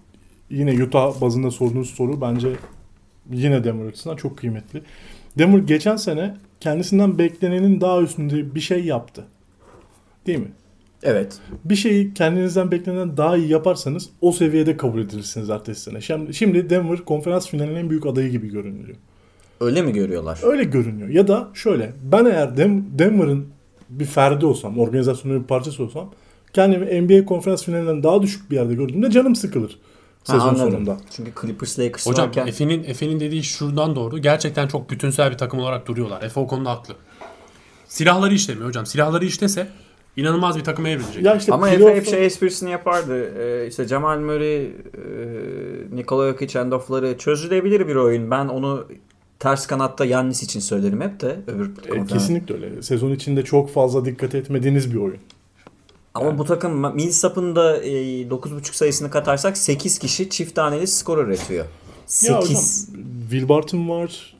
yine 0.49 0.83
Utah 0.83 1.21
bazında 1.21 1.51
sorduğunuz 1.51 1.89
soru 1.89 2.21
bence 2.21 2.49
yine 3.31 3.63
Denver 3.63 3.85
açısından 3.85 4.15
çok 4.15 4.37
kıymetli. 4.37 4.81
Denver 5.37 5.59
geçen 5.59 5.95
sene 5.95 6.35
kendisinden 6.59 7.17
beklenenin 7.17 7.81
daha 7.81 8.01
üstünde 8.01 8.55
bir 8.55 8.59
şey 8.59 8.85
yaptı. 8.85 9.23
Değil 10.27 10.39
mi? 10.39 10.51
Evet. 11.03 11.37
Bir 11.65 11.75
şeyi 11.75 12.13
kendinizden 12.13 12.71
beklenenden 12.71 13.17
daha 13.17 13.37
iyi 13.37 13.47
yaparsanız 13.49 14.09
o 14.21 14.31
seviyede 14.31 14.77
kabul 14.77 15.01
edilirsiniz 15.01 15.49
ertesi 15.49 15.81
sene. 15.81 16.01
Şimdi, 16.01 16.33
şimdi 16.33 16.69
Denver 16.69 16.97
konferans 17.05 17.47
finalinin 17.47 17.75
en 17.75 17.89
büyük 17.89 18.05
adayı 18.05 18.29
gibi 18.29 18.49
görünüyor. 18.49 18.95
Öyle 19.61 19.81
mi 19.81 19.93
görüyorlar? 19.93 20.39
Öyle 20.43 20.63
görünüyor. 20.63 21.09
Ya 21.09 21.27
da 21.27 21.47
şöyle 21.53 21.93
ben 22.03 22.25
eğer 22.25 22.57
Dem- 22.57 22.85
Denver'ın 22.99 23.47
bir 23.89 24.05
ferdi 24.05 24.45
olsam, 24.45 24.79
organizasyonun 24.79 25.41
bir 25.41 25.47
parçası 25.47 25.83
olsam 25.83 26.11
kendimi 26.53 27.01
NBA 27.01 27.25
konferans 27.25 27.63
finalinden 27.63 28.03
daha 28.03 28.21
düşük 28.21 28.51
bir 28.51 28.55
yerde 28.55 28.73
gördüğümde 28.73 29.11
canım 29.11 29.35
sıkılır 29.35 29.79
Ha, 30.27 30.33
sezon 30.33 30.47
anladım. 30.49 30.71
sonunda. 30.71 30.97
Çünkü 31.15 31.31
Clippers 31.41 31.79
Lakers 31.79 32.07
Hocam 32.07 32.25
varken 32.27 32.47
Efe'nin 32.47 32.83
Efe'nin 32.83 33.19
dediği 33.19 33.43
şuradan 33.43 33.95
doğru. 33.95 34.17
Gerçekten 34.19 34.67
çok 34.67 34.89
bütünsel 34.89 35.31
bir 35.31 35.37
takım 35.37 35.59
olarak 35.59 35.87
duruyorlar. 35.87 36.21
Efe 36.23 36.39
o 36.39 36.47
konuda 36.47 36.69
haklı. 36.71 36.93
Silahları 37.87 38.33
işlemiyor 38.33 38.67
hocam. 38.67 38.85
Silahları 38.85 39.25
işlese 39.25 39.67
inanılmaz 40.17 40.57
bir 40.57 40.63
takıma 40.63 40.89
evrilecek. 40.89 41.23
Ya 41.25 41.35
işte 41.35 41.53
ama 41.53 41.69
Efe 41.69 41.77
playoff'ta- 41.77 41.95
hep 41.95 42.05
şey 42.07 42.25
esprisini 42.25 42.71
yapardı. 42.71 43.31
Ee, 43.39 43.67
işte 43.67 43.87
Jamal 43.87 44.19
Murray, 44.19 44.65
e, 44.65 44.71
Nikola 45.93 46.29
Jokic 46.31 46.59
handoff'ları 46.59 47.17
çözülebilir 47.17 47.87
bir 47.87 47.95
oyun. 47.95 48.31
Ben 48.31 48.45
onu 48.47 48.87
ters 49.39 49.67
kanatta 49.67 50.05
Yannis 50.05 50.43
için 50.43 50.59
söylerim 50.59 51.01
hep 51.01 51.19
de 51.21 51.39
öbür 51.47 51.71
E, 51.95 52.05
kesinlikle 52.05 52.55
öyle. 52.55 52.81
Sezon 52.81 53.11
içinde 53.11 53.43
çok 53.43 53.69
fazla 53.73 54.05
dikkat 54.05 54.35
etmediğiniz 54.35 54.93
bir 54.93 54.97
oyun. 54.99 55.17
Ama 56.13 56.37
bu 56.37 56.45
takım 56.45 56.95
Millsap'ın 56.95 57.55
da 57.55 57.77
e, 57.77 57.89
9.5 58.29 58.75
sayısını 58.75 59.09
katarsak 59.11 59.57
8 59.57 59.99
kişi 59.99 60.29
çift 60.29 60.55
taneli 60.55 60.87
skor 60.87 61.17
üretiyor. 61.17 61.65
Ya 62.23 62.37
hocam 62.37 62.41
8. 62.41 62.89
Will 63.29 63.49
Barton 63.49 63.89
var. 63.89 64.36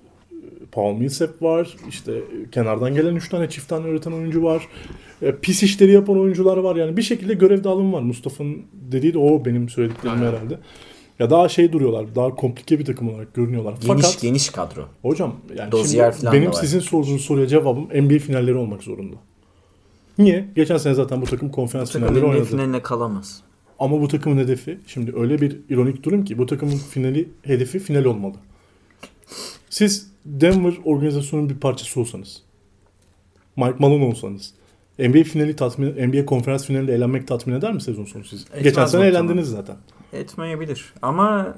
Paul 0.77 0.93
Millsap 0.93 1.41
var. 1.41 1.75
işte 1.89 2.11
kenardan 2.51 2.93
gelen 2.93 3.15
3 3.15 3.29
tane 3.29 3.49
çift 3.49 3.69
tane 3.69 3.89
üreten 3.89 4.11
oyuncu 4.11 4.43
var. 4.43 4.67
E, 5.21 5.35
pis 5.35 5.63
işleri 5.63 5.91
yapan 5.91 6.19
oyuncular 6.19 6.57
var. 6.57 6.75
Yani 6.75 6.97
bir 6.97 7.01
şekilde 7.01 7.33
görev 7.33 7.63
dağılımı 7.63 7.93
var. 7.93 8.01
Mustafa'nın 8.01 8.61
dediği 8.73 9.13
de 9.13 9.17
o 9.17 9.45
benim 9.45 9.69
söylediklerim 9.69 10.17
Aynen. 10.17 10.31
herhalde. 10.31 10.59
Ya 11.19 11.29
daha 11.29 11.49
şey 11.49 11.71
duruyorlar. 11.71 12.15
Daha 12.15 12.35
komplike 12.35 12.79
bir 12.79 12.85
takım 12.85 13.09
olarak 13.09 13.33
görünüyorlar. 13.33 13.73
Geniş 13.81 13.87
Fakat 14.05 14.21
geniş 14.21 14.49
kadro. 14.49 14.85
hocam 15.01 15.35
yani 15.57 15.71
Dozier 15.71 16.15
şimdi 16.19 16.33
benim 16.33 16.53
sizin 16.53 16.79
sorduğunuz 16.79 17.21
soruya 17.21 17.47
cevabım 17.47 17.83
NBA 17.83 18.19
finalleri 18.19 18.55
olmak 18.55 18.83
zorunda. 18.83 19.15
Niye? 20.17 20.45
Geçen 20.55 20.77
sene 20.77 20.93
zaten 20.93 21.21
bu 21.21 21.25
takım 21.25 21.51
konferans 21.51 21.91
Takım 21.91 22.07
finalleri 22.07 22.25
NBA 22.25 22.31
oynadı. 22.31 22.45
finaline 22.45 22.81
kalamaz. 22.81 23.41
Ama 23.79 24.01
bu 24.01 24.07
takımın 24.07 24.37
hedefi 24.37 24.77
şimdi 24.87 25.13
öyle 25.15 25.41
bir 25.41 25.57
ironik 25.69 26.03
durum 26.03 26.25
ki 26.25 26.37
bu 26.37 26.45
takımın 26.45 26.77
finali 26.77 27.29
hedefi 27.43 27.79
final 27.79 28.05
olmalı. 28.05 28.35
Siz 29.69 30.16
Denver 30.27 30.73
organizasyonunun 30.85 31.49
bir 31.49 31.59
parçası 31.59 31.99
olsanız, 31.99 32.41
Mike 33.55 33.75
Malone 33.79 34.05
olsanız, 34.05 34.53
NBA 34.99 35.23
finali 35.23 35.55
tatmin, 35.55 36.07
NBA 36.07 36.25
konferans 36.25 36.65
finalinde 36.65 36.93
eğlenmek 36.93 37.27
tatmin 37.27 37.53
eder 37.53 37.73
mi 37.73 37.81
sezon 37.81 38.05
sonu 38.05 38.23
siz? 38.23 38.41
Etmez 38.41 38.63
Geçen 38.63 38.85
sene 38.85 39.05
eğlendiniz 39.05 39.49
zaten. 39.49 39.75
Etmeyebilir. 40.13 40.93
Ama 41.01 41.57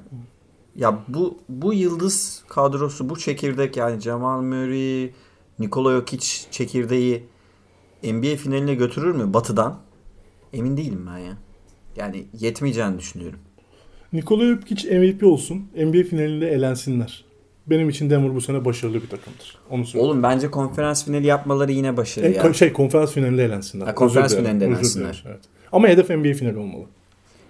ya 0.75 0.99
bu 1.08 1.38
bu 1.49 1.73
yıldız 1.73 2.43
kadrosu, 2.47 3.10
bu 3.10 3.19
çekirdek 3.19 3.77
yani 3.77 4.01
Jamal 4.01 4.41
Murray, 4.41 5.12
Nikola 5.60 5.91
Jokic 5.91 6.27
çekirdeği 6.51 7.23
NBA 8.03 8.36
finaline 8.36 8.75
götürür 8.75 9.15
mü 9.15 9.34
batıdan? 9.34 9.79
Emin 10.53 10.77
değilim 10.77 11.10
ben 11.13 11.17
ya. 11.17 11.38
Yani 11.95 12.25
yetmeyeceğini 12.39 12.99
düşünüyorum. 12.99 13.39
Nikola 14.13 14.45
Jokic 14.45 14.99
MVP 14.99 15.23
olsun, 15.23 15.67
NBA 15.75 16.03
finalinde 16.03 16.49
eğlensinler. 16.49 17.28
Benim 17.69 17.89
için 17.89 18.10
Denver 18.10 18.36
bu 18.36 18.41
sene 18.41 18.65
başarılı 18.65 18.95
bir 18.95 19.10
takımdır. 19.10 19.58
Onu 19.69 19.86
söyleyeyim. 19.86 20.12
Oğlum 20.12 20.23
bence 20.23 20.51
konferans 20.51 21.05
finali 21.05 21.27
yapmaları 21.27 21.71
yine 21.71 21.97
başarı 21.97 22.25
E, 22.27 22.32
ya. 22.32 22.53
şey 22.53 22.73
konferans 22.73 23.12
finalinde 23.12 23.45
eğlensinler. 23.45 23.86
Ha, 23.86 23.95
konferans 23.95 24.32
Özür 24.32 24.38
finalinde 24.41 24.65
eğlensinler. 24.65 25.23
Evet. 25.27 25.39
Ama 25.71 25.88
hedef 25.88 26.10
NBA 26.10 26.34
finali 26.34 26.58
olmalı. 26.58 26.84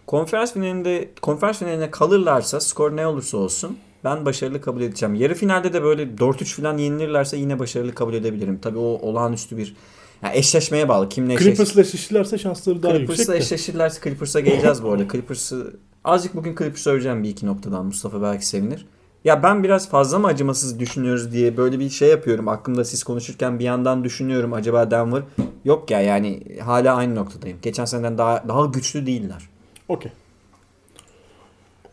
Konferans 0.08 0.54
finalinde 0.54 1.10
konferans 1.22 1.60
finaline 1.60 1.92
kalırlarsa 1.92 2.60
skor 2.60 2.96
ne 2.96 3.08
olursa 3.08 3.38
olsun 3.38 3.78
ben 4.04 4.26
başarılı 4.26 4.62
kabul 4.62 4.82
edeceğim. 4.82 5.16
Yarı 5.16 5.34
finalde 5.34 5.74
de 5.74 5.84
böyle 5.84 6.04
4-3 6.04 6.62
falan 6.62 6.78
yenilirlerse 6.78 7.38
yine 7.38 7.60
başarılı 7.60 7.94
kabul 7.94 8.14
edebilirim. 8.14 8.60
Tabii 8.62 8.78
o 8.78 8.82
olağanüstü 8.82 9.58
bir 9.58 9.76
yani 10.24 10.38
eşleşmeye 10.38 10.90
bağlı. 10.90 11.10
Kimle 11.10 11.34
eşleş... 11.34 11.48
Clippers'la 11.48 11.82
eşleşirlerse 11.82 12.38
şansları 12.38 12.84
daha 12.84 12.94
yüksek 12.94 13.08
Clippers'la 13.08 13.36
eşleşirlerse 13.36 14.02
Clippers'a 14.04 14.40
geleceğiz 14.40 14.84
bu 14.84 14.92
arada. 14.92 15.08
Clippers'ı 15.12 15.74
azıcık 16.04 16.36
bugün 16.36 16.56
Clippers 16.56 16.88
öveceğim 16.88 17.24
bir 17.24 17.30
iki 17.30 17.46
noktadan. 17.46 17.86
Mustafa 17.86 18.22
belki 18.22 18.46
sevinir. 18.48 18.86
Ya 19.26 19.44
ben 19.44 19.64
biraz 19.64 19.90
fazla 19.90 20.20
mı 20.20 20.28
acımasız 20.28 20.80
düşünüyoruz 20.80 21.32
diye 21.32 21.58
böyle 21.58 21.80
bir 21.80 21.90
şey 21.90 22.10
yapıyorum. 22.10 22.48
Aklımda 22.48 22.86
siz 22.86 23.04
konuşurken 23.04 23.60
bir 23.60 23.64
yandan 23.64 24.04
düşünüyorum 24.04 24.54
acaba 24.54 24.92
Denver. 24.92 25.22
Yok 25.66 25.92
ya 25.92 26.02
yani 26.02 26.44
hala 26.66 26.96
aynı 26.96 27.16
noktadayım. 27.16 27.58
Geçen 27.62 27.86
seneden 27.86 28.18
daha 28.18 28.48
daha 28.48 28.66
güçlü 28.66 29.06
değiller. 29.06 29.42
Okey. 29.88 30.12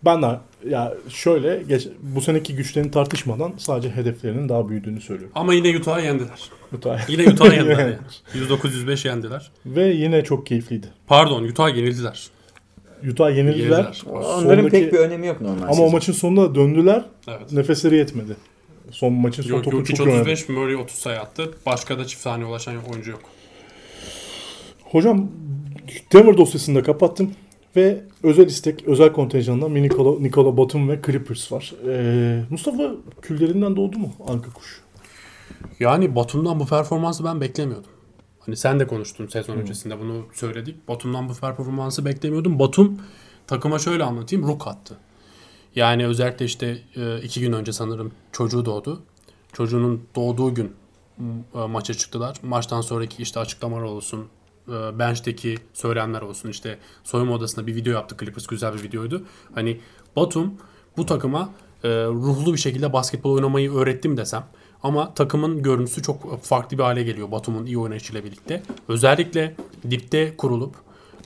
Ben 0.04 0.22
de 0.22 0.38
ya 0.68 0.94
şöyle 1.08 1.62
geç, 1.68 1.88
bu 2.02 2.20
seneki 2.20 2.56
güçlerini 2.56 2.90
tartışmadan 2.90 3.52
sadece 3.58 3.90
hedeflerinin 3.90 4.48
daha 4.48 4.68
büyüdüğünü 4.68 5.00
söylüyorum. 5.00 5.32
Ama 5.34 5.54
yine 5.54 5.78
Utah'ı 5.78 6.00
yendiler. 6.02 6.50
Utah. 6.72 7.10
Yine 7.10 7.28
Utah'ı 7.28 7.54
yendiler 7.54 7.78
yani. 7.78 7.96
109-105 8.34 9.08
yendiler. 9.08 9.50
Ve 9.66 9.86
yine 9.86 10.24
çok 10.24 10.46
keyifliydi. 10.46 10.86
Pardon 11.06 11.44
Utah'a 11.44 11.68
yenildiler. 11.68 12.28
Utah 13.10 13.36
yenildiler. 13.36 13.78
Yenildiler. 13.78 14.02
Onların 14.10 14.42
Sondaki- 14.42 14.70
pek 14.70 14.92
bir 14.92 14.98
önemi 14.98 15.26
yok 15.26 15.40
normal. 15.40 15.62
Ama 15.62 15.72
sezon. 15.72 15.88
o 15.88 15.90
maçın 15.90 16.12
sonunda 16.12 16.54
döndüler. 16.54 17.04
Evet. 17.28 17.52
Nefesleri 17.52 17.96
yetmedi. 17.96 18.36
Son 18.90 19.12
maçın 19.12 19.42
son 19.42 19.50
Yok, 19.50 19.64
topu 19.64 19.76
Jokic 19.76 19.94
çok 19.96 20.06
iyi 20.06 20.10
oynadı. 20.10 20.22
35, 20.22 20.48
Murray 20.48 20.76
30 20.76 20.96
sayı 20.96 21.20
attı. 21.20 21.50
Başka 21.66 21.98
da 21.98 22.04
çift 22.04 22.24
tane 22.24 22.44
ulaşan 22.44 22.74
oyuncu 22.92 23.10
yok. 23.10 23.20
Hocam 24.84 25.28
Denver 26.12 26.36
dosyasını 26.36 26.78
da 26.78 26.82
kapattım. 26.82 27.30
Ve 27.76 28.00
özel 28.22 28.46
istek, 28.46 28.84
özel 28.88 29.12
kontenjandan 29.12 29.74
Nikola, 29.74 30.20
Nikola 30.20 30.56
Batum 30.56 30.88
ve 30.88 31.00
Clippers 31.06 31.52
var. 31.52 31.74
Ee, 31.88 32.42
Mustafa 32.50 32.90
küllerinden 33.22 33.76
doğdu 33.76 33.98
mu 33.98 34.12
Anka 34.28 34.50
Kuş? 34.50 34.80
Yani 35.80 36.14
Batum'dan 36.16 36.60
bu 36.60 36.66
performansı 36.66 37.24
ben 37.24 37.40
beklemiyordum. 37.40 37.90
Hani 38.46 38.56
sen 38.56 38.80
de 38.80 38.86
konuştun 38.86 39.26
sezon 39.26 39.56
öncesinde 39.56 40.00
bunu 40.00 40.26
söyledik. 40.32 40.88
Batum'dan 40.88 41.28
bu 41.28 41.34
performansı 41.34 42.04
beklemiyordum. 42.04 42.58
Batum 42.58 42.98
takıma 43.46 43.78
şöyle 43.78 44.04
anlatayım. 44.04 44.48
Ruk 44.48 44.66
attı. 44.66 44.96
Yani 45.74 46.06
özellikle 46.06 46.44
işte 46.44 46.78
e, 46.96 47.22
iki 47.22 47.40
gün 47.40 47.52
önce 47.52 47.72
sanırım 47.72 48.12
çocuğu 48.32 48.64
doğdu. 48.64 49.02
Çocuğunun 49.52 50.02
doğduğu 50.14 50.54
gün 50.54 50.72
e, 51.54 51.58
maça 51.58 51.94
çıktılar. 51.94 52.36
Maçtan 52.42 52.80
sonraki 52.80 53.22
işte 53.22 53.40
açıklamalar 53.40 53.82
olsun, 53.82 54.26
e, 54.68 54.98
bench'teki 54.98 55.58
söylemler 55.72 56.22
olsun. 56.22 56.48
işte 56.48 56.78
soyunma 57.04 57.34
odasında 57.34 57.66
bir 57.66 57.74
video 57.74 57.92
yaptı 57.92 58.16
Clippers. 58.20 58.46
Güzel 58.46 58.74
bir 58.74 58.82
videoydu. 58.82 59.24
Hani 59.54 59.80
Batum 60.16 60.54
bu 60.96 61.06
takıma 61.06 61.50
ruhlu 61.84 62.52
bir 62.52 62.58
şekilde 62.58 62.92
basketbol 62.92 63.32
oynamayı 63.32 63.72
öğrettim 63.72 64.16
desem. 64.16 64.44
Ama 64.86 65.14
takımın 65.14 65.62
görüntüsü 65.62 66.02
çok 66.02 66.42
farklı 66.42 66.78
bir 66.78 66.82
hale 66.82 67.02
geliyor 67.02 67.30
Batum'un 67.30 67.66
iyi 67.66 67.78
oynayışıyla 67.78 68.24
birlikte. 68.24 68.62
Özellikle 68.88 69.54
dipte 69.90 70.36
kurulup 70.36 70.74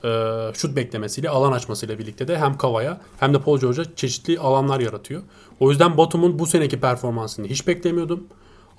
e, 0.03 0.09
şut 0.53 0.75
beklemesiyle, 0.75 1.29
alan 1.29 1.51
açmasıyla 1.51 1.99
birlikte 1.99 2.27
de 2.27 2.37
hem 2.37 2.57
Kava'ya 2.57 3.01
hem 3.19 3.33
de 3.33 3.39
Paul 3.39 3.59
George'a 3.59 3.85
çeşitli 3.95 4.39
alanlar 4.39 4.79
yaratıyor. 4.79 5.21
O 5.59 5.69
yüzden 5.69 5.97
Batum'un 5.97 6.39
bu 6.39 6.45
seneki 6.45 6.79
performansını 6.79 7.47
hiç 7.47 7.67
beklemiyordum. 7.67 8.27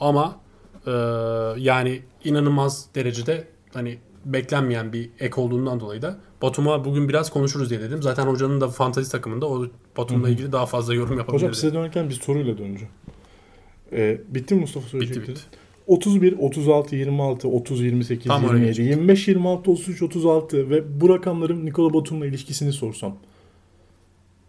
Ama 0.01 0.37
e, 0.87 0.91
yani 1.57 2.03
inanılmaz 2.25 2.87
derecede 2.95 3.49
hani 3.75 3.99
beklenmeyen 4.25 4.93
bir 4.93 5.11
ek 5.21 5.41
olduğundan 5.41 5.81
dolayı 5.81 6.03
da 6.03 6.19
Batum'a 6.43 6.85
bugün 6.85 7.09
biraz 7.09 7.31
konuşuruz 7.31 7.71
diye 7.71 7.81
dedim. 7.81 8.03
Zaten 8.03 8.27
hocanın 8.27 8.61
da 8.61 8.69
fantazi 8.69 9.13
takımında 9.13 9.47
o 9.47 9.67
Batum'la 9.97 10.29
ilgili 10.29 10.53
daha 10.53 10.67
fazla 10.67 10.95
yorum 10.95 11.19
yapabiliriz. 11.19 11.43
Hocam 11.43 11.55
size 11.55 11.75
dönerken 11.75 12.09
bir 12.09 12.15
soruyla 12.15 12.59
döneceğim. 12.59 12.93
Ee, 13.93 14.21
bitti 14.29 14.55
mi 14.55 14.61
Mustafa 14.61 14.89
söyleyecekleri? 14.89 15.29
bitti. 15.29 15.43
31, 15.87 16.39
36, 16.39 16.97
26, 16.97 17.49
30, 17.49 17.81
28, 17.81 18.27
Tam 18.27 18.45
oraya 18.45 18.59
27, 18.59 18.83
25, 18.83 19.29
26, 19.29 19.71
33, 19.71 20.03
36 20.03 20.71
ve 20.71 21.01
bu 21.01 21.09
rakamların 21.09 21.67
Nikola 21.67 21.95
Batum'la 21.95 22.27
ilişkisini 22.27 22.73
sorsam. 22.73 23.17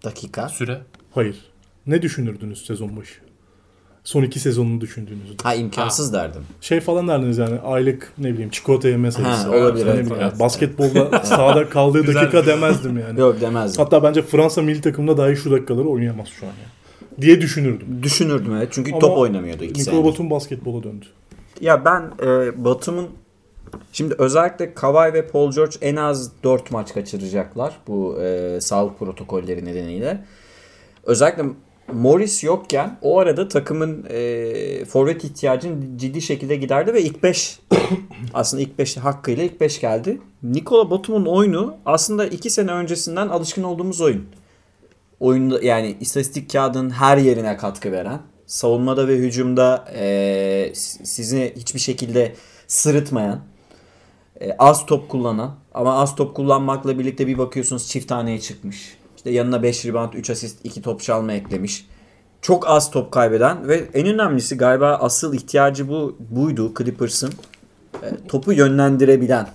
Dakika. 0.04 0.50
Süre. 0.50 0.82
Hayır. 1.12 1.36
Ne 1.88 2.02
düşünürdünüz 2.02 2.66
sezon 2.66 2.98
başı? 2.98 3.14
Son 4.04 4.24
iki 4.24 4.40
sezonunu 4.40 4.82
düşündüğünüzde. 4.82 5.44
Ha 5.44 5.56
imkansız 5.56 6.14
derdim. 6.14 6.42
Şey 6.62 6.80
falan 6.80 7.08
derdiniz 7.08 7.38
yani 7.38 7.60
aylık 7.60 8.14
ne 8.18 8.34
bileyim 8.34 8.50
çikolata 8.50 8.90
yeme 8.90 9.12
sayısı. 9.12 9.48
Ha, 9.48 9.50
olabilir, 9.50 9.86
evet, 9.86 10.08
evet. 10.12 10.22
yani 10.22 10.40
basketbolda 10.40 11.20
sahada 11.24 11.70
kaldığı 11.70 12.14
dakika 12.14 12.46
demezdim 12.46 12.98
yani. 12.98 13.20
Yok 13.20 13.42
demezdim. 13.42 13.84
Hatta 13.84 14.04
bence 14.04 14.22
Fransa 14.22 14.62
milli 14.62 14.82
takımında 14.82 15.18
dahi 15.18 15.36
şu 15.36 15.52
dakikaları 15.52 15.88
oynayamaz 15.88 16.28
şu 16.28 16.46
an 16.46 16.50
yani. 16.50 16.83
Diye 17.22 17.42
düşünürdüm. 17.42 18.00
Düşünürdüm 18.04 18.56
evet. 18.56 18.70
Çünkü 18.72 18.92
Ama 18.92 19.00
top 19.00 19.18
oynamıyordu 19.18 19.64
iki 19.64 19.82
Nikola. 19.82 20.04
Batum 20.04 20.30
basketbola 20.30 20.84
döndü. 20.84 21.06
Ya 21.62 21.86
ben 21.86 22.12
e, 22.22 22.64
Batum'un 22.66 23.10
şimdi 23.92 24.16
özellikle 24.18 24.74
Kawhi 24.74 25.14
ve 25.14 25.28
Paul 25.28 25.52
George 25.52 25.76
en 25.82 25.96
az 25.96 26.44
4 26.44 26.72
maç 26.72 26.94
kaçıracaklar 26.94 27.74
bu 27.88 28.22
e, 28.22 28.62
sağlık 28.62 29.00
protokolleri 29.00 29.66
nedeniyle. 29.66 30.26
Özellikle 31.04 31.44
Morris 31.94 32.44
yokken 32.44 32.98
o 33.02 33.20
arada 33.20 33.48
takımın 33.48 34.06
e, 34.10 34.86
forvet 34.86 35.24
ihtiyacını 35.24 35.98
ciddi 35.98 36.22
şekilde 36.22 36.56
giderdi 36.56 36.94
ve 36.94 37.02
ilk 37.02 37.24
5 37.24 37.60
aslında 38.34 38.64
ilk 38.64 38.80
5 38.80 38.98
hakkıyla 38.98 39.44
ilk 39.44 39.62
5 39.62 39.82
geldi. 39.82 40.22
Nikola 40.44 40.92
Batum'un 40.92 41.26
oyunu 41.26 41.76
aslında 41.86 42.26
2 42.26 42.50
sene 42.50 42.72
öncesinden 42.72 43.28
alışkın 43.28 43.64
olduğumuz 43.64 44.02
oyun. 44.02 44.26
Oyunda 45.20 45.62
yani 45.62 45.98
istatistik 46.00 46.52
kağıdının 46.52 46.90
her 46.90 47.18
yerine 47.18 47.58
katkı 47.58 47.92
veren, 47.92 48.22
savunmada 48.46 49.08
ve 49.08 49.18
hücumda 49.18 49.86
e, 49.96 50.72
sizi 51.04 51.54
hiçbir 51.58 51.80
şekilde 51.80 52.36
sırıtmayan, 52.68 53.40
e, 54.42 54.52
az 54.60 54.86
top 54.86 55.10
kullanan 55.10 55.56
ama 55.74 56.02
az 56.02 56.16
top 56.16 56.36
kullanmakla 56.36 57.00
birlikte 57.00 57.28
bir 57.28 57.38
bakıyorsunuz 57.38 57.88
çift 57.88 58.10
taneye 58.10 58.40
çıkmış. 58.40 58.98
İşte 59.18 59.32
yanına 59.32 59.64
5 59.64 59.86
rebound, 59.86 60.14
3 60.14 60.30
asist, 60.30 60.66
2 60.66 60.82
top 60.82 61.02
çalma 61.02 61.34
eklemiş. 61.34 61.88
Çok 62.42 62.68
az 62.68 62.92
top 62.92 63.12
kaybeden 63.12 63.68
ve 63.68 63.84
en 63.94 64.08
önemlisi 64.08 64.58
galiba 64.58 64.98
asıl 65.02 65.34
ihtiyacı 65.34 65.90
bu 65.90 66.18
buydu 66.20 66.74
Clippers'ın. 66.78 67.34
E, 68.04 68.28
topu 68.28 68.54
yönlendirebilen. 68.54 69.48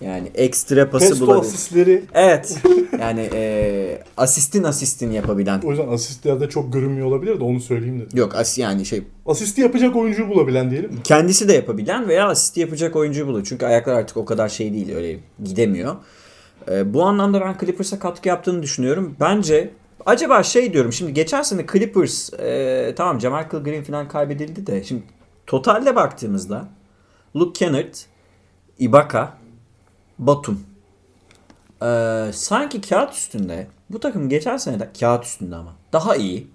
Yani 0.00 0.30
ekstra 0.34 0.90
pası 0.90 1.08
Pesto 1.08 1.26
bulabilen. 1.26 1.40
asistleri 1.40 2.02
Evet. 2.14 2.58
Yani 3.00 3.30
e, 3.32 4.02
asistin 4.16 4.64
asistin 4.64 5.10
yapabilen. 5.10 5.60
o 5.64 5.70
yüzden 5.70 5.88
asistlerde 5.88 6.48
çok 6.48 6.72
görünmüyor 6.72 7.06
olabilir 7.06 7.40
de 7.40 7.44
onu 7.44 7.60
söyleyeyim 7.60 8.00
dedim. 8.00 8.18
Yok 8.18 8.34
as 8.34 8.58
yani 8.58 8.86
şey 8.86 9.02
Asisti 9.26 9.60
yapacak 9.60 9.96
oyuncuyu 9.96 10.28
bulabilen 10.28 10.70
diyelim 10.70 10.90
mi? 10.90 10.96
kendisi 11.04 11.48
de 11.48 11.52
yapabilen 11.52 12.08
veya 12.08 12.28
asisti 12.28 12.60
yapacak 12.60 12.96
oyuncuyu 12.96 13.26
buluyor. 13.26 13.46
Çünkü 13.48 13.66
ayaklar 13.66 13.92
artık 13.94 14.16
o 14.16 14.24
kadar 14.24 14.48
şey 14.48 14.72
değil 14.72 14.94
öyle 14.96 15.18
gidemiyor. 15.44 15.96
E, 16.70 16.94
bu 16.94 17.02
anlamda 17.02 17.40
ben 17.40 17.56
Clippers'a 17.60 17.98
katkı 17.98 18.28
yaptığını 18.28 18.62
düşünüyorum. 18.62 19.16
Bence 19.20 19.70
acaba 20.06 20.42
şey 20.42 20.72
diyorum 20.72 20.92
şimdi 20.92 21.14
geçen 21.14 21.42
sene 21.42 21.66
Clippers 21.72 22.32
e, 22.32 22.92
tamam 22.96 23.20
Jamarcus 23.20 23.64
Green 23.64 23.82
falan 23.82 24.08
kaybedildi 24.08 24.66
de 24.66 24.84
şimdi 24.84 25.02
totalde 25.46 25.96
baktığımızda 25.96 26.68
Luke 27.36 27.52
Kennard, 27.58 27.94
Ibaka, 28.78 29.32
Batum. 30.18 30.60
E, 31.82 31.86
sanki 32.32 32.80
kağıt 32.80 33.12
üstünde 33.12 33.66
bu 33.90 34.00
takım 34.00 34.28
geçen 34.28 34.56
sene 34.56 34.80
de 34.80 34.88
kağıt 35.00 35.24
üstünde 35.24 35.56
ama 35.56 35.74
daha 35.92 36.16
iyi. 36.16 36.46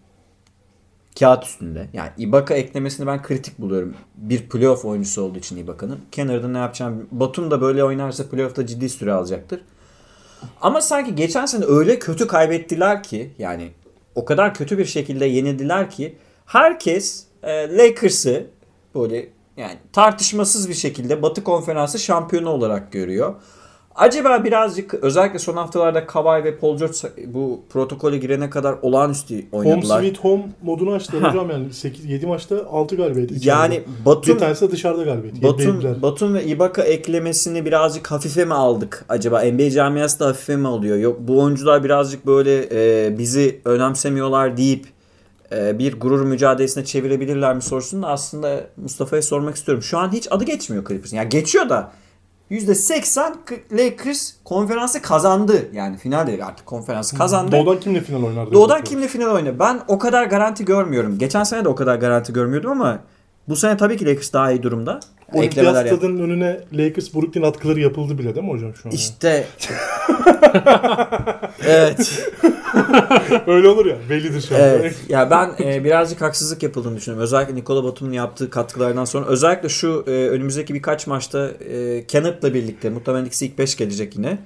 Kağıt 1.19 1.43
üstünde. 1.43 1.87
Yani 1.93 2.09
Ibaka 2.17 2.53
eklemesini 2.53 3.07
ben 3.07 3.21
kritik 3.21 3.59
buluyorum. 3.59 3.95
Bir 4.15 4.49
playoff 4.49 4.85
oyuncusu 4.85 5.21
olduğu 5.21 5.39
için 5.39 5.57
Ibaka'nın. 5.57 5.99
Kenarda 6.11 6.47
ne 6.47 6.57
yapacağım? 6.57 7.07
Batum 7.11 7.51
da 7.51 7.61
böyle 7.61 7.83
oynarsa 7.83 8.29
playoff'ta 8.29 8.65
ciddi 8.65 8.89
süre 8.89 9.13
alacaktır. 9.13 9.61
Ama 10.61 10.81
sanki 10.81 11.15
geçen 11.15 11.45
sene 11.45 11.65
öyle 11.65 11.99
kötü 11.99 12.27
kaybettiler 12.27 13.03
ki 13.03 13.31
yani 13.37 13.71
o 14.15 14.25
kadar 14.25 14.53
kötü 14.53 14.77
bir 14.77 14.85
şekilde 14.85 15.25
yenildiler 15.25 15.89
ki 15.89 16.15
herkes 16.45 17.25
e, 17.43 17.77
Lakers'ı 17.77 18.47
böyle 18.95 19.27
yani 19.57 19.77
tartışmasız 19.93 20.69
bir 20.69 20.73
şekilde 20.73 21.21
Batı 21.21 21.43
Konferansı 21.43 21.99
şampiyonu 21.99 22.49
olarak 22.49 22.91
görüyor. 22.91 23.35
Acaba 23.95 24.43
birazcık 24.43 24.93
özellikle 24.93 25.39
son 25.39 25.57
haftalarda 25.57 26.05
Kawhi 26.05 26.43
ve 26.43 26.57
Paul 26.57 26.77
George 26.77 26.97
bu 27.27 27.61
protokole 27.69 28.17
girene 28.17 28.49
kadar 28.49 28.75
olağanüstü 28.81 29.35
Home 29.51 29.69
oynadılar. 29.69 29.99
Sweet 29.99 30.19
Home 30.19 30.43
modunu 30.63 30.93
açtılar 30.93 31.29
hocam 31.29 31.49
yani 31.49 31.73
8 31.73 32.05
7 32.05 32.27
maçta 32.27 32.55
6 32.71 32.95
galibiyet. 32.95 33.31
içeride. 33.31 33.49
Yani 33.49 33.83
bir 33.99 34.05
Batum 34.05 34.37
tanesi 34.37 34.67
de 34.67 34.71
dışarıda 34.71 35.03
galibiyet. 35.03 35.43
Batum, 35.43 36.01
Batum 36.01 36.33
ve 36.33 36.45
Ibaka 36.45 36.81
eklemesini 36.83 37.65
birazcık 37.65 38.11
hafife 38.11 38.45
mi 38.45 38.53
aldık 38.53 39.05
acaba? 39.09 39.41
NBA 39.43 39.69
camiası 39.69 40.19
da 40.19 40.27
hafife 40.27 40.55
mi 40.55 40.67
alıyor? 40.67 40.97
Yok 40.97 41.17
bu 41.19 41.39
oyuncular 41.41 41.83
birazcık 41.83 42.27
böyle 42.27 42.67
e, 42.71 43.17
bizi 43.17 43.61
önemsemiyorlar 43.65 44.57
deyip 44.57 44.85
bir 45.51 45.99
gurur 45.99 46.25
mücadelesine 46.25 46.85
çevirebilirler 46.85 47.55
mi 47.55 47.61
sorusunu 47.61 48.01
da 48.03 48.07
aslında 48.07 48.63
Mustafa'ya 48.77 49.21
sormak 49.21 49.55
istiyorum. 49.55 49.83
Şu 49.83 49.97
an 49.97 50.11
hiç 50.11 50.27
adı 50.31 50.43
geçmiyor 50.43 50.85
Clippers'ın. 50.87 51.17
Yani 51.17 51.29
geçiyor 51.29 51.69
da 51.69 51.91
%80 52.51 53.33
Lakers 53.71 54.33
konferansı 54.43 55.01
kazandı. 55.01 55.69
Yani 55.73 55.97
final 55.97 56.27
değil 56.27 56.45
artık 56.45 56.65
konferansı 56.65 57.17
kazandı. 57.17 57.51
Doğudan 57.51 57.79
kimle 57.79 58.01
final 58.01 58.23
oynardı? 58.23 58.51
Doğudan 58.51 58.83
kimle 58.83 59.07
final 59.07 59.31
oynadı? 59.31 59.55
Ben 59.59 59.81
o 59.87 59.99
kadar 59.99 60.25
garanti 60.25 60.65
görmüyorum. 60.65 61.17
Geçen 61.17 61.43
sene 61.43 61.65
de 61.65 61.69
o 61.69 61.75
kadar 61.75 61.95
garanti 61.95 62.33
görmüyordum 62.33 62.71
ama 62.71 62.99
bu 63.49 63.55
sene 63.55 63.77
tabii 63.77 63.97
ki 63.97 64.05
Lakers 64.05 64.33
daha 64.33 64.51
iyi 64.51 64.63
durumda. 64.63 64.99
Olimpiyat 65.33 65.57
Eklemeler 65.67 65.85
yap- 65.85 65.97
stadının 65.97 66.23
önüne 66.23 66.59
Lakers 66.73 67.13
Brooklyn 67.13 67.41
atkıları 67.41 67.79
yapıldı 67.79 68.17
bile 68.17 68.35
değil 68.35 68.45
mi 68.45 68.51
hocam 68.51 68.75
şu 68.75 68.89
an? 68.89 68.95
İşte 68.95 69.45
evet. 71.67 72.29
Öyle 73.47 73.67
olur 73.67 73.85
ya 73.85 73.95
bellidir 74.09 74.41
şu 74.41 74.55
an. 74.55 74.61
Evet. 74.61 74.95
Ya 75.09 75.29
ben 75.31 75.51
e, 75.59 75.83
birazcık 75.83 76.21
haksızlık 76.21 76.63
yapıldığını 76.63 76.97
düşünüyorum. 76.97 77.23
Özellikle 77.23 77.55
Nikola 77.55 77.83
Batum'un 77.83 78.11
yaptığı 78.11 78.49
katkılardan 78.49 79.05
sonra. 79.05 79.25
Özellikle 79.25 79.69
şu 79.69 80.03
e, 80.07 80.11
önümüzdeki 80.11 80.73
birkaç 80.73 81.07
maçta 81.07 81.47
e, 81.47 82.05
Kennard'la 82.07 82.53
birlikte 82.53 82.89
muhtemelen 82.89 83.25
ikisi 83.25 83.45
ilk 83.45 83.57
5 83.57 83.77
gelecek 83.77 84.15
yine. 84.15 84.37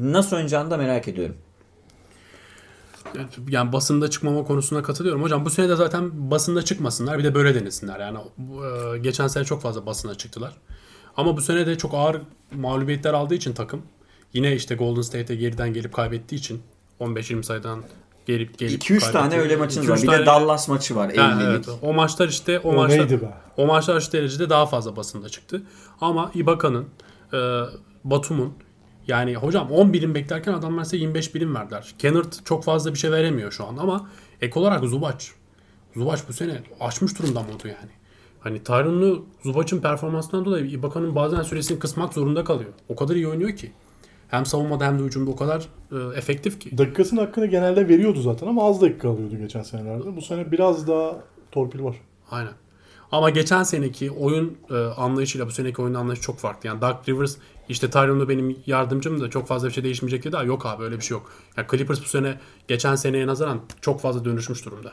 Nasıl 0.00 0.36
oynayacağını 0.36 0.70
da 0.70 0.76
merak 0.76 1.08
ediyorum. 1.08 1.34
Yani 3.48 3.72
basında 3.72 4.10
çıkmama 4.10 4.44
konusuna 4.44 4.82
katılıyorum. 4.82 5.22
Hocam 5.22 5.44
bu 5.44 5.50
sene 5.50 5.68
de 5.68 5.76
zaten 5.76 6.30
basında 6.30 6.64
çıkmasınlar. 6.64 7.18
Bir 7.18 7.24
de 7.24 7.34
böyle 7.34 7.54
denesinler. 7.54 8.00
Yani 8.00 8.18
e, 8.94 8.98
geçen 8.98 9.28
sene 9.28 9.44
çok 9.44 9.62
fazla 9.62 9.86
basına 9.86 10.14
çıktılar. 10.14 10.52
Ama 11.16 11.36
bu 11.36 11.40
sene 11.40 11.66
de 11.66 11.78
çok 11.78 11.94
ağır 11.94 12.20
mağlubiyetler 12.54 13.14
aldığı 13.14 13.34
için 13.34 13.52
takım. 13.52 13.82
Yine 14.32 14.54
işte 14.56 14.74
Golden 14.74 15.02
State'e 15.02 15.36
geriden 15.36 15.72
gelip 15.72 15.92
kaybettiği 15.94 16.38
için 16.38 16.62
15-20 17.00 17.42
sayıdan 17.42 17.82
gelip 18.26 18.58
gelip 18.58 18.82
2-3 18.82 19.12
tane 19.12 19.38
öyle 19.38 19.56
maçınız 19.56 19.86
2-3 19.86 19.90
var. 19.90 20.02
Bir 20.02 20.06
tane- 20.06 20.18
de 20.22 20.26
Dallas 20.26 20.68
maçı 20.68 20.96
var. 20.96 21.10
Yani 21.10 21.42
50'lik. 21.42 21.68
evet, 21.68 21.78
o 21.82 21.92
maçlar 21.92 22.28
işte 22.28 22.60
o, 22.60 22.68
O 22.70 22.74
maçlar 22.74 22.98
neydi 22.98 23.20
be? 23.22 23.34
o 23.56 23.66
maçlar 23.66 23.96
aşırı 23.96 24.12
derecede 24.12 24.50
daha 24.50 24.66
fazla 24.66 24.96
basında 24.96 25.28
çıktı. 25.28 25.62
Ama 26.00 26.30
Ibaka'nın, 26.34 26.86
e, 27.32 27.38
Batum'un 28.04 28.52
yani 29.10 29.34
hocam 29.34 29.70
10 29.70 29.92
birim 29.92 30.14
beklerken 30.14 30.52
adamlar 30.52 30.84
size 30.84 30.96
25 30.96 31.34
birim 31.34 31.54
verdiler. 31.54 31.94
Kennard 31.98 32.32
çok 32.44 32.64
fazla 32.64 32.92
bir 32.94 32.98
şey 32.98 33.12
veremiyor 33.12 33.52
şu 33.52 33.66
an 33.66 33.76
ama 33.76 34.08
ek 34.40 34.60
olarak 34.60 34.84
Zubac. 34.84 35.24
Zubac 35.94 36.20
bu 36.28 36.32
sene 36.32 36.62
açmış 36.80 37.18
durumda 37.18 37.42
modu 37.42 37.68
yani. 37.68 37.90
Hani 38.40 38.62
Tyron'u 38.62 39.24
Zubac'ın 39.42 39.80
performansından 39.80 40.44
dolayı 40.44 40.66
Ibaka'nın 40.66 41.14
bazen 41.14 41.42
süresini 41.42 41.78
kısmak 41.78 42.14
zorunda 42.14 42.44
kalıyor. 42.44 42.70
O 42.88 42.96
kadar 42.96 43.14
iyi 43.14 43.28
oynuyor 43.28 43.56
ki. 43.56 43.72
Hem 44.28 44.46
savunmada 44.46 44.86
hem 44.86 44.98
de 44.98 45.02
hücumda 45.02 45.30
o 45.30 45.36
kadar 45.36 45.68
e, 45.92 46.18
efektif 46.18 46.60
ki. 46.60 46.78
Dakikasının 46.78 47.20
hakkını 47.20 47.46
genelde 47.46 47.88
veriyordu 47.88 48.20
zaten 48.20 48.46
ama 48.46 48.68
az 48.68 48.80
dakika 48.80 49.08
alıyordu 49.08 49.36
geçen 49.36 49.62
senelerde. 49.62 50.16
Bu 50.16 50.22
sene 50.22 50.52
biraz 50.52 50.88
daha 50.88 51.16
torpil 51.52 51.82
var. 51.82 51.96
Aynen. 52.30 52.52
Ama 53.12 53.30
geçen 53.30 53.62
seneki 53.62 54.10
oyun 54.10 54.58
e, 54.70 54.74
anlayışıyla 54.74 55.46
bu 55.46 55.50
seneki 55.50 55.82
oyun 55.82 55.94
anlayışı 55.94 56.22
çok 56.22 56.38
farklı. 56.38 56.66
Yani 56.66 56.80
Doug 56.80 57.08
Rivers 57.08 57.36
işte 57.68 57.90
Tyron'da 57.90 58.28
benim 58.28 58.56
yardımcım 58.66 59.20
da 59.20 59.30
çok 59.30 59.46
fazla 59.46 59.68
bir 59.68 59.72
şey 59.72 59.84
değişmeyecek 59.84 60.24
dedi. 60.24 60.36
Yok 60.46 60.66
abi 60.66 60.84
öyle 60.84 60.96
bir 60.96 61.02
şey 61.02 61.16
yok. 61.16 61.32
Yani 61.56 61.66
Clippers 61.70 62.00
bu 62.00 62.08
sene 62.08 62.38
geçen 62.68 62.94
seneye 62.94 63.26
nazaran 63.26 63.60
çok 63.80 64.00
fazla 64.00 64.24
dönüşmüş 64.24 64.64
durumda. 64.64 64.92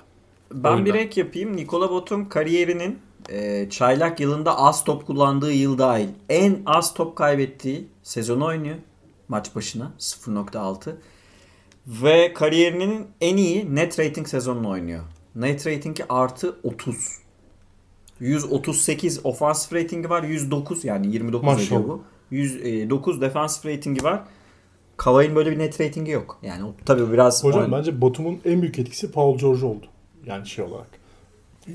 Ben 0.53 0.72
Oyunda. 0.72 0.86
bir 0.86 0.99
ek 0.99 1.22
yapayım. 1.22 1.57
Nikola 1.57 1.91
Batum 1.91 2.30
kariyerinin 2.30 2.99
e, 3.30 3.70
çaylak 3.70 4.20
yılında 4.20 4.57
az 4.57 4.84
top 4.84 5.07
kullandığı 5.07 5.53
yıl 5.53 5.78
dahil 5.78 6.07
en 6.30 6.61
az 6.65 6.93
top 6.93 7.15
kaybettiği 7.15 7.88
sezonu 8.03 8.45
oynuyor. 8.45 8.76
Maç 9.28 9.55
başına 9.55 9.91
0.6. 9.99 10.95
Ve 11.88 12.34
kariyerinin 12.34 13.07
en 13.22 13.38
iyi 13.38 13.76
net 13.76 13.99
rating 13.99 14.28
sezonunu 14.28 14.70
oynuyor. 14.70 15.03
Net 15.36 15.68
ratingi 15.68 16.05
artı 16.09 16.55
30. 16.63 17.26
138 18.20 19.20
ofansif 19.24 19.74
ratingi 19.74 20.09
var. 20.09 20.24
109 20.24 20.86
yani 20.86 21.07
29 21.13 21.45
Maşallah. 21.45 21.80
ediyor 21.82 21.84
bu. 21.89 22.01
109 22.32 23.22
defansif 23.22 23.65
ratingi 23.65 24.03
var. 24.03 24.22
Kavai'nin 24.97 25.36
böyle 25.36 25.51
bir 25.51 25.59
net 25.59 25.82
ratingi 25.82 26.11
yok. 26.11 26.39
Yani 26.43 26.63
o, 26.63 26.74
tabii 26.86 27.11
biraz 27.13 27.43
Hocam 27.43 27.61
oyun- 27.61 27.72
bence 27.72 28.01
Batum'un 28.01 28.39
en 28.45 28.61
büyük 28.61 28.80
etkisi 28.80 29.11
Paul 29.11 29.38
George 29.38 29.65
oldu. 29.65 29.86
Yani 30.26 30.47
şey 30.47 30.65
olarak. 30.65 30.88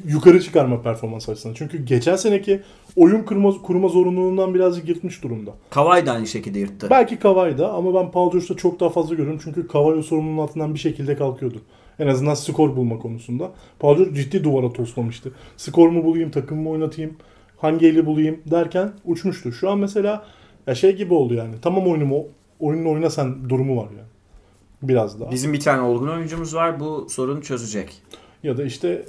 Yukarı 0.06 0.40
çıkarma 0.42 0.82
performans 0.82 1.28
açısından. 1.28 1.54
Çünkü 1.54 1.84
geçen 1.84 2.16
seneki 2.16 2.62
oyun 2.96 3.22
kurma, 3.22 3.62
kurma 3.62 3.88
zorunluluğundan 3.88 4.54
birazcık 4.54 4.88
yırtmış 4.88 5.22
durumda. 5.22 5.50
Kawhi 5.70 6.06
da 6.06 6.12
aynı 6.12 6.26
şekilde 6.26 6.58
yırttı. 6.58 6.86
Belki 6.90 7.18
Kavai'da 7.18 7.72
ama 7.72 7.94
ben 7.94 8.10
Paul 8.10 8.32
George'da 8.32 8.56
çok 8.56 8.80
daha 8.80 8.90
fazla 8.90 9.14
görüyorum. 9.14 9.40
Çünkü 9.44 9.66
Kavai 9.68 9.94
o 9.98 10.02
sorumluluğun 10.02 10.42
altından 10.42 10.74
bir 10.74 10.78
şekilde 10.78 11.16
kalkıyordu. 11.16 11.60
En 12.02 12.06
azından 12.06 12.34
skor 12.34 12.76
bulma 12.76 12.98
konusunda. 12.98 13.52
Paul 13.78 14.14
ciddi 14.14 14.44
duvara 14.44 14.72
toslamıştı. 14.72 15.32
Skor 15.56 15.88
mu 15.88 16.04
bulayım, 16.04 16.30
takım 16.30 16.62
mı 16.62 16.70
oynatayım, 16.70 17.16
hangi 17.56 17.86
eli 17.86 18.06
bulayım 18.06 18.40
derken 18.50 18.92
uçmuştu. 19.04 19.52
Şu 19.52 19.70
an 19.70 19.78
mesela 19.78 20.26
ya 20.66 20.74
şey 20.74 20.96
gibi 20.96 21.14
oldu 21.14 21.34
yani. 21.34 21.54
Tamam 21.62 21.86
oyunumu, 21.86 22.26
oyununu 22.60 22.90
oyna 22.90 23.10
sen 23.10 23.48
durumu 23.48 23.76
var 23.76 23.88
yani. 23.90 24.08
Biraz 24.82 25.20
daha. 25.20 25.30
Bizim 25.30 25.52
bir 25.52 25.60
tane 25.60 25.82
olgun 25.82 26.08
oyuncumuz 26.08 26.54
var. 26.54 26.80
Bu 26.80 27.06
sorunu 27.10 27.42
çözecek. 27.42 28.02
Ya 28.42 28.56
da 28.56 28.64
işte 28.64 29.04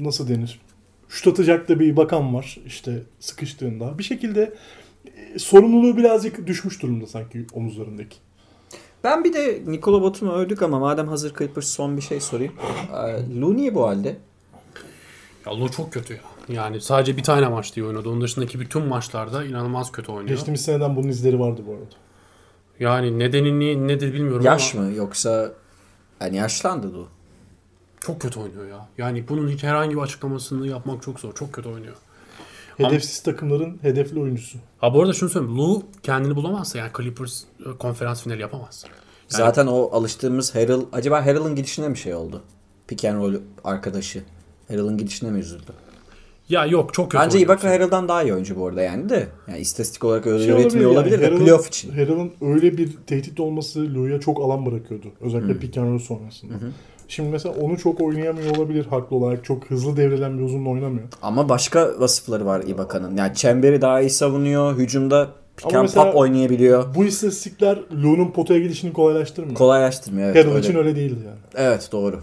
nasıl 0.00 0.28
denir? 0.28 0.60
Şut 1.08 1.26
atacak 1.26 1.68
da 1.68 1.80
bir 1.80 1.96
bakan 1.96 2.34
var 2.34 2.58
işte 2.66 3.02
sıkıştığında. 3.20 3.98
Bir 3.98 4.04
şekilde 4.04 4.54
e, 5.34 5.38
sorumluluğu 5.38 5.96
birazcık 5.96 6.46
düşmüş 6.46 6.82
durumda 6.82 7.06
sanki 7.06 7.46
omuzlarındaki. 7.52 8.16
Ben 9.04 9.24
bir 9.24 9.32
de 9.32 9.62
Nikola 9.66 10.02
Batum'u 10.02 10.32
övdük 10.32 10.62
ama 10.62 10.78
madem 10.78 11.08
hazır 11.08 11.34
Clippers 11.38 11.68
son 11.68 11.96
bir 11.96 12.02
şey 12.02 12.20
sorayım. 12.20 12.52
Ee, 12.92 13.40
Lou 13.40 13.56
niye 13.56 13.74
bu 13.74 13.86
halde? 13.86 14.16
Ya 15.46 15.60
Lou 15.60 15.68
çok 15.68 15.92
kötü 15.92 16.14
ya. 16.14 16.20
Yani 16.48 16.80
sadece 16.80 17.16
bir 17.16 17.22
tane 17.22 17.48
maç 17.48 17.76
diye 17.76 17.86
oynadı. 17.86 18.08
Onun 18.08 18.20
dışındaki 18.20 18.60
bütün 18.60 18.82
maçlarda 18.86 19.44
inanılmaz 19.44 19.92
kötü 19.92 20.12
oynuyor. 20.12 20.28
Geçtiğimiz 20.28 20.60
seneden 20.64 20.96
bunun 20.96 21.08
izleri 21.08 21.40
vardı 21.40 21.62
bu 21.66 21.72
arada. 21.72 21.84
Yani 22.80 23.18
nedeni 23.18 23.58
ni- 23.60 23.88
nedir 23.88 24.14
bilmiyorum 24.14 24.44
Yaş 24.44 24.74
ama 24.74 24.84
mı 24.84 24.92
yoksa 24.94 25.52
yani 26.20 26.36
yaşlandı 26.36 26.94
Lou. 26.94 27.06
çok 28.00 28.20
kötü 28.20 28.40
oynuyor 28.40 28.66
ya. 28.68 28.88
Yani 28.98 29.24
bunun 29.28 29.48
hiç 29.48 29.62
herhangi 29.62 29.96
bir 29.96 30.00
açıklamasını 30.00 30.66
yapmak 30.66 31.02
çok 31.02 31.20
zor. 31.20 31.34
Çok 31.34 31.52
kötü 31.52 31.68
oynuyor. 31.68 31.96
Hedefsiz 32.76 33.22
takımların 33.22 33.78
hedefli 33.82 34.20
oyuncusu. 34.20 34.58
Ha 34.78 34.94
bu 34.94 35.00
arada 35.02 35.12
şunu 35.12 35.30
söyleyeyim. 35.30 35.58
Lou 35.58 35.82
kendini 36.02 36.36
bulamazsa 36.36 36.78
yani 36.78 36.90
Clippers 36.96 37.42
e, 37.60 37.78
konferans 37.78 38.22
finali 38.22 38.40
yapamaz. 38.40 38.84
Yani 38.88 38.96
Zaten 39.28 39.66
o 39.66 39.90
alıştığımız 39.92 40.54
Harrell 40.54 40.80
acaba 40.92 41.26
Harrell'ın 41.26 41.54
gidişine 41.56 41.88
mi 41.88 41.98
şey 41.98 42.14
oldu? 42.14 42.42
Pick 42.86 43.04
and 43.04 43.16
roll 43.22 43.34
arkadaşı. 43.64 44.22
Harrell'ın 44.68 44.98
gidişine 44.98 45.30
mi 45.30 45.38
üzüldü? 45.38 45.72
Ya 46.48 46.66
yok 46.66 46.94
çok 46.94 47.10
kötü 47.10 47.24
Bence. 47.24 47.40
Ibaka 47.40 47.70
Harrell'dan 47.70 48.08
daha 48.08 48.22
iyi 48.22 48.34
oyuncu 48.34 48.56
bu 48.56 48.66
arada 48.66 48.82
yani 48.82 49.08
de. 49.08 49.28
Yani 49.48 49.58
istatistik 49.58 50.04
olarak 50.04 50.26
öyle 50.26 50.44
Şey 50.44 50.52
üretmiyor 50.52 50.90
olabilir, 50.90 51.20
de 51.20 51.26
Harrell'ın- 51.26 51.44
playoff 51.44 51.68
için. 51.68 51.90
Harrell'ın 51.90 52.32
öyle 52.40 52.76
bir 52.78 52.96
tehdit 53.06 53.40
olması 53.40 53.94
Lou'ya 53.94 54.20
çok 54.20 54.40
alan 54.40 54.66
bırakıyordu. 54.66 55.06
Özellikle 55.20 55.58
pick 55.58 55.78
and 55.78 55.92
roll 55.92 55.98
sonrasında. 55.98 56.52
Şimdi 57.12 57.28
mesela 57.28 57.54
onu 57.54 57.78
çok 57.78 58.00
oynayamıyor 58.00 58.56
olabilir 58.56 58.86
haklı 58.86 59.16
olarak. 59.16 59.44
Çok 59.44 59.70
hızlı 59.70 59.96
devrilen 59.96 60.38
bir 60.38 60.42
uzunla 60.42 60.68
oynamıyor. 60.68 61.08
Ama 61.22 61.48
başka 61.48 62.00
vasıfları 62.00 62.46
var 62.46 62.62
Ibaka'nın. 62.66 63.16
Yani 63.16 63.34
çemberi 63.34 63.80
daha 63.80 64.00
iyi 64.00 64.10
savunuyor. 64.10 64.76
Hücumda 64.76 65.28
pick 65.56 65.74
and 65.74 65.88
pop 65.88 66.16
oynayabiliyor. 66.16 66.94
Bu 66.94 67.04
istatistikler 67.04 67.78
Lou'nun 68.02 68.30
potaya 68.30 68.60
gidişini 68.60 68.92
kolaylaştırmıyor. 68.92 69.56
Kolaylaştırmıyor. 69.56 70.26
Evet, 70.28 70.36
Harrell 70.36 70.54
öyle. 70.54 70.66
için 70.66 70.78
öyle 70.78 70.96
değildi 70.96 71.20
yani. 71.26 71.38
Evet 71.54 71.88
doğru. 71.92 72.20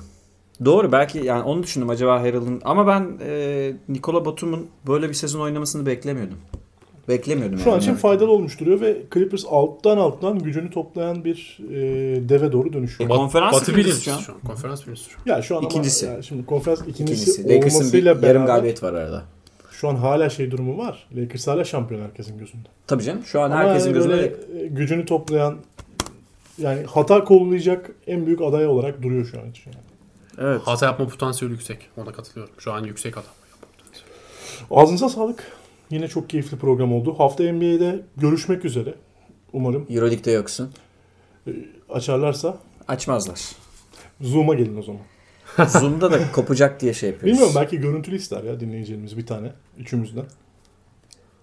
Doğru 0.65 0.91
belki 0.91 1.17
yani 1.17 1.43
onu 1.43 1.63
düşündüm 1.63 1.89
acaba 1.89 2.21
Harrell'ın 2.21 2.61
ama 2.63 2.87
ben 2.87 3.17
e, 3.25 3.73
Nikola 3.89 4.25
Batum'un 4.25 4.67
böyle 4.87 5.09
bir 5.09 5.13
sezon 5.13 5.39
oynamasını 5.39 5.85
beklemiyordum. 5.85 6.37
Beklemiyordum 7.09 7.59
Şu 7.59 7.69
an 7.69 7.73
yani. 7.73 7.83
için 7.83 7.95
faydalı 7.95 8.31
olmuş 8.31 8.59
duruyor 8.59 8.81
ve 8.81 8.97
Clippers 9.13 9.45
alttan 9.49 9.97
alttan 9.97 10.39
gücünü 10.39 10.69
toplayan 10.69 11.25
bir 11.25 11.57
e, 11.69 11.75
deve 12.29 12.51
doğru 12.51 12.73
dönüşüyor. 12.73 13.09
E, 13.09 13.13
konferans 13.13 13.53
Batı 13.53 13.75
birincisi 13.75 14.01
şu 14.03 14.13
an. 14.13 14.17
şu 14.19 14.33
an. 14.33 14.39
Konferans 14.39 14.85
birincisi 14.85 15.09
şu 15.09 15.17
an. 15.19 15.35
Ya 15.35 15.41
şu 15.41 15.57
an 15.57 15.63
İkincisi. 15.63 16.05
ama 16.05 16.13
yani 16.13 16.23
şimdi 16.23 16.45
konferans 16.45 16.81
ikincisi, 16.81 17.31
İkincisi. 17.31 17.43
Lakers'ın 17.43 17.79
bir 17.79 17.83
olmasıyla 17.83 18.09
yarım 18.11 18.21
beraber 18.23 18.45
galibiyet 18.45 18.83
var 18.83 18.93
arada. 18.93 19.23
şu 19.71 19.89
an 19.89 19.95
hala 19.95 20.29
şey 20.29 20.51
durumu 20.51 20.77
var. 20.77 21.07
Lakers 21.17 21.47
hala 21.47 21.63
şampiyon 21.63 22.01
herkesin 22.01 22.37
gözünde. 22.37 22.67
Tabii 22.87 23.03
canım 23.03 23.23
şu 23.25 23.41
an 23.41 23.51
Ama 23.51 23.59
herkesin 23.59 23.87
yani 23.87 23.93
gözünde 23.93 24.13
böyle 24.13 24.63
e, 24.63 24.67
gücünü 24.67 25.05
toplayan 25.05 25.57
yani 26.57 26.83
hata 26.83 27.23
kollayacak 27.23 27.91
en 28.07 28.25
büyük 28.25 28.41
aday 28.41 28.67
olarak 28.67 29.01
duruyor 29.03 29.25
şu 29.25 29.39
an 29.39 29.49
için. 29.49 29.71
Yani. 29.71 29.83
Evet. 30.49 30.61
Hata 30.65 30.85
yapma 30.85 31.07
potansiyeli 31.07 31.53
yüksek. 31.53 31.77
Ona 31.97 32.11
katılıyorum. 32.11 32.53
Şu 32.59 32.73
an 32.73 32.83
yüksek 32.83 33.17
hata 33.17 33.27
yapma 33.51 33.67
potansiyeli. 33.77 34.09
Ağzınıza 34.71 35.09
sağlık. 35.09 35.58
Yine 35.89 36.07
çok 36.07 36.29
keyifli 36.29 36.57
program 36.57 36.93
oldu. 36.93 37.15
Hafta 37.17 37.43
NBA'de 37.43 37.99
görüşmek 38.17 38.65
üzere. 38.65 38.93
Umarım 39.53 39.85
Euroleague'de 39.89 40.31
yoksun. 40.31 40.69
açarlarsa 41.89 42.57
Açmazlar. 42.87 43.39
Zoom'a 44.21 44.53
gelin 44.53 44.77
o 44.77 44.81
zaman. 44.83 45.01
Zoom'da 45.79 46.11
da 46.11 46.31
kopacak 46.31 46.79
diye 46.81 46.93
şey 46.93 47.09
yapıyoruz. 47.09 47.31
Bilmiyorum 47.33 47.53
belki 47.61 47.77
görüntülü 47.77 48.15
ister 48.15 48.43
ya 48.43 48.59
dinleyicilerimiz 48.59 49.17
bir 49.17 49.25
tane. 49.25 49.51
Üçümüzden. 49.77 50.25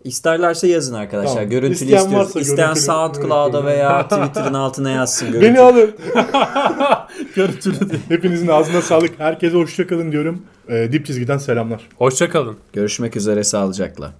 İsterlerse 0.05 0.69
yazın 0.69 0.95
arkadaşlar. 0.95 1.35
Tamam. 1.35 1.51
Görüntülü 1.51 1.73
İsteyen 1.75 1.99
istiyoruz. 2.03 2.27
varsa 2.29 2.41
İsteyen 2.41 2.69
görüntülü- 2.75 2.81
SoundCloud'a 2.81 3.65
veya 3.65 4.09
Twitter'ın 4.09 4.55
altına 4.55 4.91
yazsın. 4.91 5.27
Görüntülü. 5.33 5.51
Beni 5.55 5.61
alın. 5.61 5.97
Görüntülü 7.35 7.91
değil. 7.91 8.03
Hepinizin 8.09 8.49
ağzına 8.49 8.83
sağlık. 8.83 9.21
Herkese 9.21 9.57
hoşçakalın 9.57 10.13
diyorum. 10.13 10.43
Ee, 10.69 10.89
dip 10.93 11.07
çizgiden 11.07 11.39
selamlar. 11.39 11.89
Hoşçakalın. 11.97 12.57
Görüşmek 12.73 13.17
üzere 13.17 13.45
sağlıcakla. 13.45 14.13